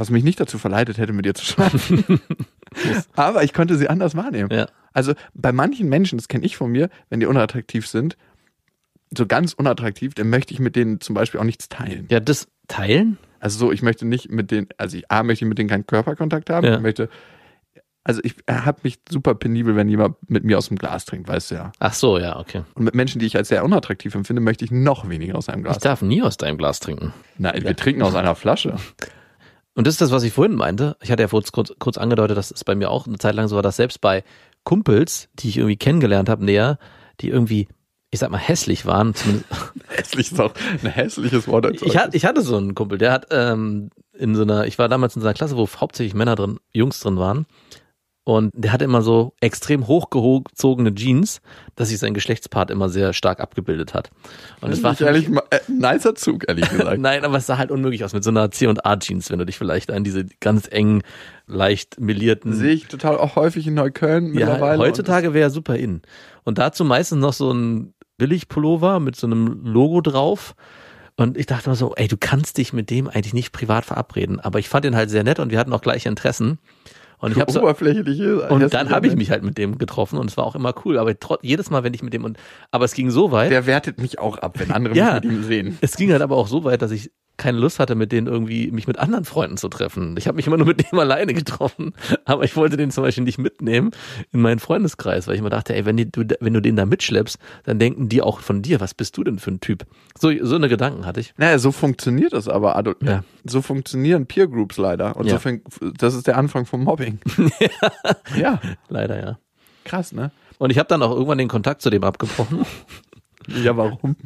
was 0.00 0.10
mich 0.10 0.24
nicht 0.24 0.40
dazu 0.40 0.58
verleitet 0.58 0.98
hätte, 0.98 1.12
mit 1.12 1.26
ihr 1.26 1.34
zu 1.34 1.44
schlafen. 1.44 2.04
Aber 3.14 3.44
ich 3.44 3.52
konnte 3.52 3.76
sie 3.76 3.88
anders 3.88 4.16
wahrnehmen. 4.16 4.48
Ja. 4.50 4.66
Also 4.92 5.12
bei 5.34 5.52
manchen 5.52 5.88
Menschen, 5.88 6.18
das 6.18 6.26
kenne 6.26 6.44
ich 6.44 6.56
von 6.56 6.72
mir, 6.72 6.88
wenn 7.10 7.20
die 7.20 7.26
unattraktiv 7.26 7.86
sind, 7.86 8.16
so 9.16 9.26
ganz 9.26 9.52
unattraktiv, 9.52 10.14
dann 10.14 10.30
möchte 10.30 10.54
ich 10.54 10.60
mit 10.60 10.74
denen 10.74 11.00
zum 11.00 11.14
Beispiel 11.14 11.38
auch 11.38 11.44
nichts 11.44 11.68
teilen. 11.68 12.06
Ja, 12.10 12.20
das 12.20 12.48
Teilen? 12.66 13.18
Also 13.40 13.58
so, 13.58 13.72
ich 13.72 13.82
möchte 13.82 14.06
nicht 14.06 14.30
mit 14.30 14.50
denen, 14.50 14.68
also 14.78 14.96
ich, 14.96 15.10
A, 15.10 15.22
möchte 15.22 15.44
ich 15.44 15.48
mit 15.48 15.58
denen 15.58 15.68
keinen 15.68 15.86
Körperkontakt 15.86 16.48
haben. 16.50 16.66
Ja. 16.66 16.76
Ich 16.76 16.80
möchte, 16.80 17.08
also 18.04 18.20
ich 18.22 18.36
habe 18.48 18.80
mich 18.84 19.00
super 19.08 19.34
penibel, 19.34 19.76
wenn 19.76 19.88
jemand 19.88 20.16
mit 20.30 20.44
mir 20.44 20.56
aus 20.56 20.68
dem 20.68 20.78
Glas 20.78 21.04
trinkt, 21.04 21.28
weißt 21.28 21.50
du 21.50 21.54
ja. 21.56 21.72
Ach 21.78 21.92
so, 21.92 22.18
ja, 22.18 22.38
okay. 22.38 22.62
Und 22.74 22.84
mit 22.84 22.94
Menschen, 22.94 23.18
die 23.18 23.26
ich 23.26 23.36
als 23.36 23.48
sehr 23.48 23.64
unattraktiv 23.64 24.14
empfinde, 24.14 24.40
möchte 24.40 24.64
ich 24.64 24.70
noch 24.70 25.08
weniger 25.08 25.36
aus 25.36 25.48
einem 25.48 25.60
Ich 25.60 25.64
Glas. 25.64 25.78
darf 25.78 26.00
nie 26.02 26.22
aus 26.22 26.36
deinem 26.36 26.56
Glas 26.56 26.80
trinken. 26.80 27.12
Nein, 27.36 27.62
wir 27.64 27.76
trinken 27.76 28.02
aus 28.02 28.14
einer 28.14 28.34
Flasche. 28.34 28.76
Und 29.80 29.86
das 29.86 29.94
ist 29.94 30.02
das, 30.02 30.10
was 30.10 30.24
ich 30.24 30.34
vorhin 30.34 30.56
meinte. 30.56 30.98
Ich 31.00 31.10
hatte 31.10 31.22
ja 31.22 31.28
kurz, 31.28 31.52
kurz, 31.52 31.72
kurz 31.78 31.96
angedeutet, 31.96 32.36
dass 32.36 32.50
es 32.50 32.64
bei 32.64 32.74
mir 32.74 32.90
auch 32.90 33.06
eine 33.06 33.16
Zeit 33.16 33.34
lang 33.34 33.48
so 33.48 33.56
war, 33.56 33.62
dass 33.62 33.76
selbst 33.76 34.02
bei 34.02 34.24
Kumpels, 34.62 35.30
die 35.38 35.48
ich 35.48 35.56
irgendwie 35.56 35.78
kennengelernt 35.78 36.28
habe, 36.28 36.44
näher, 36.44 36.78
die 37.22 37.30
irgendwie, 37.30 37.66
ich 38.10 38.20
sag 38.20 38.30
mal, 38.30 38.36
hässlich 38.36 38.84
waren, 38.84 39.14
Hässlich 39.88 40.32
ist 40.32 40.38
auch 40.38 40.52
ein 40.84 40.90
hässliches 40.90 41.48
Wort. 41.48 41.80
ich, 41.80 41.96
hatte, 41.96 42.14
ich 42.14 42.26
hatte 42.26 42.42
so 42.42 42.58
einen 42.58 42.74
Kumpel, 42.74 42.98
der 42.98 43.10
hat 43.10 43.28
ähm, 43.30 43.88
in 44.12 44.34
so 44.34 44.42
einer, 44.42 44.66
ich 44.66 44.78
war 44.78 44.90
damals 44.90 45.16
in 45.16 45.22
so 45.22 45.28
einer 45.28 45.32
Klasse, 45.32 45.56
wo 45.56 45.66
hauptsächlich 45.66 46.12
Männer 46.12 46.36
drin, 46.36 46.58
Jungs 46.74 47.00
drin 47.00 47.16
waren. 47.16 47.46
Und 48.30 48.52
der 48.54 48.72
hatte 48.72 48.84
immer 48.84 49.02
so 49.02 49.32
extrem 49.40 49.88
hochgezogene 49.88 50.94
Jeans, 50.94 51.40
dass 51.74 51.88
sich 51.88 51.98
sein 51.98 52.14
Geschlechtspart 52.14 52.70
immer 52.70 52.88
sehr 52.88 53.12
stark 53.12 53.40
abgebildet 53.40 53.92
hat. 53.92 54.10
Und 54.60 54.70
es 54.70 54.84
war 54.84 54.92
ich 54.92 55.00
ehrlich 55.00 55.28
mal, 55.28 55.42
äh, 55.50 55.58
nicer 55.66 56.14
Zug, 56.14 56.44
ehrlich 56.46 56.70
gesagt. 56.70 57.00
Nein, 57.00 57.24
aber 57.24 57.38
es 57.38 57.46
sah 57.46 57.58
halt 57.58 57.72
unmöglich 57.72 58.04
aus 58.04 58.12
mit 58.12 58.22
so 58.22 58.30
einer 58.30 58.52
C&A-Jeans, 58.52 59.32
wenn 59.32 59.40
du 59.40 59.46
dich 59.46 59.58
vielleicht 59.58 59.90
an 59.90 60.04
diese 60.04 60.26
ganz 60.38 60.68
engen, 60.70 61.02
leicht 61.48 61.98
melierten 61.98 62.54
Sehe 62.54 62.74
ich 62.74 62.86
total 62.86 63.18
auch 63.18 63.34
häufig 63.34 63.66
in 63.66 63.74
Neukölln 63.74 64.26
ja, 64.26 64.46
mittlerweile. 64.46 64.78
heutzutage 64.78 65.34
wäre 65.34 65.50
super 65.50 65.74
in. 65.74 66.02
Und 66.44 66.58
dazu 66.58 66.84
meistens 66.84 67.18
noch 67.18 67.32
so 67.32 67.52
ein 67.52 67.94
Billigpullover 68.16 69.00
mit 69.00 69.16
so 69.16 69.26
einem 69.26 69.64
Logo 69.64 70.02
drauf. 70.02 70.54
Und 71.16 71.36
ich 71.36 71.46
dachte 71.46 71.68
mir 71.68 71.74
so, 71.74 71.96
ey, 71.96 72.06
du 72.06 72.16
kannst 72.16 72.58
dich 72.58 72.72
mit 72.72 72.90
dem 72.90 73.08
eigentlich 73.08 73.34
nicht 73.34 73.50
privat 73.50 73.84
verabreden. 73.84 74.38
Aber 74.38 74.60
ich 74.60 74.68
fand 74.68 74.84
ihn 74.84 74.94
halt 74.94 75.10
sehr 75.10 75.24
nett 75.24 75.40
und 75.40 75.50
wir 75.50 75.58
hatten 75.58 75.72
auch 75.72 75.82
gleiche 75.82 76.08
Interessen. 76.08 76.60
Und 77.20 77.32
ich 77.32 77.40
habe 77.40 77.52
so, 77.52 77.60
oberflächliche. 77.62 78.48
und 78.48 78.72
dann 78.74 78.90
habe 78.90 79.06
ich 79.06 79.14
mich 79.16 79.30
halt 79.30 79.42
mit 79.42 79.58
dem 79.58 79.78
getroffen 79.78 80.18
und 80.18 80.30
es 80.30 80.36
war 80.36 80.44
auch 80.46 80.54
immer 80.54 80.74
cool. 80.84 80.98
Aber 80.98 81.18
trotz, 81.18 81.40
jedes 81.42 81.70
Mal, 81.70 81.84
wenn 81.84 81.94
ich 81.94 82.02
mit 82.02 82.12
dem 82.14 82.24
und, 82.24 82.38
aber 82.70 82.84
es 82.84 82.94
ging 82.94 83.10
so 83.10 83.30
weit. 83.32 83.50
Der 83.50 83.66
wertet 83.66 84.00
mich 84.00 84.18
auch 84.18 84.38
ab, 84.38 84.58
wenn 84.58 84.70
andere 84.70 84.94
Ja. 84.94 85.14
mich 85.14 85.24
mit 85.24 85.32
ihm 85.32 85.42
sehen. 85.44 85.78
Es 85.80 85.96
ging 85.96 86.10
halt 86.12 86.22
aber 86.22 86.36
auch 86.36 86.48
so 86.48 86.64
weit, 86.64 86.82
dass 86.82 86.90
ich 86.90 87.10
keine 87.36 87.56
Lust 87.58 87.78
hatte, 87.78 87.94
mit 87.94 88.12
denen 88.12 88.26
irgendwie 88.26 88.70
mich 88.70 88.86
mit 88.86 88.98
anderen 88.98 89.24
Freunden 89.24 89.56
zu 89.56 89.70
treffen. 89.70 90.14
Ich 90.18 90.26
habe 90.26 90.36
mich 90.36 90.46
immer 90.46 90.58
nur 90.58 90.66
mit 90.66 90.92
dem 90.92 90.98
alleine 90.98 91.32
getroffen, 91.32 91.94
aber 92.26 92.44
ich 92.44 92.54
wollte 92.54 92.76
den 92.76 92.90
zum 92.90 93.02
Beispiel 93.02 93.24
nicht 93.24 93.38
mitnehmen 93.38 93.92
in 94.30 94.42
meinen 94.42 94.58
Freundeskreis, 94.58 95.26
weil 95.26 95.34
ich 95.36 95.40
immer 95.40 95.48
dachte, 95.48 95.74
ey, 95.74 95.86
wenn, 95.86 95.96
die, 95.96 96.12
du, 96.12 96.22
wenn 96.40 96.52
du 96.52 96.60
den 96.60 96.76
da 96.76 96.84
mitschleppst, 96.84 97.38
dann 97.64 97.78
denken 97.78 98.10
die 98.10 98.20
auch 98.20 98.40
von 98.40 98.60
dir, 98.60 98.78
was 98.80 98.92
bist 98.92 99.16
du 99.16 99.24
denn 99.24 99.38
für 99.38 99.52
ein 99.52 99.60
Typ? 99.60 99.86
So, 100.18 100.30
so 100.42 100.54
eine 100.56 100.68
Gedanken 100.68 101.06
hatte 101.06 101.20
ich. 101.20 101.32
Naja, 101.38 101.58
so 101.58 101.72
funktioniert 101.72 102.34
das 102.34 102.46
aber. 102.46 102.76
Adu- 102.78 102.96
Ja. 103.02 103.24
So 103.44 103.62
funktionieren 103.62 104.26
Peer 104.26 104.46
Groups 104.46 104.76
leider. 104.76 105.16
Und 105.16 105.24
Ja. 105.24 105.32
so 105.32 105.38
fängt, 105.38 105.62
das 105.96 106.12
ist 106.14 106.26
der 106.26 106.36
Anfang 106.36 106.66
vom 106.66 106.84
Mobbing. 106.84 107.09
ja, 108.36 108.60
Leider, 108.88 109.20
ja. 109.20 109.38
krass, 109.84 110.12
ne? 110.12 110.30
Und 110.58 110.70
ich 110.70 110.78
habe 110.78 110.88
dann 110.88 111.02
auch 111.02 111.10
irgendwann 111.12 111.38
den 111.38 111.48
Kontakt 111.48 111.82
zu 111.82 111.90
dem 111.90 112.04
abgebrochen. 112.04 112.64
Ja, 113.48 113.76
warum? 113.76 114.16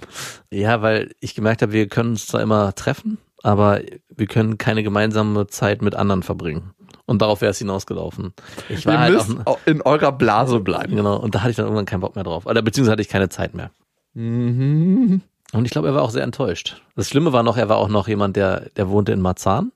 ja, 0.50 0.82
weil 0.82 1.12
ich 1.20 1.34
gemerkt 1.36 1.62
habe, 1.62 1.72
wir 1.72 1.88
können 1.88 2.10
uns 2.10 2.26
zwar 2.26 2.42
immer 2.42 2.74
treffen, 2.74 3.16
aber 3.44 3.80
wir 4.08 4.26
können 4.26 4.58
keine 4.58 4.82
gemeinsame 4.82 5.46
Zeit 5.46 5.82
mit 5.82 5.94
anderen 5.94 6.24
verbringen. 6.24 6.72
Und 7.06 7.22
darauf 7.22 7.40
wäre 7.40 7.52
es 7.52 7.58
hinausgelaufen. 7.58 8.34
Ich 8.68 8.84
war 8.86 8.94
Ihr 8.94 9.00
halt 9.00 9.14
müsst 9.14 9.46
auch 9.46 9.60
in 9.66 9.82
eurer 9.82 10.12
Blase 10.12 10.60
bleiben. 10.60 10.96
Genau, 10.96 11.16
und 11.16 11.34
da 11.34 11.40
hatte 11.40 11.50
ich 11.50 11.56
dann 11.56 11.66
irgendwann 11.66 11.86
keinen 11.86 12.00
Bock 12.00 12.16
mehr 12.16 12.24
drauf. 12.24 12.44
Oder 12.44 12.60
beziehungsweise 12.60 12.92
hatte 12.92 13.02
ich 13.02 13.08
keine 13.08 13.28
Zeit 13.28 13.54
mehr. 13.54 13.70
Mhm. 14.14 15.22
Und 15.52 15.64
ich 15.64 15.70
glaube, 15.70 15.88
er 15.88 15.94
war 15.94 16.02
auch 16.02 16.10
sehr 16.10 16.24
enttäuscht. 16.24 16.82
Das 16.96 17.08
Schlimme 17.08 17.32
war 17.32 17.42
noch, 17.44 17.56
er 17.56 17.68
war 17.68 17.76
auch 17.76 17.88
noch 17.88 18.08
jemand, 18.08 18.36
der, 18.36 18.68
der 18.76 18.88
wohnte 18.88 19.12
in 19.12 19.20
Marzahn, 19.20 19.70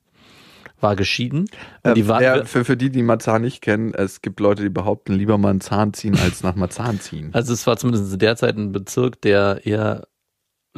war 0.80 0.96
geschieden. 0.96 1.46
Und 1.82 1.96
die 1.96 2.08
war, 2.08 2.22
ja, 2.22 2.44
für, 2.44 2.64
für 2.64 2.76
die, 2.76 2.90
die 2.90 3.02
Marzahn 3.02 3.42
nicht 3.42 3.62
kennen, 3.62 3.94
es 3.94 4.22
gibt 4.22 4.40
Leute, 4.40 4.62
die 4.62 4.68
behaupten, 4.68 5.14
lieber 5.14 5.38
mal 5.38 5.50
einen 5.50 5.60
Zahn 5.60 5.92
ziehen, 5.94 6.16
als 6.16 6.42
nach 6.42 6.54
Marzahn 6.54 7.00
ziehen. 7.00 7.30
also 7.32 7.52
es 7.52 7.66
war 7.66 7.76
zumindest 7.76 8.12
in 8.12 8.18
der 8.18 8.36
Zeit 8.36 8.56
ein 8.56 8.72
Bezirk, 8.72 9.20
der 9.22 9.60
eher 9.64 10.08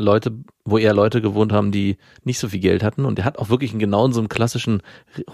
Leute, 0.00 0.32
wo 0.64 0.78
eher 0.78 0.94
Leute 0.94 1.20
gewohnt 1.20 1.52
haben, 1.52 1.72
die 1.72 1.96
nicht 2.24 2.38
so 2.38 2.48
viel 2.48 2.60
Geld 2.60 2.82
hatten. 2.82 3.04
Und 3.04 3.18
der 3.18 3.24
hat 3.24 3.38
auch 3.38 3.48
wirklich 3.48 3.72
in 3.72 3.78
genau 3.78 4.06
in 4.06 4.12
so 4.12 4.20
einem 4.20 4.28
klassischen 4.28 4.82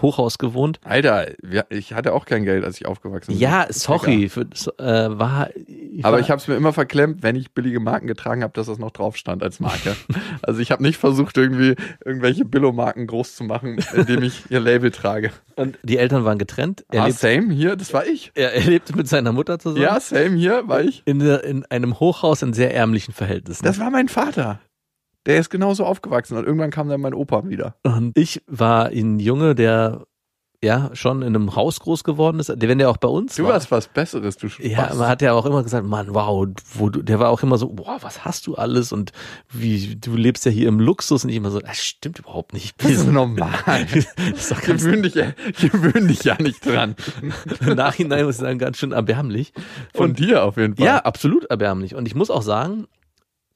Hochhaus 0.01 0.37
gewohnt. 0.37 0.79
Alter, 0.83 1.27
ich 1.69 1.93
hatte 1.93 2.13
auch 2.13 2.25
kein 2.25 2.43
Geld, 2.43 2.63
als 2.63 2.79
ich 2.79 2.85
aufgewachsen 2.85 3.31
bin. 3.31 3.39
Ja, 3.39 3.67
sorry, 3.69 4.29
für, 4.29 4.41
äh, 4.77 5.17
war. 5.17 5.49
Aber 6.01 6.13
war, 6.13 6.19
ich 6.19 6.29
habe 6.29 6.41
es 6.41 6.47
mir 6.47 6.55
immer 6.55 6.73
verklemmt, 6.73 7.23
wenn 7.23 7.35
ich 7.35 7.51
billige 7.51 7.79
Marken 7.79 8.07
getragen 8.07 8.43
habe, 8.43 8.53
dass 8.53 8.67
das 8.67 8.77
noch 8.77 8.91
drauf 8.91 9.17
stand 9.17 9.43
als 9.43 9.59
Marke. 9.59 9.95
also 10.41 10.59
ich 10.59 10.71
habe 10.71 10.83
nicht 10.83 10.97
versucht, 10.97 11.37
irgendwie 11.37 11.75
irgendwelche 12.05 12.45
Billo-Marken 12.45 13.07
groß 13.07 13.35
zu 13.35 13.43
machen, 13.43 13.77
indem 13.95 14.23
ich 14.23 14.49
ihr 14.49 14.59
Label 14.59 14.91
trage. 14.91 15.31
Und 15.55 15.77
die 15.83 15.97
Eltern 15.97 16.25
waren 16.25 16.37
getrennt. 16.37 16.85
Er, 16.89 17.03
ah, 17.03 17.07
lebt, 17.07 17.19
same 17.19 17.53
hier, 17.53 17.75
das 17.75 17.93
war 17.93 18.05
ich. 18.05 18.31
er, 18.35 18.53
er 18.53 18.63
lebte 18.63 18.95
mit 18.95 19.07
seiner 19.07 19.31
Mutter 19.31 19.59
zusammen. 19.59 19.81
Ja, 19.81 19.99
same 19.99 20.35
hier 20.35 20.67
war 20.67 20.81
ich. 20.81 21.01
In, 21.05 21.21
in 21.21 21.65
einem 21.65 21.99
Hochhaus 21.99 22.41
in 22.41 22.53
sehr 22.53 22.73
ärmlichen 22.73 23.13
Verhältnissen. 23.13 23.63
Das 23.63 23.79
war 23.79 23.89
mein 23.89 24.07
Vater. 24.07 24.56
Der 25.27 25.37
ist 25.39 25.49
genauso 25.51 25.85
aufgewachsen 25.85 26.37
und 26.37 26.45
irgendwann 26.45 26.71
kam 26.71 26.89
dann 26.89 27.01
mein 27.01 27.13
Opa 27.13 27.47
wieder. 27.47 27.75
Und 27.83 28.17
ich 28.17 28.41
war 28.47 28.87
ein 28.87 29.19
Junge, 29.19 29.53
der 29.55 30.05
ja 30.63 30.89
schon 30.93 31.21
in 31.21 31.35
einem 31.35 31.55
Haus 31.55 31.79
groß 31.81 32.03
geworden 32.03 32.39
ist. 32.39 32.47
Der, 32.49 32.67
wenn 32.67 32.79
der 32.79 32.89
auch 32.89 32.97
bei 32.97 33.07
uns 33.07 33.35
Du 33.35 33.43
war. 33.43 33.53
hast 33.53 33.69
was 33.69 33.89
Besseres, 33.89 34.37
du 34.37 34.47
ja, 34.59 34.85
Spaß. 34.85 34.97
man 34.97 35.07
hat 35.07 35.21
ja 35.21 35.33
auch 35.33 35.45
immer 35.45 35.61
gesagt, 35.61 35.85
Mann, 35.85 36.15
wow, 36.15 36.47
wo 36.73 36.89
du, 36.89 37.03
der 37.03 37.19
war 37.19 37.29
auch 37.29 37.43
immer 37.43 37.59
so, 37.59 37.69
boah, 37.69 37.97
was 38.01 38.25
hast 38.25 38.47
du 38.47 38.55
alles 38.55 38.91
und 38.91 39.11
wie, 39.51 39.97
du 39.97 40.15
lebst 40.15 40.45
ja 40.45 40.51
hier 40.51 40.67
im 40.67 40.79
Luxus 40.79 41.23
und 41.23 41.29
ich 41.29 41.35
immer 41.35 41.51
so, 41.51 41.59
das 41.59 41.77
stimmt 41.77 42.17
überhaupt 42.17 42.53
nicht. 42.53 42.81
Das 42.81 42.89
ist 42.91 43.07
normal. 43.11 43.51
Das 44.33 44.49
ist 44.51 44.61
Gewöhn 44.63 45.03
dich, 45.03 45.13
ja- 45.13 45.33
gewöhn 45.61 46.07
dich 46.07 46.23
ja 46.23 46.41
nicht 46.41 46.65
dran. 46.65 46.95
Im 47.61 47.75
Nachhinein 47.75 48.25
muss 48.25 48.35
ich 48.35 48.41
sagen, 48.41 48.57
ganz 48.57 48.77
schön 48.77 48.93
erbärmlich. 48.93 49.53
Von 49.93 50.15
dir 50.15 50.43
auf 50.43 50.57
jeden 50.57 50.75
Fall. 50.75 50.85
Ja, 50.87 50.97
absolut 50.99 51.45
erbärmlich. 51.45 51.93
Und 51.93 52.07
ich 52.07 52.15
muss 52.15 52.31
auch 52.31 52.41
sagen, 52.41 52.87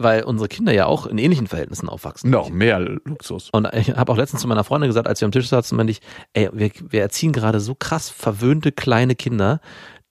weil 0.03 0.23
unsere 0.23 0.47
Kinder 0.47 0.73
ja 0.73 0.85
auch 0.85 1.05
in 1.05 1.17
ähnlichen 1.17 1.47
Verhältnissen 1.47 1.89
aufwachsen. 1.89 2.29
Noch 2.29 2.49
mehr 2.49 2.79
Luxus. 2.79 3.49
Und 3.51 3.67
ich 3.73 3.95
habe 3.95 4.11
auch 4.11 4.17
letztens 4.17 4.41
zu 4.41 4.47
meiner 4.47 4.63
Freundin 4.63 4.89
gesagt, 4.89 5.07
als 5.07 5.21
wir 5.21 5.25
am 5.25 5.31
Tisch 5.31 5.47
saßen, 5.47 5.75
meinte 5.75 5.91
ich, 5.91 6.01
ey, 6.33 6.49
wir, 6.53 6.71
wir 6.89 7.01
erziehen 7.01 7.31
gerade 7.31 7.59
so 7.59 7.75
krass 7.75 8.09
verwöhnte 8.09 8.71
kleine 8.71 9.15
Kinder, 9.15 9.59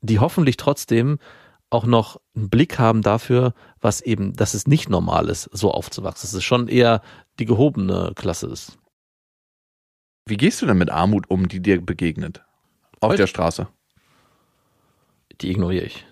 die 0.00 0.18
hoffentlich 0.18 0.56
trotzdem 0.56 1.18
auch 1.70 1.86
noch 1.86 2.20
einen 2.34 2.50
Blick 2.50 2.78
haben 2.78 3.02
dafür, 3.02 3.54
was 3.80 4.00
eben, 4.00 4.34
dass 4.34 4.54
es 4.54 4.66
nicht 4.66 4.88
normal 4.88 5.28
ist, 5.28 5.48
so 5.52 5.70
aufzuwachsen. 5.70 6.26
Dass 6.26 6.34
es 6.34 6.44
schon 6.44 6.68
eher 6.68 7.00
die 7.38 7.44
gehobene 7.46 8.12
Klasse 8.16 8.48
ist. 8.48 8.78
Wie 10.26 10.36
gehst 10.36 10.60
du 10.60 10.66
denn 10.66 10.78
mit 10.78 10.90
Armut 10.90 11.30
um, 11.30 11.48
die 11.48 11.60
dir 11.60 11.80
begegnet? 11.80 12.42
Auf 13.00 13.10
Heute? 13.10 13.22
der 13.22 13.26
Straße. 13.28 13.68
Die 15.40 15.50
ignoriere 15.50 15.86
ich. 15.86 16.06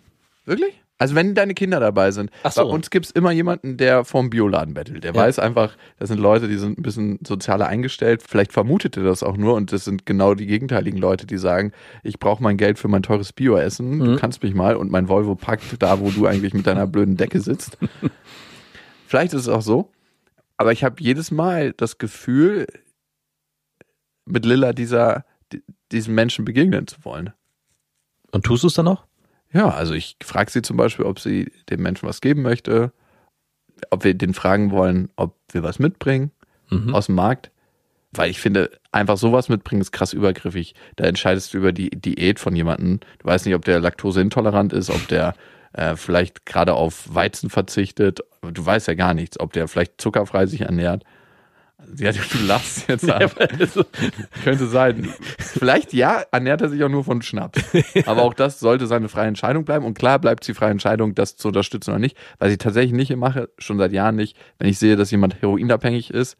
Wirklich? 0.45 0.83
Also 1.01 1.15
wenn 1.15 1.35
deine 1.37 1.55
Kinder 1.55 1.79
dabei 1.79 2.11
sind. 2.11 2.31
So. 2.51 2.63
Bei 2.63 2.69
uns 2.69 2.91
gibt's 2.91 3.13
immer 3.13 3.31
jemanden, 3.31 3.77
der 3.77 4.05
vom 4.05 4.31
Bioladen 4.31 4.75
bettelt. 4.75 5.05
Der 5.05 5.15
Ja. 5.15 5.21
weiß 5.21 5.39
einfach, 5.39 5.77
das 5.99 6.09
sind 6.09 6.19
Leute, 6.19 6.49
die 6.49 6.59
sind 6.59 6.77
ein 6.77 6.83
bisschen 6.83 7.21
sozialer 7.25 7.69
eingestellt. 7.69 8.23
Vielleicht 8.27 8.53
vermutet 8.53 8.97
er 8.97 9.05
das 9.05 9.23
auch 9.23 9.37
nur 9.37 9.55
und 9.55 9.73
das 9.73 9.85
sind 9.85 10.07
genau 10.07 10.35
die 10.35 10.47
gegenteiligen 10.47 10.99
Leute, 10.99 11.25
die 11.27 11.39
sagen, 11.39 11.71
ich 12.03 12.19
brauche 12.19 12.43
mein 12.43 12.57
Geld 12.57 12.81
für 12.81 12.89
mein 12.89 13.05
teures 13.05 13.33
Bio-Essen, 13.33 13.99
du 14.01 14.05
Mhm. 14.13 14.17
kannst 14.17 14.43
mich 14.43 14.55
mal 14.55 14.75
und 14.75 14.91
mein 14.91 15.09
Volvo 15.09 15.37
packt 15.37 15.81
da, 15.81 16.01
wo 16.01 16.11
du 16.11 16.27
eigentlich 16.27 16.53
mit 16.53 16.67
deiner 16.67 16.87
blöden 16.89 17.17
Decke 17.17 17.41
sitzt. 17.41 17.79
Vielleicht 19.07 19.33
ist 19.35 19.43
es 19.43 19.49
auch 19.49 19.63
so, 19.63 19.91
aber 20.57 20.73
ich 20.73 20.83
habe 20.85 20.97
jedes 20.99 21.31
Mal 21.31 21.73
das 21.75 21.99
Gefühl, 21.99 22.67
mit 24.27 24.45
Lilla 24.45 24.73
dieser, 24.73 25.25
di- 25.53 25.63
diesem 25.93 26.15
Menschen 26.15 26.45
begegnen 26.45 26.87
zu 26.87 27.05
wollen. 27.05 27.33
Und 28.33 28.45
tust 28.45 28.63
du 28.65 28.67
es 28.67 28.75
dann 28.75 28.89
auch? 28.89 29.05
Ja, 29.53 29.69
also 29.71 29.95
ich 29.95 30.17
frage 30.23 30.51
sie 30.51 30.63
zum 30.63 30.77
Beispiel, 30.77 31.05
ob 31.07 31.19
sie 31.21 31.51
dem 31.71 31.83
Menschen 31.83 32.09
was 32.09 32.21
geben 32.21 32.43
möchte, 32.43 32.93
ob 33.91 34.05
wir 34.05 34.15
den 34.15 34.35
fragen 34.35 34.71
wollen, 34.71 35.09
ob 35.17 35.37
wir 35.53 35.63
was 35.63 35.79
mitbringen 35.79 36.31
Mhm. 36.71 36.95
aus 36.95 37.07
dem 37.07 37.15
Markt. 37.15 37.51
Weil 38.13 38.31
ich 38.31 38.41
finde, 38.41 38.71
einfach 38.93 39.17
sowas 39.17 39.49
mitbringen 39.49 39.81
ist 39.83 39.93
krass 39.93 40.13
übergriffig. 40.13 40.75
Da 40.97 41.05
entscheidest 41.05 41.53
du 41.55 41.59
über 41.59 41.73
die 41.73 41.91
Diät 41.91 42.39
von 42.41 42.55
jemandem. 42.57 43.01
Du 43.19 43.27
weißt 43.27 43.47
nicht, 43.47 43.55
ob 43.55 43.65
der 43.65 43.81
laktoseintolerant 43.81 44.73
ist, 44.73 44.91
ob 44.91 45.09
der 45.09 45.35
äh, 45.73 45.95
vielleicht 45.97 46.45
gerade 46.47 46.75
auf 46.75 47.15
Weizen 47.15 47.49
verzichtet. 47.51 48.21
Du 48.43 48.65
weißt 48.65 48.89
ja 48.89 48.95
gar 48.95 49.15
nichts, 49.15 49.39
ob 49.41 49.53
der 49.53 49.69
vielleicht 49.69 50.01
zuckerfrei 50.01 50.47
sich 50.47 50.63
ernährt. 50.63 51.05
Ja, 51.97 52.13
du, 52.13 52.19
lachst 52.47 52.89
jetzt 52.89 53.11
an. 53.11 53.31
Könnte 54.45 54.67
sein. 54.67 55.13
Vielleicht 55.39 55.93
ja, 55.93 56.23
ernährt 56.33 56.61
er 56.61 56.69
sich 56.69 56.83
auch 56.83 56.89
nur 56.89 57.05
von 57.05 57.23
Schnaps. 57.23 57.63
Aber 58.07 58.23
auch 58.23 58.35
das 58.35 58.61
sollte 58.61 58.87
seine 58.87 59.09
freie 59.09 59.29
Entscheidung 59.29 59.65
bleiben. 59.65 59.85
Und 59.85 59.97
klar 59.97 60.19
bleibt 60.19 60.47
die 60.47 60.55
freie 60.55 60.71
Entscheidung, 60.71 61.15
das 61.15 61.37
zu 61.37 61.49
unterstützen 61.49 61.91
oder 61.91 61.99
nicht. 62.01 62.17
Was 62.39 62.53
ich 62.53 62.59
tatsächlich 62.59 62.93
nicht 62.93 63.15
mache, 63.17 63.49
schon 63.59 63.79
seit 63.79 63.93
Jahren 63.93 64.17
nicht, 64.17 64.37
wenn 64.59 64.69
ich 64.69 64.79
sehe, 64.79 64.97
dass 64.97 65.11
jemand 65.11 65.41
heroinabhängig 65.41 66.11
ist, 66.11 66.37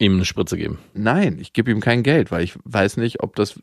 Ihm 0.00 0.14
eine 0.14 0.24
Spritze 0.24 0.56
geben. 0.56 0.78
nein, 0.94 1.38
ich 1.40 1.52
gebe 1.52 1.72
ihm 1.72 1.80
kein 1.80 2.04
Geld, 2.04 2.30
weil 2.30 2.44
ich 2.44 2.56
weiß 2.64 2.98
nicht, 2.98 3.20
ob 3.20 3.34
das. 3.34 3.60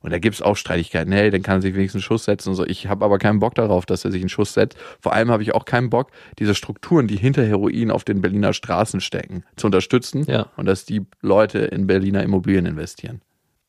Und 0.00 0.12
da 0.12 0.18
gibt's 0.18 0.40
auch 0.42 0.56
Streitigkeiten. 0.56 1.12
Hey, 1.12 1.30
dann 1.30 1.42
kann 1.42 1.58
er 1.58 1.62
sich 1.62 1.74
wenigstens 1.74 2.00
einen 2.00 2.06
Schuss 2.06 2.24
setzen 2.24 2.50
und 2.50 2.54
so. 2.54 2.64
Ich 2.64 2.86
habe 2.86 3.04
aber 3.04 3.18
keinen 3.18 3.40
Bock 3.40 3.54
darauf, 3.54 3.84
dass 3.86 4.04
er 4.04 4.10
sich 4.12 4.22
einen 4.22 4.28
Schuss 4.28 4.54
setzt. 4.54 4.78
Vor 5.00 5.12
allem 5.12 5.30
habe 5.30 5.42
ich 5.42 5.54
auch 5.54 5.64
keinen 5.64 5.90
Bock, 5.90 6.10
diese 6.38 6.54
Strukturen, 6.54 7.08
die 7.08 7.16
hinter 7.16 7.44
Heroin 7.44 7.90
auf 7.90 8.04
den 8.04 8.20
Berliner 8.20 8.52
Straßen 8.52 9.00
stecken, 9.00 9.44
zu 9.56 9.66
unterstützen 9.66 10.24
Ja. 10.28 10.46
und 10.56 10.66
dass 10.66 10.84
die 10.84 11.02
Leute 11.20 11.58
in 11.58 11.86
Berliner 11.86 12.22
Immobilien 12.22 12.66
investieren. 12.66 13.20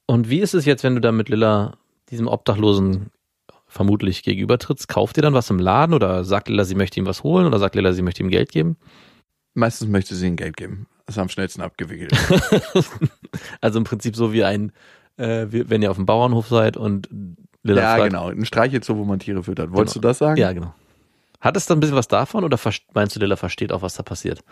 Und 0.06 0.30
wie 0.30 0.40
ist 0.40 0.54
es 0.54 0.66
jetzt, 0.66 0.84
wenn 0.84 0.96
du 0.96 1.02
da 1.02 1.12
mit 1.12 1.30
Lilla 1.30 1.78
diesem 2.10 2.28
Obdachlosen 2.28 3.08
vermutlich 3.68 4.24
gegenübertrittst? 4.24 4.88
Kauft 4.88 5.18
ihr 5.18 5.24
dann 5.24 5.34
was 5.34 5.50
im 5.50 5.60
Laden 5.60 5.94
oder 5.94 6.24
sagt 6.24 6.50
Lilla, 6.50 6.64
sie 6.64 6.76
möchte 6.76 7.00
ihm 7.00 7.06
was 7.06 7.24
holen 7.24 7.46
oder 7.46 7.60
sagt 7.60 7.76
Lilla, 7.76 7.94
sie 7.94 8.02
möchte 8.02 8.24
ihm 8.24 8.30
Geld 8.30 8.52
geben? 8.52 8.78
Meistens 9.56 9.88
möchte 9.88 10.16
sie 10.16 10.28
ihm 10.28 10.36
Geld 10.36 10.58
geben. 10.58 10.88
Das 11.06 11.16
ist 11.16 11.20
am 11.22 11.30
schnellsten 11.30 11.62
abgewickelt. 11.62 12.12
Also 13.62 13.78
im 13.80 13.84
Prinzip 13.84 14.16
so 14.16 14.34
wie 14.34 14.44
ein, 14.44 14.72
äh, 15.20 15.48
wenn 15.52 15.82
ihr 15.82 15.92
auf 15.92 15.98
dem 15.98 16.06
Bauernhof 16.06 16.48
seid 16.48 16.78
und 16.78 17.10
Lilla 17.64 17.82
ja, 17.82 17.96
fragt. 17.96 18.12
genau. 18.12 18.30
Ein 18.30 18.46
Streichelzoo, 18.46 18.96
wo 18.98 19.04
man 19.04 19.20
Tiere 19.20 19.44
füttert. 19.44 19.72
Wolltest 19.72 19.96
Genau. 19.96 20.02
du 20.02 20.08
das 20.08 20.18
sagen? 20.18 20.38
Ja, 20.40 20.54
genau. 20.54 20.74
Hat 21.42 21.56
es 21.58 21.66
dann 21.66 21.78
ein 21.78 21.80
bisschen 21.82 21.96
was 21.96 22.08
davon 22.08 22.44
oder 22.44 22.58
meinst 22.94 23.16
du, 23.16 23.20
Lilla 23.20 23.36
versteht 23.36 23.72
auch, 23.72 23.82
was 23.82 23.96
da 23.96 24.04
passiert? 24.04 24.44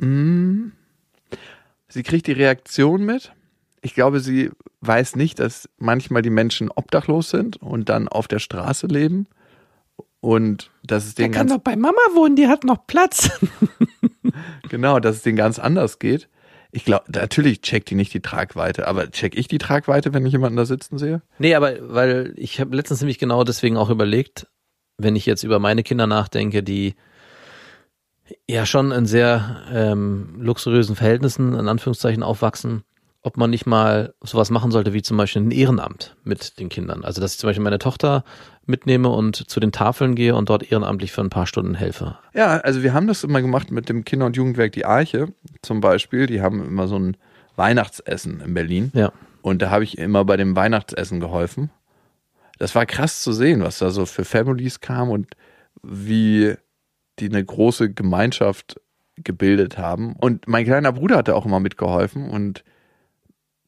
Mm. 0.00 0.68
Sie 1.88 2.02
kriegt 2.02 2.26
die 2.26 2.32
Reaktion 2.32 3.04
mit. 3.04 3.32
Ich 3.80 3.94
glaube, 3.94 4.20
sie 4.20 4.50
weiß 4.80 5.16
nicht, 5.16 5.38
dass 5.38 5.68
manchmal 5.78 6.22
die 6.22 6.30
Menschen 6.30 6.70
obdachlos 6.74 7.30
sind 7.30 7.56
und 7.58 7.88
dann 7.88 8.08
auf 8.08 8.26
der 8.28 8.40
Straße 8.40 8.86
leben. 8.88 9.26
Und 10.20 10.70
dass 10.82 11.06
es 11.06 11.14
denen 11.14 11.32
ganz, 11.32 11.56
bei 11.62 11.76
Mama 11.76 12.00
wohnen, 12.14 12.34
die 12.34 12.48
hat 12.48 12.64
noch 12.64 12.86
Platz. 12.86 13.30
genau, 14.68 14.98
dass 14.98 15.16
es 15.16 15.22
denen 15.22 15.36
ganz 15.36 15.58
anders 15.60 16.00
geht. 16.00 16.28
Ich 16.76 16.84
glaube, 16.84 17.04
natürlich 17.08 17.62
checkt 17.62 17.88
die 17.88 17.94
nicht 17.94 18.12
die 18.12 18.20
Tragweite, 18.20 18.86
aber 18.86 19.10
check 19.10 19.34
ich 19.34 19.48
die 19.48 19.56
Tragweite, 19.56 20.12
wenn 20.12 20.26
ich 20.26 20.32
jemanden 20.32 20.58
da 20.58 20.66
sitzen 20.66 20.98
sehe? 20.98 21.22
Nee, 21.38 21.54
aber 21.54 21.76
weil 21.80 22.34
ich 22.36 22.60
habe 22.60 22.76
letztens 22.76 23.00
nämlich 23.00 23.18
genau 23.18 23.44
deswegen 23.44 23.78
auch 23.78 23.88
überlegt, 23.88 24.46
wenn 24.98 25.16
ich 25.16 25.24
jetzt 25.24 25.42
über 25.42 25.58
meine 25.58 25.82
Kinder 25.82 26.06
nachdenke, 26.06 26.62
die 26.62 26.94
ja 28.46 28.66
schon 28.66 28.92
in 28.92 29.06
sehr 29.06 29.62
ähm, 29.72 30.34
luxuriösen 30.38 30.96
Verhältnissen, 30.96 31.54
in 31.54 31.66
Anführungszeichen, 31.66 32.22
aufwachsen, 32.22 32.84
ob 33.26 33.36
man 33.36 33.50
nicht 33.50 33.66
mal 33.66 34.14
sowas 34.22 34.50
machen 34.50 34.70
sollte 34.70 34.92
wie 34.92 35.02
zum 35.02 35.16
Beispiel 35.16 35.42
ein 35.42 35.50
Ehrenamt 35.50 36.14
mit 36.22 36.60
den 36.60 36.68
Kindern. 36.68 37.04
Also 37.04 37.20
dass 37.20 37.32
ich 37.32 37.38
zum 37.40 37.48
Beispiel 37.48 37.64
meine 37.64 37.80
Tochter 37.80 38.22
mitnehme 38.66 39.08
und 39.08 39.50
zu 39.50 39.58
den 39.58 39.72
Tafeln 39.72 40.14
gehe 40.14 40.36
und 40.36 40.48
dort 40.48 40.70
ehrenamtlich 40.70 41.10
für 41.10 41.22
ein 41.22 41.28
paar 41.28 41.48
Stunden 41.48 41.74
helfe. 41.74 42.16
Ja, 42.34 42.58
also 42.58 42.84
wir 42.84 42.94
haben 42.94 43.08
das 43.08 43.24
immer 43.24 43.42
gemacht 43.42 43.72
mit 43.72 43.88
dem 43.88 44.04
Kinder- 44.04 44.26
und 44.26 44.36
Jugendwerk 44.36 44.70
Die 44.70 44.84
Arche 44.84 45.26
zum 45.60 45.80
Beispiel. 45.80 46.28
Die 46.28 46.40
haben 46.40 46.64
immer 46.64 46.86
so 46.86 47.00
ein 47.00 47.16
Weihnachtsessen 47.56 48.40
in 48.42 48.54
Berlin. 48.54 48.92
Ja. 48.94 49.10
Und 49.42 49.60
da 49.60 49.70
habe 49.70 49.82
ich 49.82 49.98
immer 49.98 50.24
bei 50.24 50.36
dem 50.36 50.54
Weihnachtsessen 50.54 51.18
geholfen. 51.18 51.70
Das 52.60 52.76
war 52.76 52.86
krass 52.86 53.22
zu 53.22 53.32
sehen, 53.32 53.60
was 53.60 53.78
da 53.78 53.90
so 53.90 54.06
für 54.06 54.24
Families 54.24 54.80
kam 54.80 55.10
und 55.10 55.34
wie 55.82 56.54
die 57.18 57.28
eine 57.28 57.44
große 57.44 57.92
Gemeinschaft 57.92 58.80
gebildet 59.16 59.78
haben. 59.78 60.14
Und 60.14 60.46
mein 60.46 60.64
kleiner 60.64 60.92
Bruder 60.92 61.16
hatte 61.16 61.34
auch 61.34 61.44
immer 61.44 61.58
mitgeholfen 61.58 62.30
und 62.30 62.62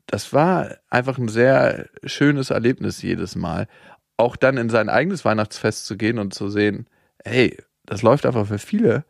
das 0.09 0.32
war 0.32 0.76
einfach 0.90 1.18
ein 1.18 1.28
sehr 1.28 1.86
schönes 2.02 2.50
Erlebnis 2.50 3.02
jedes 3.02 3.36
Mal. 3.36 3.68
Auch 4.16 4.36
dann 4.36 4.56
in 4.56 4.70
sein 4.70 4.88
eigenes 4.88 5.24
Weihnachtsfest 5.24 5.86
zu 5.86 5.96
gehen 5.96 6.18
und 6.18 6.34
zu 6.34 6.48
sehen, 6.48 6.86
hey, 7.24 7.56
das 7.86 8.02
läuft 8.02 8.26
einfach 8.26 8.46
für 8.46 8.59
viele 8.59 9.04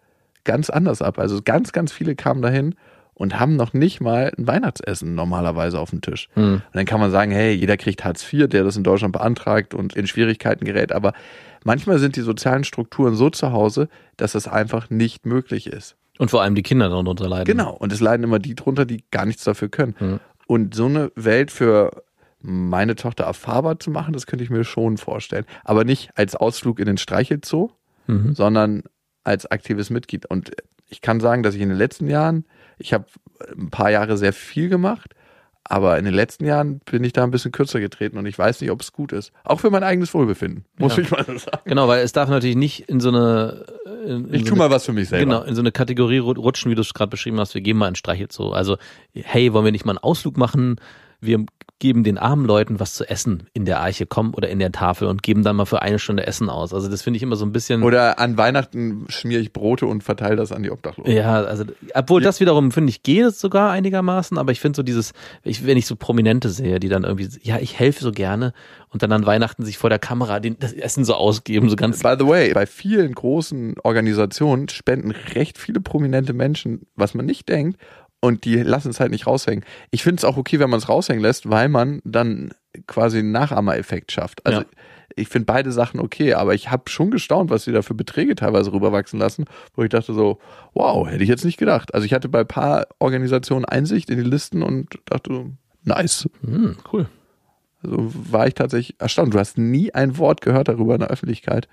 ganz 0.45 0.71
anders 0.71 1.01
ab. 1.01 1.19
Also 1.19 1.41
ganz, 1.43 1.73
ganz 1.73 1.93
viele 1.93 2.17
kamen 2.17 2.43
dahin 2.43 2.75
und 3.15 3.39
haben 3.39 3.57
noch 3.57 3.73
nicht 3.73 4.01
mal 4.01 4.33
ein 4.37 4.47
Weihnachtsessen 4.47 5.15
normalerweise 5.15 5.79
auf 5.79 5.91
dem 5.91 6.01
Tisch. 6.01 6.29
Hm. 6.35 6.55
Und 6.55 6.63
dann 6.73 6.85
kann 6.85 7.01
man 7.01 7.13
sagen, 7.13 7.31
hey, 7.31 7.53
jeder 7.53 7.77
kriegt 7.77 8.05
Hartz 8.05 8.31
IV, 8.33 8.49
der 8.49 8.65
das 8.65 8.77
in 8.77 8.83
Deutschland 8.83 9.13
beantragt 9.13 9.75
und 9.75 9.95
in 9.95 10.07
Schwierigkeiten 10.09 10.65
gerät. 10.65 10.91
Aber 10.91 11.13
manchmal 11.65 12.01
sind 12.01 12.17
die 12.17 12.23
sozialen 12.23 12.65
Strukturen 12.65 13.15
so 13.15 13.31
zu 13.31 13.53
Hause, 13.53 13.89
dass 14.17 14.33
das 14.33 14.49
einfach 14.49 14.91
nicht 14.91 15.27
möglich 15.27 15.69
ist. 15.69 15.97
Und 16.19 16.33
vor 16.33 16.43
allem 16.43 16.57
die 16.57 16.63
Kinder 16.63 16.89
darunter 16.89 17.29
leiden. 17.29 17.45
Genau. 17.45 17.73
Und 17.73 17.93
es 17.93 18.01
leiden 18.01 18.25
immer 18.25 18.41
die 18.41 18.57
drunter, 18.57 18.85
die 18.85 19.05
gar 19.13 19.27
nichts 19.27 19.45
dafür 19.45 19.69
können. 19.69 19.95
Mhm. 20.01 20.21
Und 20.49 20.75
so 20.75 20.87
eine 20.87 21.13
Welt 21.15 21.51
für 21.53 22.03
meine 22.41 22.97
Tochter 22.97 23.25
erfahrbar 23.25 23.79
zu 23.79 23.91
machen, 23.91 24.15
das 24.15 24.27
könnte 24.27 24.43
ich 24.43 24.51
mir 24.51 24.65
schon 24.65 24.97
vorstellen. 24.97 25.45
Aber 25.63 25.85
nicht 25.85 26.11
als 26.17 26.35
Ausflug 26.35 26.81
in 26.81 26.87
den 26.87 26.97
Streichelzoo, 26.99 27.71
Mhm. 28.07 28.35
sondern 28.35 28.83
als 29.23 29.45
aktives 29.45 29.91
Mitglied. 29.91 30.25
Und 30.25 30.53
ich 30.89 31.03
kann 31.03 31.21
sagen, 31.21 31.43
dass 31.43 31.55
ich 31.55 31.61
in 31.61 31.69
den 31.69 31.77
letzten 31.77 32.09
Jahren, 32.09 32.47
ich 32.79 32.95
habe 32.95 33.05
ein 33.59 33.69
paar 33.69 33.91
Jahre 33.91 34.17
sehr 34.17 34.33
viel 34.33 34.71
gemacht, 34.71 35.15
aber 35.65 35.99
in 35.99 36.05
den 36.07 36.15
letzten 36.15 36.45
Jahren 36.47 36.81
bin 36.91 37.05
ich 37.05 37.13
da 37.13 37.25
ein 37.25 37.31
bisschen 37.31 37.53
kürzer 37.53 37.79
getreten 37.81 38.17
und 38.19 38.25
ich 38.27 38.39
weiß 38.39 38.61
nicht, 38.61 38.71
ob 38.71 38.81
es 38.81 38.93
gut 38.93 39.13
ist. 39.13 39.33
Auch 39.45 39.61
für 39.61 39.71
mein 39.71 39.83
eigenes 39.83 40.15
Wohlbefinden, 40.15 40.65
muss 40.79 40.97
Ja. 40.97 41.03
ich 41.03 41.11
mal 41.11 41.25
so 41.27 41.37
sagen. 41.37 41.59
Genau, 41.67 41.89
weil 41.89 42.03
es 42.03 42.13
darf 42.13 42.29
natürlich 42.31 42.57
nicht 42.57 42.89
in 42.89 43.01
so 43.01 43.11
eine 43.11 43.65
in, 44.07 44.29
in 44.29 44.35
Ich 44.35 44.41
so 44.41 44.47
tue 44.47 44.53
eine 44.55 44.59
mal 44.69 44.71
was 44.71 44.87
für 44.87 44.93
mich 44.93 45.09
selber. 45.09 45.25
Genau, 45.25 45.43
in 45.43 45.55
so 45.55 45.61
eine 45.61 45.73
Kategorie 45.73 46.21
ru- 46.21 46.39
rutschen, 46.39 46.71
wie 46.71 46.75
du 46.75 46.81
es 46.81 46.95
gerade 46.95 47.11
beschrieben 47.11 47.39
hast, 47.39 47.55
wir 47.55 47.61
gehen 47.61 47.77
mal 47.77 47.89
in 47.89 47.97
Streichelzoo. 47.97 48.51
Also, 48.51 48.77
hey, 49.13 49.53
wollen 49.53 49.65
wir 49.67 49.73
nicht 49.73 49.85
mal 49.85 49.93
einen 49.93 49.99
Ausflug 49.99 50.37
machen? 50.39 50.77
Wir 51.21 51.45
geben 51.79 52.03
den 52.03 52.19
armen 52.19 52.45
Leuten 52.45 52.81
was 52.81 52.95
zu 52.95 53.09
essen 53.09 53.45
in 53.53 53.65
der 53.65 53.81
Arche, 53.81 54.07
kommen 54.07 54.35
oder 54.35 54.49
in 54.49 54.59
der 54.59 54.73
Tafel 54.73 55.07
und 55.07 55.23
geben 55.23 55.45
dann 55.45 55.57
mal 55.57 55.65
für 55.65 55.81
eine 55.81 55.99
Stunde 55.99 56.27
Essen 56.27 56.51
aus. 56.51 56.75
Also 56.75 56.89
das 56.89 57.03
finde 57.03 57.19
ich 57.19 57.23
immer 57.23 57.37
so 57.37 57.45
ein 57.45 57.53
bisschen. 57.53 57.83
Oder 57.85 58.19
an 58.19 58.37
Weihnachten 58.37 59.07
schmiere 59.09 59.41
ich 59.41 59.53
Brote 59.53 59.87
und 59.87 60.03
verteile 60.03 60.37
das 60.37 60.51
an 60.51 60.63
die 60.63 60.71
Obdachlosen. 60.71 61.15
ja, 61.15 61.43
also 61.43 61.65
obwohl 61.95 62.21
das 62.21 62.41
wiederum 62.41 62.73
finde 62.73 62.91
ich 62.91 63.03
geht 63.03 63.25
es 63.25 63.41
sogar 63.41 63.71
einigermaßen, 63.71 64.39
aber 64.39 64.51
ich 64.51 64.61
finde 64.61 64.77
so 64.77 64.83
dieses, 64.83 65.13
ich, 65.45 65.67
wenn 65.67 65.79
ich 65.79 65.87
so 65.87 65.95
Prominente 65.95 66.49
sehe, 66.49 66.81
die 66.81 66.89
dann 66.89 67.05
irgendwie, 67.05 67.29
ja, 67.43 67.59
ich 67.59 67.79
helfe 67.79 68.03
so 68.03 68.11
gerne 68.11 68.53
und 68.91 69.03
dann 69.03 69.13
an 69.13 69.27
Weihnachten 69.27 69.65
sich 69.65 69.79
vor 69.79 69.91
der 69.91 69.99
Kamera 70.01 70.41
den, 70.41 70.59
das 70.59 70.73
Essen 70.73 71.05
so 71.05 71.15
ausgeben, 71.15 71.69
so 71.69 71.77
ganz 71.77 72.03
By 72.03 72.17
the 72.19 72.27
way, 72.27 72.53
bei 72.55 72.67
vielen 72.67 73.15
großen 73.15 73.77
Organisationen 73.85 74.69
spenden 74.69 75.13
recht 75.35 75.59
viele 75.59 75.81
prominente 75.81 76.33
Menschen, 76.33 76.87
was 76.97 77.15
man 77.15 77.27
nicht 77.27 77.49
denkt, 77.49 77.79
und 78.21 78.45
die 78.45 78.57
lassen 78.57 78.91
es 78.91 79.01
halt 79.01 79.11
nicht 79.13 79.27
raushängen. 79.27 79.65
Ich 79.91 80.03
finde 80.03 80.21
es 80.21 80.25
auch 80.25 80.37
okay, 80.37 80.59
wenn 80.59 80.71
man 80.71 80.79
es 80.79 80.89
raushängen 80.89 81.23
lässt, 81.23 81.49
weil 81.51 81.69
man 81.69 82.01
dann 82.05 82.51
quasi 82.87 83.19
einen 83.19 83.33
Nachahmereffekt 83.33 84.11
schafft. 84.13 84.45
Also 84.47 84.61
Ja. 84.63 84.67
ich 85.17 85.29
finde 85.29 85.47
beide 85.47 85.73
Sachen 85.73 86.01
okay, 86.01 86.35
aber 86.35 86.55
ich 86.55 86.71
habe 86.71 86.91
schon 86.91 87.11
gestaunt, 87.11 87.51
was 87.51 87.65
sie 87.65 87.73
da 87.73 87.83
für 87.83 87.95
Beträge 87.95 88.35
teilweise 88.35 88.73
rüberwachsen 88.73 89.19
lassen, 89.19 89.45
wo 89.75 89.83
ich 89.83 89.91
dachte 89.91 90.15
so, 90.15 90.39
wow, 90.75 91.09
hätte 91.09 91.23
ich 91.23 91.29
jetzt 91.29 91.45
nicht 91.45 91.59
gedacht. 91.59 91.95
Also 91.95 92.05
ich 92.07 92.13
hatte 92.13 92.29
bei 92.29 92.41
ein 92.41 92.47
paar 92.49 92.87
Organisationen 92.99 93.65
Einsicht 93.65 94.11
in 94.11 94.19
die 94.19 94.25
Listen 94.29 94.63
und 94.63 94.99
dachte, 95.07 95.53
nice. 95.85 96.29
hm, 96.43 96.77
cool. 96.93 97.09
Also 97.83 98.13
war 98.33 98.49
ich 98.49 98.55
tatsächlich 98.55 99.01
erstaunt. 99.01 99.33
Du 99.35 99.39
hast 99.39 99.57
nie 99.57 99.95
ein 99.95 100.19
Wort 100.19 100.41
gehört 100.41 100.67
darüber 100.67 100.95
in 100.95 101.01
der 101.01 101.11
Öffentlichkeit. 101.11 101.69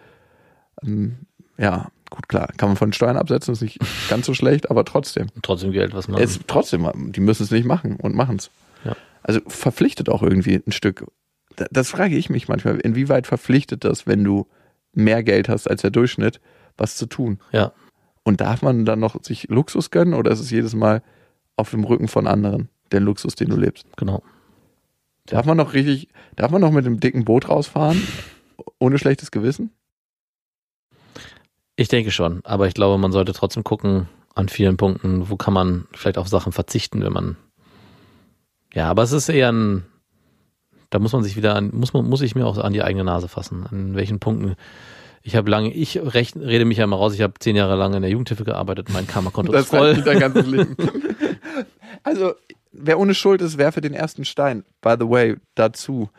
Ähm, 0.84 1.16
ja, 1.58 1.88
gut, 2.10 2.28
klar, 2.30 2.48
kann 2.58 2.70
man 2.70 2.76
von 2.78 2.94
Steuern 2.94 3.18
absetzen, 3.18 3.54
ist 3.54 3.62
nicht 3.62 3.80
ganz 4.10 4.26
so 4.26 4.34
schlecht, 4.34 4.70
aber 4.70 4.86
trotzdem. 4.86 5.28
Trotzdem 5.42 5.72
Geld 5.72 5.94
was 5.94 6.08
machen. 6.08 6.22
Es, 6.24 6.40
trotzdem, 6.48 6.90
die 7.12 7.20
müssen 7.22 7.44
es 7.44 7.52
nicht 7.52 7.66
machen 7.66 7.96
und 7.98 8.16
machen 8.16 8.38
es. 8.38 8.50
Ja. 8.84 8.96
Also 9.24 9.40
verpflichtet 9.48 10.10
auch 10.10 10.22
irgendwie 10.24 10.62
ein 10.66 10.72
Stück. 10.72 11.06
Da- 11.56 11.68
Das 11.72 11.90
frage 11.90 12.16
ich 12.16 12.30
mich 12.30 12.48
manchmal, 12.48 12.80
inwieweit 12.80 13.28
verpflichtet 13.28 13.84
das, 13.84 14.06
wenn 14.08 14.24
du 14.24 14.48
mehr 14.94 15.24
Geld 15.24 15.50
hast 15.50 15.70
als 15.70 15.82
der 15.82 15.92
Durchschnitt, 15.92 16.40
was 16.78 16.96
zu 16.96 17.06
tun? 17.06 17.40
ja. 17.52 17.72
Und 18.28 18.42
darf 18.42 18.64
man 18.64 18.86
dann 18.86 19.00
noch 19.00 19.24
sich 19.24 19.50
Luxus 19.50 19.92
gönnen 19.92 20.16
oder 20.16 20.32
ist 20.32 20.40
es 20.40 20.50
jedes 20.50 20.74
Mal 20.74 21.04
auf 21.58 21.70
dem 21.70 21.84
Rücken 21.84 22.08
von 22.08 22.26
anderen, 22.26 22.70
der 22.92 23.00
Luxus, 23.00 23.36
den 23.36 23.50
du 23.50 23.56
lebst? 23.56 23.86
Genau. 23.98 24.24
Darf 25.28 25.46
man 25.46 25.58
noch 25.58 25.74
richtig, 25.74 26.08
darf 26.36 26.50
man 26.50 26.60
noch 26.62 26.72
mit 26.72 26.88
dem 26.88 27.00
dicken 27.00 27.24
Boot 27.24 27.50
rausfahren, 27.50 28.02
ohne 28.80 28.98
schlechtes 28.98 29.30
Gewissen? 29.30 29.70
Ich 31.76 31.88
denke 31.88 32.12
schon, 32.12 32.42
aber 32.44 32.68
ich 32.68 32.74
glaube, 32.74 32.98
man 32.98 33.12
sollte 33.12 33.34
trotzdem 33.34 33.64
gucken 33.64 34.08
an 34.34 34.50
vielen 34.50 34.78
Punkten, 34.78 35.30
wo 35.30 35.36
kann 35.36 35.54
man 35.54 35.88
vielleicht 35.94 36.18
auf 36.18 36.28
Sachen 36.28 36.52
verzichten, 36.52 37.04
wenn 37.04 37.14
man 37.14 37.38
ja, 38.74 38.90
aber 38.90 39.04
es 39.04 39.12
ist 39.12 39.30
eher 39.30 39.52
ein 39.52 39.86
da 40.90 41.00
muss 41.00 41.14
man 41.14 41.24
sich 41.24 41.36
wieder 41.36 41.56
an 41.56 41.72
muss 41.74 41.94
man 41.94 42.06
muss 42.06 42.22
ich 42.22 42.36
mir 42.36 42.46
auch 42.46 42.58
an 42.58 42.74
die 42.74 42.84
eigene 42.84 43.04
Nase 43.04 43.28
fassen, 43.28 43.66
an 43.70 43.96
welchen 43.96 44.20
Punkten 44.20 44.56
ich 45.28 45.36
habe 45.36 45.50
lange, 45.50 45.74
ich 45.74 45.98
recht, 46.00 46.36
rede 46.36 46.66
mich 46.66 46.78
ja 46.78 46.86
mal 46.86 46.98
raus, 46.98 47.16
ich 47.16 47.22
habe 47.22 47.34
zehn 47.40 47.56
Jahre 47.56 47.76
lang 47.76 47.96
in 47.96 48.04
der 48.04 48.12
Jugendhilfe 48.12 48.44
gearbeitet, 48.44 48.90
mein 48.94 49.08
Karma-Konto 49.08 49.52
ist 49.54 49.70
voll. 49.70 49.96
dein 50.04 50.20
ganzes 50.20 50.46
Leben. 50.46 50.78
Also, 52.04 52.36
wer 52.72 53.00
ohne 53.00 53.16
Schuld 53.16 53.42
ist, 53.42 53.58
werfe 53.58 53.82
den 53.82 53.94
ersten 53.94 54.26
Stein. 54.26 54.64
By 54.82 54.96
the 55.00 55.10
way, 55.10 55.38
dazu. 55.56 56.10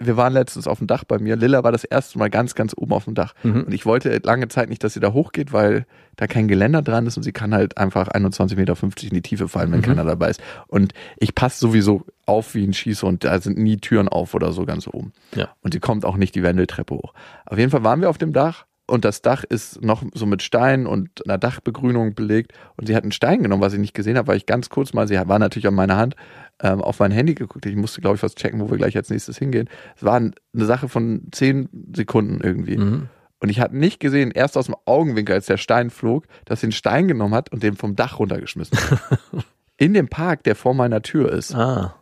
Wir 0.00 0.16
waren 0.16 0.32
letztens 0.32 0.68
auf 0.68 0.78
dem 0.78 0.86
Dach 0.86 1.02
bei 1.02 1.18
mir. 1.18 1.34
Lilla 1.34 1.64
war 1.64 1.72
das 1.72 1.82
erste 1.82 2.18
Mal 2.18 2.30
ganz, 2.30 2.54
ganz 2.54 2.72
oben 2.76 2.92
auf 2.92 3.04
dem 3.06 3.14
Dach. 3.14 3.34
Mhm. 3.42 3.64
Und 3.64 3.74
ich 3.74 3.84
wollte 3.84 4.20
lange 4.22 4.46
Zeit 4.48 4.68
nicht, 4.68 4.84
dass 4.84 4.94
sie 4.94 5.00
da 5.00 5.12
hochgeht, 5.12 5.52
weil 5.52 5.86
da 6.14 6.26
kein 6.28 6.46
Geländer 6.46 6.82
dran 6.82 7.06
ist 7.06 7.16
und 7.16 7.24
sie 7.24 7.32
kann 7.32 7.52
halt 7.52 7.78
einfach 7.78 8.08
21,50 8.08 8.56
Meter 8.56 8.76
in 8.82 9.14
die 9.14 9.22
Tiefe 9.22 9.48
fallen, 9.48 9.72
wenn 9.72 9.80
Mhm. 9.80 9.84
keiner 9.84 10.04
dabei 10.04 10.30
ist. 10.30 10.40
Und 10.68 10.92
ich 11.16 11.34
passe 11.34 11.58
sowieso 11.58 12.04
auf 12.26 12.54
wie 12.54 12.64
ein 12.64 12.74
Schießhund. 12.74 13.24
Da 13.24 13.40
sind 13.40 13.58
nie 13.58 13.78
Türen 13.78 14.08
auf 14.08 14.34
oder 14.34 14.52
so 14.52 14.64
ganz 14.64 14.86
oben. 14.86 15.12
Ja. 15.34 15.48
Und 15.62 15.74
sie 15.74 15.80
kommt 15.80 16.04
auch 16.04 16.16
nicht 16.16 16.34
die 16.36 16.44
Wendeltreppe 16.44 16.94
hoch. 16.94 17.12
Auf 17.46 17.58
jeden 17.58 17.70
Fall 17.72 17.82
waren 17.82 18.00
wir 18.00 18.08
auf 18.10 18.18
dem 18.18 18.32
Dach 18.32 18.66
und 18.88 19.04
das 19.04 19.22
Dach 19.22 19.44
ist 19.44 19.82
noch 19.82 20.02
so 20.14 20.26
mit 20.26 20.42
Stein 20.42 20.86
und 20.86 21.24
einer 21.26 21.38
Dachbegrünung 21.38 22.14
belegt 22.14 22.52
und 22.76 22.86
sie 22.86 22.96
hat 22.96 23.02
einen 23.04 23.12
Stein 23.12 23.42
genommen, 23.42 23.62
was 23.62 23.74
ich 23.74 23.78
nicht 23.78 23.94
gesehen 23.94 24.16
habe, 24.16 24.28
weil 24.28 24.36
ich 24.38 24.46
ganz 24.46 24.70
kurz 24.70 24.92
mal, 24.94 25.06
sie 25.06 25.14
war 25.16 25.38
natürlich 25.38 25.68
an 25.68 25.74
meiner 25.74 25.96
Hand, 25.96 26.16
ähm, 26.60 26.80
auf 26.80 26.98
mein 26.98 27.10
Handy 27.12 27.34
geguckt. 27.34 27.66
Ich 27.66 27.76
musste, 27.76 28.00
glaube 28.00 28.16
ich, 28.16 28.22
was 28.22 28.34
checken, 28.34 28.60
wo 28.60 28.70
wir 28.70 28.78
gleich 28.78 28.96
als 28.96 29.10
nächstes 29.10 29.38
hingehen. 29.38 29.68
Es 29.96 30.04
war 30.04 30.16
eine 30.16 30.32
Sache 30.54 30.88
von 30.88 31.28
zehn 31.32 31.68
Sekunden 31.94 32.40
irgendwie. 32.42 32.78
Mhm. 32.78 33.08
Und 33.40 33.50
ich 33.50 33.60
hatte 33.60 33.76
nicht 33.76 34.00
gesehen, 34.00 34.32
erst 34.32 34.56
aus 34.56 34.66
dem 34.66 34.74
Augenwinkel, 34.84 35.34
als 35.34 35.46
der 35.46 35.58
Stein 35.58 35.90
flog, 35.90 36.24
dass 36.46 36.60
sie 36.60 36.66
den 36.68 36.72
Stein 36.72 37.06
genommen 37.06 37.34
hat 37.34 37.52
und 37.52 37.62
den 37.62 37.76
vom 37.76 37.94
Dach 37.94 38.18
runtergeschmissen 38.18 38.76
hat. 38.78 39.18
In 39.76 39.94
dem 39.94 40.08
Park, 40.08 40.42
der 40.42 40.56
vor 40.56 40.74
meiner 40.74 41.02
Tür 41.02 41.30
ist. 41.30 41.54
Ah, 41.54 41.94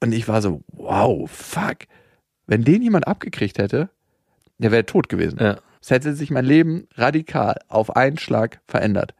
Und 0.00 0.12
ich 0.12 0.28
war 0.28 0.40
so, 0.42 0.62
wow, 0.68 1.28
fuck. 1.28 1.78
Wenn 2.46 2.62
den 2.62 2.82
jemand 2.82 3.08
abgekriegt 3.08 3.58
hätte, 3.58 3.90
der 4.58 4.70
wäre 4.70 4.86
tot 4.86 5.08
gewesen. 5.08 5.38
ja. 5.40 5.56
Es 5.80 5.90
hätte 5.90 6.14
sich 6.14 6.30
mein 6.30 6.44
Leben 6.44 6.86
radikal 6.94 7.56
auf 7.68 7.94
einen 7.96 8.18
Schlag 8.18 8.60
verändert. 8.66 9.14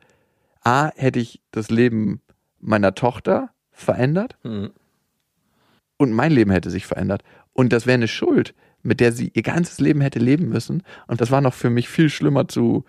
A, 0.64 0.90
hätte 0.96 1.18
ich 1.18 1.40
das 1.50 1.70
Leben 1.70 2.20
meiner 2.60 2.94
Tochter 2.94 3.50
verändert 3.70 4.36
Mhm. 4.42 4.70
und 5.96 6.12
mein 6.12 6.32
Leben 6.32 6.50
hätte 6.50 6.70
sich 6.70 6.86
verändert. 6.86 7.22
Und 7.52 7.72
das 7.72 7.86
wäre 7.86 7.94
eine 7.94 8.08
Schuld, 8.08 8.54
mit 8.82 9.00
der 9.00 9.12
sie 9.12 9.30
ihr 9.34 9.42
ganzes 9.42 9.78
Leben 9.80 10.00
hätte 10.00 10.18
leben 10.18 10.48
müssen. 10.48 10.82
Und 11.06 11.20
das 11.20 11.30
war 11.30 11.40
noch 11.40 11.54
für 11.54 11.70
mich 11.70 11.88
viel 11.88 12.08
schlimmer 12.10 12.48
zu 12.48 12.84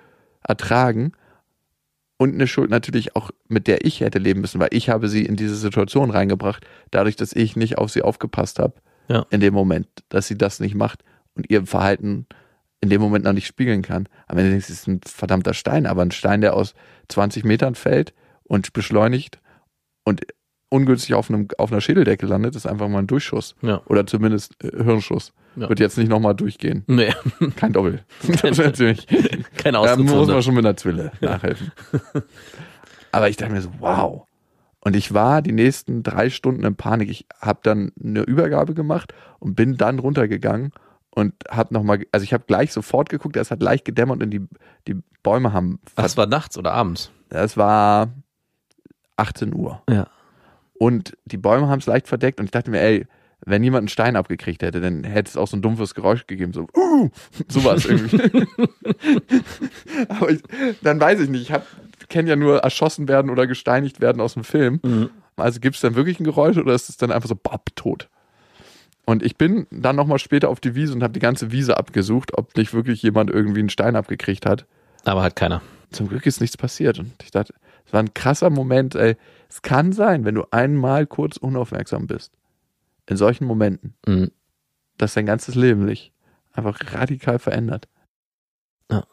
ertragen. 0.48 1.12
Und 2.18 2.34
eine 2.34 2.48
Schuld 2.48 2.70
natürlich 2.70 3.16
auch, 3.16 3.32
mit 3.48 3.68
der 3.68 3.86
ich 3.86 4.02
hätte 4.02 4.20
leben 4.20 4.42
müssen, 4.42 4.60
weil 4.60 4.70
ich 4.72 4.90
habe 4.90 5.08
sie 5.08 5.26
in 5.26 5.36
diese 5.36 5.56
Situation 5.56 6.10
reingebracht, 6.12 6.66
dadurch, 6.92 7.16
dass 7.16 7.34
ich 7.34 7.56
nicht 7.56 7.78
auf 7.78 7.92
sie 7.92 8.02
aufgepasst 8.02 8.60
habe 8.60 8.74
Ja. 9.08 9.26
in 9.30 9.40
dem 9.40 9.54
Moment, 9.54 9.88
dass 10.10 10.28
sie 10.28 10.38
das 10.38 10.60
nicht 10.60 10.76
macht 10.76 11.04
und 11.36 11.50
ihr 11.50 11.66
Verhalten 11.66 12.28
in 12.82 12.90
dem 12.90 13.02
Moment 13.02 13.26
noch 13.26 13.34
nicht 13.34 13.48
spiegeln 13.48 13.82
kann. 13.82 14.08
Am 14.28 14.38
Ende 14.38 14.52
denkst 14.52 14.68
du, 14.68 14.74
es 14.74 14.80
ist 14.80 14.88
ein 14.88 15.02
verdammter 15.06 15.54
Stein, 15.54 15.86
aber 15.86 16.02
ein 16.02 16.12
Stein, 16.12 16.42
der 16.42 16.54
aus 16.54 16.74
20 17.10 17.44
Metern 17.44 17.76
fällt 17.76 18.14
und 18.44 18.74
beschleunigt 18.74 19.40
und 20.06 20.22
ungünstig 20.70 21.16
auf, 21.16 21.30
einem, 21.30 21.48
auf 21.58 21.72
einer 21.72 21.82
Schädeldecke 21.82 22.26
landet, 22.26 22.56
ist 22.56 22.68
einfach 22.68 22.88
mal 22.88 23.00
ein 23.00 23.08
Durchschuss. 23.08 23.56
Ja. 23.62 23.82
Oder 23.88 24.06
zumindest 24.06 24.54
äh, 24.64 24.84
Hirnschuss. 24.84 25.34
Ja. 25.56 25.68
Wird 25.68 25.80
jetzt 25.80 25.98
nicht 25.98 26.10
nochmal 26.10 26.36
durchgehen. 26.36 26.84
Nee, 26.88 27.14
Kein 27.56 27.74
Doppel. 27.74 28.04
das 28.42 28.74
ziemlich. 28.74 29.08
keine 29.58 29.82
Da 29.82 29.98
muss 29.98 30.28
man 30.28 30.44
schon 30.44 30.54
mit 30.54 30.66
einer 30.66 30.78
Zwille 30.78 31.12
nachhelfen. 31.22 31.72
Aber 33.12 33.30
ich 33.30 33.38
dachte 33.38 33.54
mir 33.54 33.62
so, 33.62 33.72
wow. 33.80 34.28
Und 34.82 34.96
ich 34.96 35.14
war 35.14 35.42
die 35.42 35.52
nächsten 35.52 36.04
drei 36.04 36.30
Stunden 36.30 36.64
in 36.64 36.76
Panik. 36.76 37.10
Ich 37.10 37.26
habe 37.42 37.60
dann 37.64 37.92
eine 38.02 38.22
Übergabe 38.22 38.74
gemacht 38.74 39.14
und 39.40 39.56
bin 39.56 39.76
dann 39.76 40.00
runtergegangen 40.00 40.72
und 41.12 41.34
habe 41.50 41.74
nochmal, 41.74 42.06
also 42.12 42.24
ich 42.24 42.34
habe 42.34 42.44
gleich 42.48 42.72
sofort 42.72 43.10
geguckt, 43.10 43.36
es 43.36 43.52
hat 43.52 43.62
leicht 43.62 43.86
gedämmert 43.86 44.22
und 44.22 44.30
die, 44.32 44.48
die 44.88 44.96
Bäume 45.24 45.54
haben, 45.54 45.80
Ach, 45.96 46.04
Das 46.04 46.18
war 46.18 46.28
nachts 46.28 46.58
oder 46.58 46.74
abends? 46.74 47.12
es 47.30 47.58
war 47.58 48.10
18 49.18 49.54
Uhr. 49.54 49.82
Ja. 49.90 50.08
Und 50.74 51.18
die 51.26 51.38
Bäume 51.38 51.68
haben 51.68 51.80
es 51.80 51.86
leicht 51.86 52.08
verdeckt 52.08 52.40
und 52.40 52.46
ich 52.46 52.52
dachte 52.52 52.72
mir, 52.72 52.80
ey, 52.82 53.06
wenn 53.46 53.64
jemand 53.64 53.82
einen 53.84 53.88
Stein 53.90 54.16
abgekriegt 54.16 54.62
hätte, 54.64 54.82
dann 54.82 55.04
hätte 55.04 55.30
es 55.30 55.38
auch 55.38 55.48
so 55.48 55.58
ein 55.58 55.62
dumpfes 55.62 55.96
Geräusch 55.96 56.28
gegeben, 56.28 56.54
so, 56.54 56.68
uh, 56.76 57.10
sowas 57.48 57.86
irgendwie. 57.86 58.18
Aber 60.10 60.30
ich, 60.30 60.42
dann 60.82 61.00
weiß 61.00 61.20
ich 61.22 61.30
nicht, 61.30 61.50
ich 62.00 62.08
kenne 62.10 62.30
ja 62.30 62.36
nur 62.36 62.60
erschossen 62.60 63.08
werden 63.08 63.30
oder 63.30 63.48
gesteinigt 63.48 64.02
werden 64.02 64.22
aus 64.22 64.34
dem 64.34 64.44
Film. 64.44 64.80
Mhm. 64.84 65.10
Also 65.36 65.60
gibt 65.60 65.76
es 65.76 65.82
dann 65.82 65.96
wirklich 65.96 66.20
ein 66.20 66.26
Geräusch 66.26 66.58
oder 66.58 66.74
ist 66.74 66.90
es 66.90 66.98
dann 66.98 67.12
einfach 67.12 67.30
so, 67.30 67.36
bob, 67.36 67.68
tot? 67.76 68.10
Und 69.10 69.24
ich 69.24 69.38
bin 69.38 69.66
dann 69.72 69.96
nochmal 69.96 70.20
später 70.20 70.50
auf 70.50 70.60
die 70.60 70.76
Wiese 70.76 70.94
und 70.94 71.02
habe 71.02 71.14
die 71.14 71.20
ganze 71.20 71.52
Wiese 71.52 71.78
abgesucht, 71.78 72.38
ob 72.38 72.56
nicht 72.56 72.76
wirklich 72.76 73.02
jemand 73.02 73.32
irgendwie 73.32 73.60
einen 73.62 73.70
Stein 73.70 73.96
abgekriegt 73.96 74.46
hat. 74.46 74.68
Aber 75.04 75.24
hat 75.24 75.36
keiner. 75.36 75.64
Zum 75.90 76.08
Glück 76.10 76.28
ist 76.28 76.42
nichts 76.42 76.58
passiert. 76.58 77.00
Und 77.00 77.12
ich 77.24 77.32
dachte, 77.32 77.56
es 77.88 77.92
war 77.92 78.02
ein 78.04 78.14
krasser 78.14 78.52
Moment, 78.52 78.94
ey. 78.94 79.18
Es 79.50 79.64
kann 79.64 79.94
sein, 79.94 80.26
wenn 80.26 80.36
du 80.36 80.44
einmal 80.52 81.08
kurz 81.08 81.38
unaufmerksam 81.38 82.06
bist, 82.06 82.34
in 83.08 83.18
solchen 83.18 83.46
Momenten, 83.46 83.96
Mhm. 84.06 84.30
dass 85.00 85.16
dein 85.16 85.26
ganzes 85.26 85.56
Leben 85.56 85.88
sich 85.88 86.12
einfach 86.54 86.80
radikal 86.94 87.40
verändert. 87.40 87.88
Ja. 88.92 89.06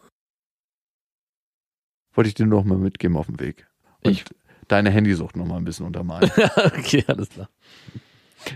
Wollte 2.12 2.28
ich 2.28 2.34
dir 2.34 2.44
noch 2.44 2.64
mal 2.64 2.76
mitgeben 2.76 3.16
auf 3.16 3.26
dem 3.28 3.40
Weg. 3.40 3.66
Und 4.04 4.10
Ich- 4.12 4.24
deine 4.68 4.90
Handysucht 4.90 5.36
noch 5.36 5.46
mal 5.46 5.56
ein 5.56 5.64
bisschen 5.64 5.86
untermalen. 5.86 6.30
okay, 6.56 7.02
alles 7.06 7.30
klar. 7.30 7.48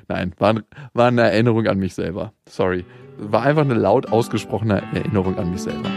Nein, 0.09 0.35
war, 0.39 0.55
war 0.93 1.09
eine 1.09 1.23
Erinnerung 1.23 1.67
an 1.67 1.79
mich 1.79 1.95
selber. 1.95 2.33
Sorry. 2.49 2.85
War 3.19 3.43
einfach 3.43 3.63
eine 3.63 3.75
laut 3.75 4.13
ausgesprochene 4.13 4.83
Erinnerung 4.95 5.37
an 5.39 5.51
mich 5.51 5.63
selber. 5.63 5.91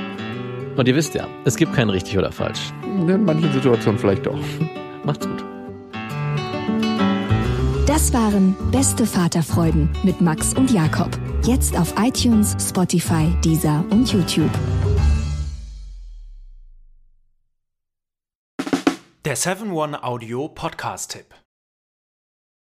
Und 0.76 0.88
ihr 0.88 0.96
wisst 0.96 1.14
ja, 1.14 1.28
es 1.46 1.56
gibt 1.56 1.74
kein 1.74 1.90
richtig 1.90 2.18
oder 2.18 2.32
falsch. 2.32 2.72
In 2.84 3.26
manchen 3.26 3.54
Situationen 3.54 4.00
vielleicht 4.00 4.26
doch. 4.26 4.40
Macht's 5.04 5.28
gut. 5.28 5.46
Das 7.86 8.12
waren 8.14 8.56
Beste 8.72 9.06
Vaterfreuden 9.06 9.90
mit 10.04 10.20
Max 10.20 10.56
und 10.56 10.72
Jakob. 10.72 11.12
Jetzt 11.44 11.78
auf 11.78 11.94
iTunes, 12.00 12.56
Spotify, 12.60 13.32
Deezer 13.44 13.86
und 13.92 14.12
YouTube. 14.12 14.50
Der 19.26 19.38
7-One-Audio-Podcast-Tipp. 19.38 21.43